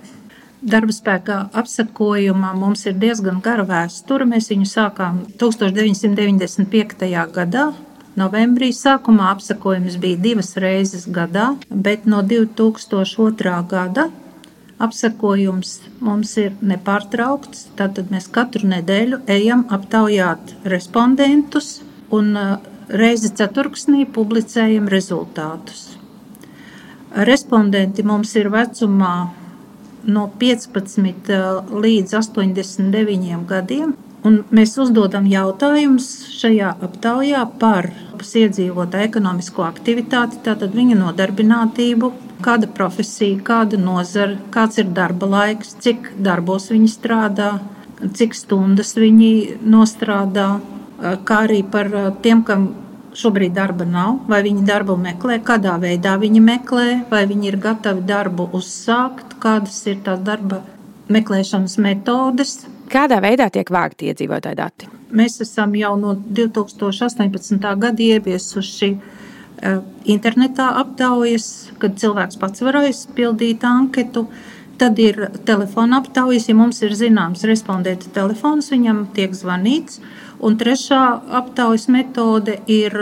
Darba 0.61 0.93
spēkā 0.93 1.37
apsakojumā 1.57 2.53
mums 2.57 2.85
ir 2.89 2.95
diezgan 2.97 3.41
gara 3.45 3.65
vēsture. 3.65 4.25
Mēs 4.29 4.49
viņu 4.53 4.69
sākām 4.69 5.19
1995. 5.41 7.09
gadā, 7.33 7.67
Novembrī 8.17 8.71
sākumā 8.73 9.27
apsakojums 9.35 9.99
bija 10.01 10.17
divas 10.17 10.55
reizes 10.57 11.03
gadā, 11.13 11.51
bet 11.69 12.07
no 12.09 12.23
2002. 12.25 13.51
gada 13.69 14.07
apsakojums 14.81 15.75
mums 16.01 16.31
ir 16.41 16.55
nepārtraukts. 16.65 17.67
Tātad 17.77 18.09
mēs 18.13 18.29
katru 18.33 18.69
nedēļu 18.71 19.21
ejam 19.29 19.65
aptaujāt 19.73 20.55
respondentus 20.73 21.83
un 22.13 22.33
uh, 22.37 22.57
reizi 22.89 23.33
ceturksnī 23.37 24.07
publicējam 24.17 24.89
rezultātus. 24.89 25.85
Respondenti 27.29 28.05
mums 28.05 28.33
ir 28.37 28.49
vecumā 28.53 29.13
no 30.09 30.25
15 30.41 31.33
uh, 31.37 31.77
līdz 31.85 32.17
89 32.17 33.45
gadiem. 33.49 33.93
Un 34.27 34.41
mēs 34.51 34.75
uzdodam 34.81 35.27
jautājumus 35.29 36.07
šajā 36.35 36.73
aptaujā 36.83 37.43
par 37.61 37.91
iedzīvotāju 38.17 39.07
ekonomisko 39.07 39.63
aktivitāti, 39.67 40.39
tātad 40.43 40.73
viņa 40.75 40.97
nodarbinātību, 40.99 42.09
kāda 42.43 42.69
profesija, 42.79 43.37
kāda 43.45 43.79
nozara, 43.79 44.35
kāds 44.53 44.81
ir 44.81 44.89
darba 44.97 45.29
laiks, 45.31 45.75
cik 45.83 46.11
darbos 46.17 46.67
viņi 46.73 46.89
strādā, 46.91 47.51
cik 48.17 48.35
stundas 48.37 48.95
viņi 48.97 49.31
nostrādā, 49.63 50.49
kā 50.97 51.43
arī 51.45 51.61
par 51.71 51.89
tiem, 52.25 52.43
kam 52.43 52.69
šobrīd 53.17 53.55
darba 53.57 53.85
nav, 53.87 54.19
vai 54.29 54.43
viņi 54.45 54.65
darbu 54.67 54.97
meklē, 55.01 55.39
kādā 55.45 55.77
veidā 55.81 56.17
viņi 56.21 56.41
meklē, 56.43 56.87
vai 57.09 57.23
viņi 57.29 57.51
ir 57.51 57.59
gatavi 57.61 58.05
darbu 58.05 58.49
uzsākt, 58.57 59.37
kādas 59.41 59.79
ir 59.89 60.01
tās 60.05 60.21
darba 60.25 60.61
meklēšanas 61.13 61.77
metodes. 61.81 62.59
Kādā 62.91 63.19
veidā 63.23 63.49
tiek 63.51 63.67
vākti 63.73 64.11
iedzīvotāju 64.11 64.57
dati? 64.57 64.89
Mēs 65.15 65.41
esam 65.43 65.73
jau 65.75 65.93
no 65.99 66.13
2018. 66.15 67.57
gada 67.79 68.03
ieviesuši 68.03 68.89
uh, 68.95 69.81
internetā 70.07 70.69
aptaujas, 70.81 71.71
kad 71.81 71.97
cilvēks 71.99 72.39
pats 72.39 72.63
var 72.63 72.81
aizpildīt 72.83 73.65
anketu. 73.67 74.27
Tad 74.77 74.99
ir 75.01 75.17
telefona 75.47 76.03
aptaujas, 76.03 76.45
ja 76.51 76.55
mums 76.55 76.83
ir 76.85 76.93
zināms 76.93 77.43
respondenta 77.49 78.11
telefons, 78.13 78.69
viņam 78.71 79.07
tiek 79.15 79.33
zvanīts. 79.33 79.99
Un 80.37 80.57
trešā 80.59 81.01
aptaujas 81.39 81.87
metode 81.89 82.59
ir 82.69 82.93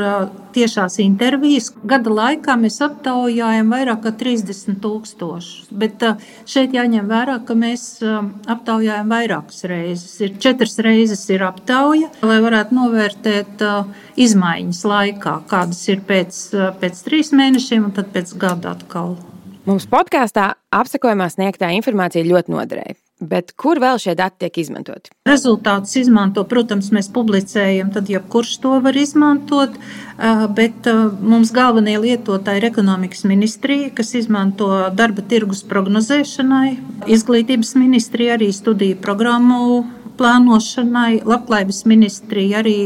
tiešās 0.55 0.99
intervijas. 1.03 1.67
Gada 1.83 2.13
laikā 2.15 2.55
mēs 2.59 2.79
aptaujājam 2.85 3.73
vairāk 3.73 4.05
kā 4.05 4.13
30 4.15 4.79
tūkstošus. 4.83 5.67
Bet 5.75 6.03
šeit 6.47 6.75
jāņem 6.75 7.09
vērā, 7.11 7.41
ka 7.47 7.57
mēs 7.59 7.99
aptaujājam 8.03 9.11
vairākas 9.11 9.67
reizes. 9.67 10.15
Ir 10.23 10.37
četras 10.39 10.79
reizes 10.85 11.25
ir 11.33 11.43
aptauja, 11.47 12.11
lai 12.23 12.39
varētu 12.45 12.79
novērtēt 12.79 13.65
izmaiņas 14.15 14.83
laikā, 14.87 15.37
kādas 15.51 15.83
ir 15.91 16.03
pēc, 16.07 16.41
pēc 16.79 17.05
trīs 17.07 17.35
mēnešiem 17.35 17.89
un 17.89 17.95
tad 17.95 18.13
pēc 18.15 18.35
gada 18.39 18.77
atkal. 18.77 19.17
Mums 19.65 19.87
podkāstā 19.89 20.53
apsakojumā 20.77 21.27
sniegtā 21.33 21.71
informācija 21.75 22.23
ļoti 22.27 22.53
noderēja. 22.53 22.99
Bet 23.29 23.53
kur 23.59 23.79
vēl 23.81 23.99
šie 24.01 24.15
dati 24.17 24.45
tiek 24.45 24.59
izmantoti? 24.65 25.11
Rezultātus 25.27 25.95
izmanto, 26.01 26.43
protams, 26.49 26.91
mēs 26.95 27.09
publicējam, 27.13 27.91
tad 27.95 28.09
jebkurš 28.11 28.55
to 28.63 28.77
var 28.85 28.97
izmantot. 28.99 29.75
Bet 30.55 30.87
mums 31.21 31.51
galvenie 31.55 31.97
lietotāji 32.01 32.61
ir 32.61 32.69
ekonomikas 32.69 33.25
ministrija, 33.27 33.91
kas 33.97 34.13
izmanto 34.15 34.69
darba 34.95 35.25
tirgus 35.27 35.65
prognozēšanai, 35.67 36.77
izglītības 37.11 37.75
ministrija 37.79 38.37
arī 38.37 38.51
studiju 38.55 39.01
programmu 39.03 39.83
plānošanai, 40.15 41.25
labklājības 41.27 41.81
ministrija 41.91 42.61
arī 42.61 42.77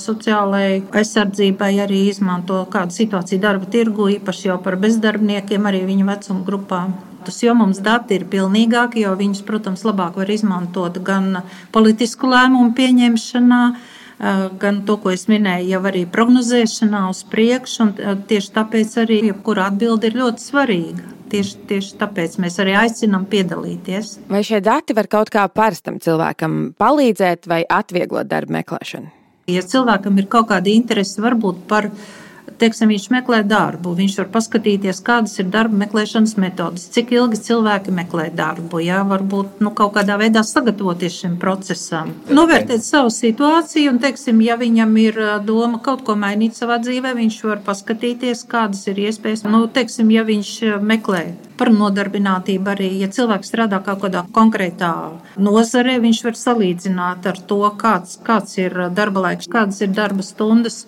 sociālajai 0.00 0.82
aizsardzībai 1.00 1.72
arī 1.86 2.02
izmanto 2.10 2.62
kādu 2.72 2.96
situāciju 2.96 3.40
darba 3.42 3.68
tirgu, 3.72 4.10
īpaši 4.18 4.50
jau 4.50 4.58
par 4.62 4.76
bezdarbniekiem, 4.82 5.68
arī 5.70 5.84
viņu 5.88 6.08
vecuma 6.10 6.44
grupām 6.48 6.96
datus, 7.26 7.42
jo 7.42 7.54
mums 7.54 7.78
dati 7.80 8.14
ir 8.14 8.26
pilnīgāki, 8.30 9.02
jo 9.04 9.14
viņus, 9.16 9.42
protams, 9.46 9.84
labāk 9.84 10.16
var 10.16 10.30
izmantot 10.30 10.98
gan 11.02 11.42
politisku 11.72 12.26
lēmumu 12.30 12.74
pieņemšanā, 12.74 13.62
gan 14.58 14.82
to, 14.86 14.96
ko 14.96 15.10
es 15.12 15.26
minēju, 15.28 15.68
jau 15.74 15.82
arī 15.90 16.06
prognozēšanā 16.06 17.08
uz 17.10 17.24
priekšu. 17.28 17.90
Tieši 18.28 18.52
tāpēc 18.54 18.96
arī 19.02 19.20
jebkura 19.28 19.68
atbilde 19.70 20.08
ir 20.08 20.16
ļoti 20.16 20.40
svarīga. 20.40 21.12
Tieši, 21.26 21.56
tieši 21.66 21.96
tāpēc 21.98 22.36
mēs 22.38 22.60
arī 22.62 22.76
aicinām 22.78 23.26
piedalīties. 23.26 24.12
Vai 24.30 24.44
šie 24.46 24.60
dati 24.62 24.94
var 24.94 25.08
kaut 25.10 25.32
kā 25.34 25.48
parastam 25.50 25.98
cilvēkam 25.98 26.76
palīdzēt 26.78 27.48
vai 27.50 27.64
atvieglot 27.66 28.30
darba 28.30 28.60
meklēšanu? 28.60 29.10
Ja 29.50 29.62
cilvēkam 29.62 30.16
ir 30.22 30.30
kaut 30.30 30.48
kāda 30.52 30.70
interese 30.70 31.22
varbūt 31.22 31.66
par 31.66 31.90
viņu 31.90 32.25
teiksim, 32.60 32.90
viņš 32.92 33.06
meklē 33.12 33.42
darbu, 33.46 33.94
viņš 33.98 34.18
var 34.20 34.28
paskatīties, 34.34 35.02
kādas 35.06 35.36
ir 35.40 35.48
darba 35.52 35.80
meklēšanas 35.84 36.36
metodes, 36.40 36.86
cik 36.94 37.12
ilgi 37.16 37.40
cilvēki 37.48 37.94
meklē 37.94 38.28
darbu. 38.36 38.80
Jā, 38.84 39.02
varbūt 39.08 39.62
nu, 39.64 39.72
kaut 39.76 39.94
kādā 39.96 40.18
veidā 40.20 40.42
sagatavoties 40.46 41.20
šim 41.22 41.36
procesam, 41.42 42.12
novērtēt 42.30 42.84
savu 42.84 43.12
situāciju 43.14 43.94
un, 43.94 44.00
teiksim, 44.02 44.40
ja 44.44 44.58
viņam 44.60 44.96
ir 45.02 45.20
doma 45.46 45.80
kaut 45.84 46.04
ko 46.06 46.16
mainīt 46.18 46.58
savā 46.58 46.78
dzīvē, 46.82 47.14
viņš 47.18 47.40
var 47.48 47.64
paskatīties, 47.66 48.46
kādas 48.50 48.86
ir 48.90 49.02
iespējas. 49.06 49.46
Nu, 49.48 49.64
teiksim, 49.72 50.12
ja 50.14 50.24
viņš 50.26 50.52
meklē 50.84 51.24
par 51.56 51.72
nodarbinātību 51.72 52.72
arī, 52.72 52.90
ja 53.00 53.08
cilvēks 53.12 53.50
strādā 53.52 53.80
kaut 53.84 54.02
kādā 54.04 54.24
konkrētā 54.36 54.92
nozarē, 55.40 55.96
viņš 56.04 56.22
var 56.28 56.38
salīdzināt 56.40 57.28
ar 57.30 57.40
to, 57.48 57.62
kāds, 57.80 58.18
kāds 58.26 58.58
ir 58.60 58.76
darba 58.96 59.28
laiks, 59.30 59.50
kādas 59.50 59.80
ir 59.84 59.92
darba 59.96 60.24
stundas. 60.26 60.84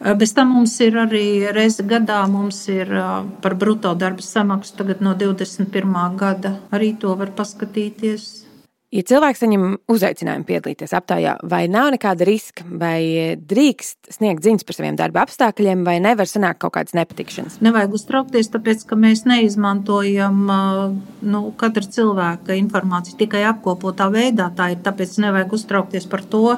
Eh, 0.00 0.14
bez 0.16 0.32
tam 0.32 0.54
mums 0.56 0.78
ir 0.80 0.94
arī 0.96 1.52
reize 1.52 1.84
gadā 1.84 2.24
ir, 2.68 2.92
eh, 2.92 3.24
par 3.42 3.54
brutto 3.54 3.94
darba 3.94 4.22
samaksu 4.22 4.76
tagad 4.76 5.00
no 5.00 5.14
21. 5.14 6.16
gada. 6.16 6.58
Arī 6.72 6.98
to 6.98 7.14
var 7.14 7.28
paskatīties. 7.28 8.46
Ja 8.90 9.04
cilvēks 9.06 9.38
saņem 9.38 9.76
uzaicinājumu 9.86 10.46
piedalīties 10.48 10.90
aptaujā, 10.98 11.36
vai 11.46 11.68
nav 11.68 11.92
nekāda 11.92 12.26
riska, 12.26 12.64
vai 12.66 13.36
drīkst 13.38 14.10
sniegt 14.10 14.42
ziņas 14.42 14.66
par 14.66 14.74
saviem 14.74 14.96
darba 14.98 15.22
apstākļiem, 15.22 15.84
vai 15.84 16.00
nevar 16.00 16.26
sanākt 16.26 16.58
kaut 16.58 16.72
kādas 16.74 16.96
nepatikšanas? 16.98 17.60
Nevajag 17.62 17.94
uztraukties, 17.94 18.50
tāpēc 18.50 18.82
ka 18.86 18.96
mēs 18.96 19.26
neizmantojam 19.30 20.50
eh, 20.50 20.96
nu, 21.22 21.52
katra 21.56 21.82
cilvēka 21.82 22.56
informāciju 22.56 23.20
tikai 23.20 23.44
apkopotā 23.52 24.10
veidā. 24.10 24.50
Tā 24.56 24.72
ir 24.72 24.82
tāpēc 24.82 25.20
nevajag 25.22 25.52
uztraukties 25.60 26.08
par 26.10 26.24
to, 26.24 26.56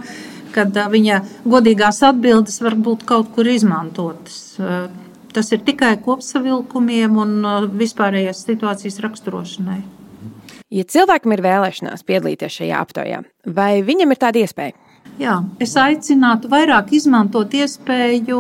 kad 0.55 0.77
viņa 0.93 1.23
godīgās 1.49 2.03
atbildes 2.09 2.61
var 2.65 2.77
būt 2.77 3.07
kaut 3.09 3.33
kur 3.35 3.49
izmantotas. 3.49 4.59
Tas 5.33 5.49
ir 5.55 5.63
tikai 5.65 5.95
kopsavilkumiem 6.05 7.17
un 7.17 7.35
vispārējās 7.81 8.45
situācijas 8.45 9.01
raksturošanai. 9.05 9.81
Ja 10.73 10.85
cilvēkam 10.89 11.35
ir 11.35 11.43
vēlēšanās 11.45 12.05
piedalīties 12.09 12.55
šajā 12.61 12.81
aptaujā, 12.81 13.21
vai 13.45 13.83
viņam 13.85 14.15
ir 14.15 14.21
tāda 14.21 14.41
iespēja? 14.41 14.77
Jā, 15.21 15.35
es 15.61 15.75
aicinātu 15.77 16.49
vairāk 16.49 16.95
izmantot 16.97 17.53
iespēju 17.53 18.39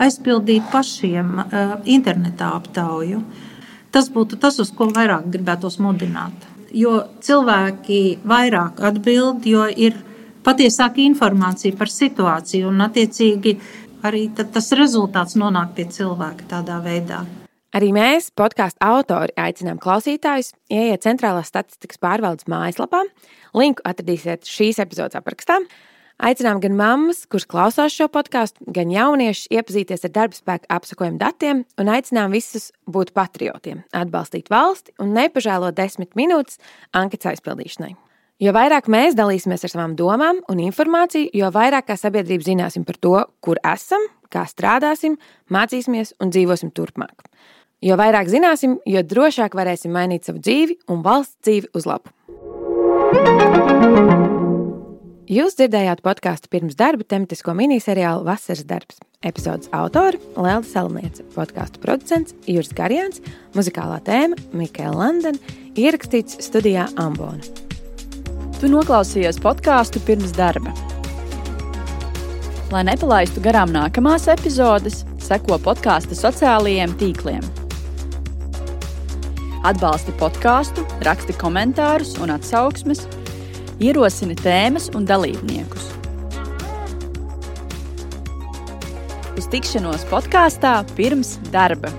aizpildīt 0.00 0.70
pašiem 0.72 1.34
uh, 1.42 1.74
internetā 1.84 2.54
aptauju. 2.56 3.20
Tas 3.92 4.08
būtu 4.10 4.38
tas, 4.40 4.56
uz 4.62 4.72
ko 4.74 4.88
vairāk 4.94 5.28
gribētos 5.34 5.76
mudināt. 5.84 6.48
Jo 6.74 7.04
cilvēki 7.22 8.00
vairāk 8.24 8.80
atbild, 8.88 9.44
jo 9.46 9.68
ir 9.68 10.00
patiesāka 10.44 11.02
informācija 11.04 11.76
par 11.78 11.90
situāciju, 11.92 12.68
un 12.70 12.84
attiecīgi 12.84 13.56
arī 14.04 14.26
tas 14.36 14.68
rezultāts 14.76 15.38
nonāk 15.40 15.74
pie 15.78 15.88
cilvēka 15.90 16.50
tādā 16.50 16.80
veidā. 16.84 17.24
Arī 17.74 17.88
mēs, 17.90 18.28
podkāstu 18.38 18.78
autori, 18.86 19.34
aicinām 19.34 19.80
klausītājus 19.82 20.52
ieiet 20.70 21.02
Centrālās 21.02 21.48
statistikas 21.50 21.98
pārvaldes 21.98 22.46
mājaslapā. 22.46 23.00
Linku 23.58 23.82
atradīsiet 23.88 24.46
šīs 24.46 24.78
epizodes 24.84 25.18
aprakstā. 25.18 25.58
Aicinām 26.22 26.60
gan 26.62 26.76
mammas, 26.78 27.24
kuras 27.26 27.48
klausās 27.50 27.96
šo 27.96 28.06
podkāstu, 28.14 28.62
gan 28.70 28.92
jauniešus 28.94 29.50
iepazīties 29.50 30.06
ar 30.06 30.14
darba 30.14 30.38
spēku 30.38 30.70
apsakojumu 30.70 31.18
datiem 31.18 31.64
un 31.82 31.90
aicinām 31.90 32.30
visus 32.30 32.70
būt 32.86 33.10
patriotiem, 33.18 33.82
atbalstīt 33.90 34.52
valsti 34.54 34.94
un 35.02 35.10
nepažēlot 35.18 35.74
desmit 35.74 36.14
minūtes 36.14 36.62
anketas 36.94 37.34
aizpildīšanai. 37.34 37.96
Jo 38.42 38.50
vairāk 38.50 38.88
mēs 38.90 39.14
dalīsimies 39.14 39.62
ar 39.62 39.70
savām 39.70 39.92
domām 39.94 40.40
un 40.50 40.58
informāciju, 40.64 41.30
jo 41.38 41.50
vairāk 41.54 41.86
kā 41.86 41.94
sabiedrība 41.98 42.42
zināsim 42.48 42.82
par 42.86 42.98
to, 42.98 43.14
kur 43.38 43.60
esam, 43.62 44.02
kā 44.26 44.42
strādāsim, 44.50 45.14
mācīsimies 45.54 46.16
un 46.18 46.32
dzīvosim 46.34 46.72
turpmāk. 46.74 47.28
Jo 47.84 47.94
vairāk 48.00 48.26
zināsim, 48.32 48.80
jo 48.90 49.04
drošāk 49.06 49.54
varēsim 49.54 49.94
mainīt 49.94 50.26
savu 50.26 50.42
dzīvi 50.42 50.80
un 50.90 51.04
valsts 51.04 51.38
dzīvi 51.46 51.70
uz 51.78 51.86
labu. 51.86 52.10
Jūs 55.30 55.54
dzirdējāt 55.56 56.02
podkāstu 56.04 56.50
pirms 56.50 56.74
darba 56.76 57.06
tematisko 57.06 57.54
miniseriālu 57.56 58.26
Vasaras 58.26 58.66
darbs. 58.66 58.98
Epizodes 59.24 59.70
autori 59.72 60.18
Lēlda 60.34 60.68
Salmniece, 60.68 61.24
podkāstu 61.36 61.80
producents 61.80 62.34
Juris 62.50 62.74
Garjāns, 62.76 63.22
muzikālā 63.56 64.02
tēma 64.04 64.36
Mikēla 64.52 64.98
Landena, 64.98 65.54
ierakstīts 65.80 66.42
studijā 66.44 66.90
Ambona. 67.00 67.63
Tu 68.60 68.68
noklausījies 68.70 69.40
podkāstu 69.42 70.00
pirms 70.06 70.32
darba. 70.36 70.72
Lai 72.72 72.84
nepalaistu 72.86 73.42
garām 73.44 73.72
nākamās 73.74 74.28
epizodes, 74.32 75.02
seko 75.22 75.58
podkāstu 75.62 76.16
sociālajiem 76.18 76.94
tīkliem. 77.00 77.44
Atbalsti 79.64 80.14
podkāstu, 80.20 80.84
raksti 81.06 81.36
komentārus 81.40 82.14
un 82.22 82.34
atsauksmes, 82.34 83.04
ierosini 83.82 84.36
tēmas 84.38 84.90
un 84.94 85.06
dalībniekus. 85.08 85.90
Uz 89.34 89.50
tikšanos 89.50 90.06
podkāstā 90.12 90.78
pirms 90.94 91.38
darba! 91.50 91.90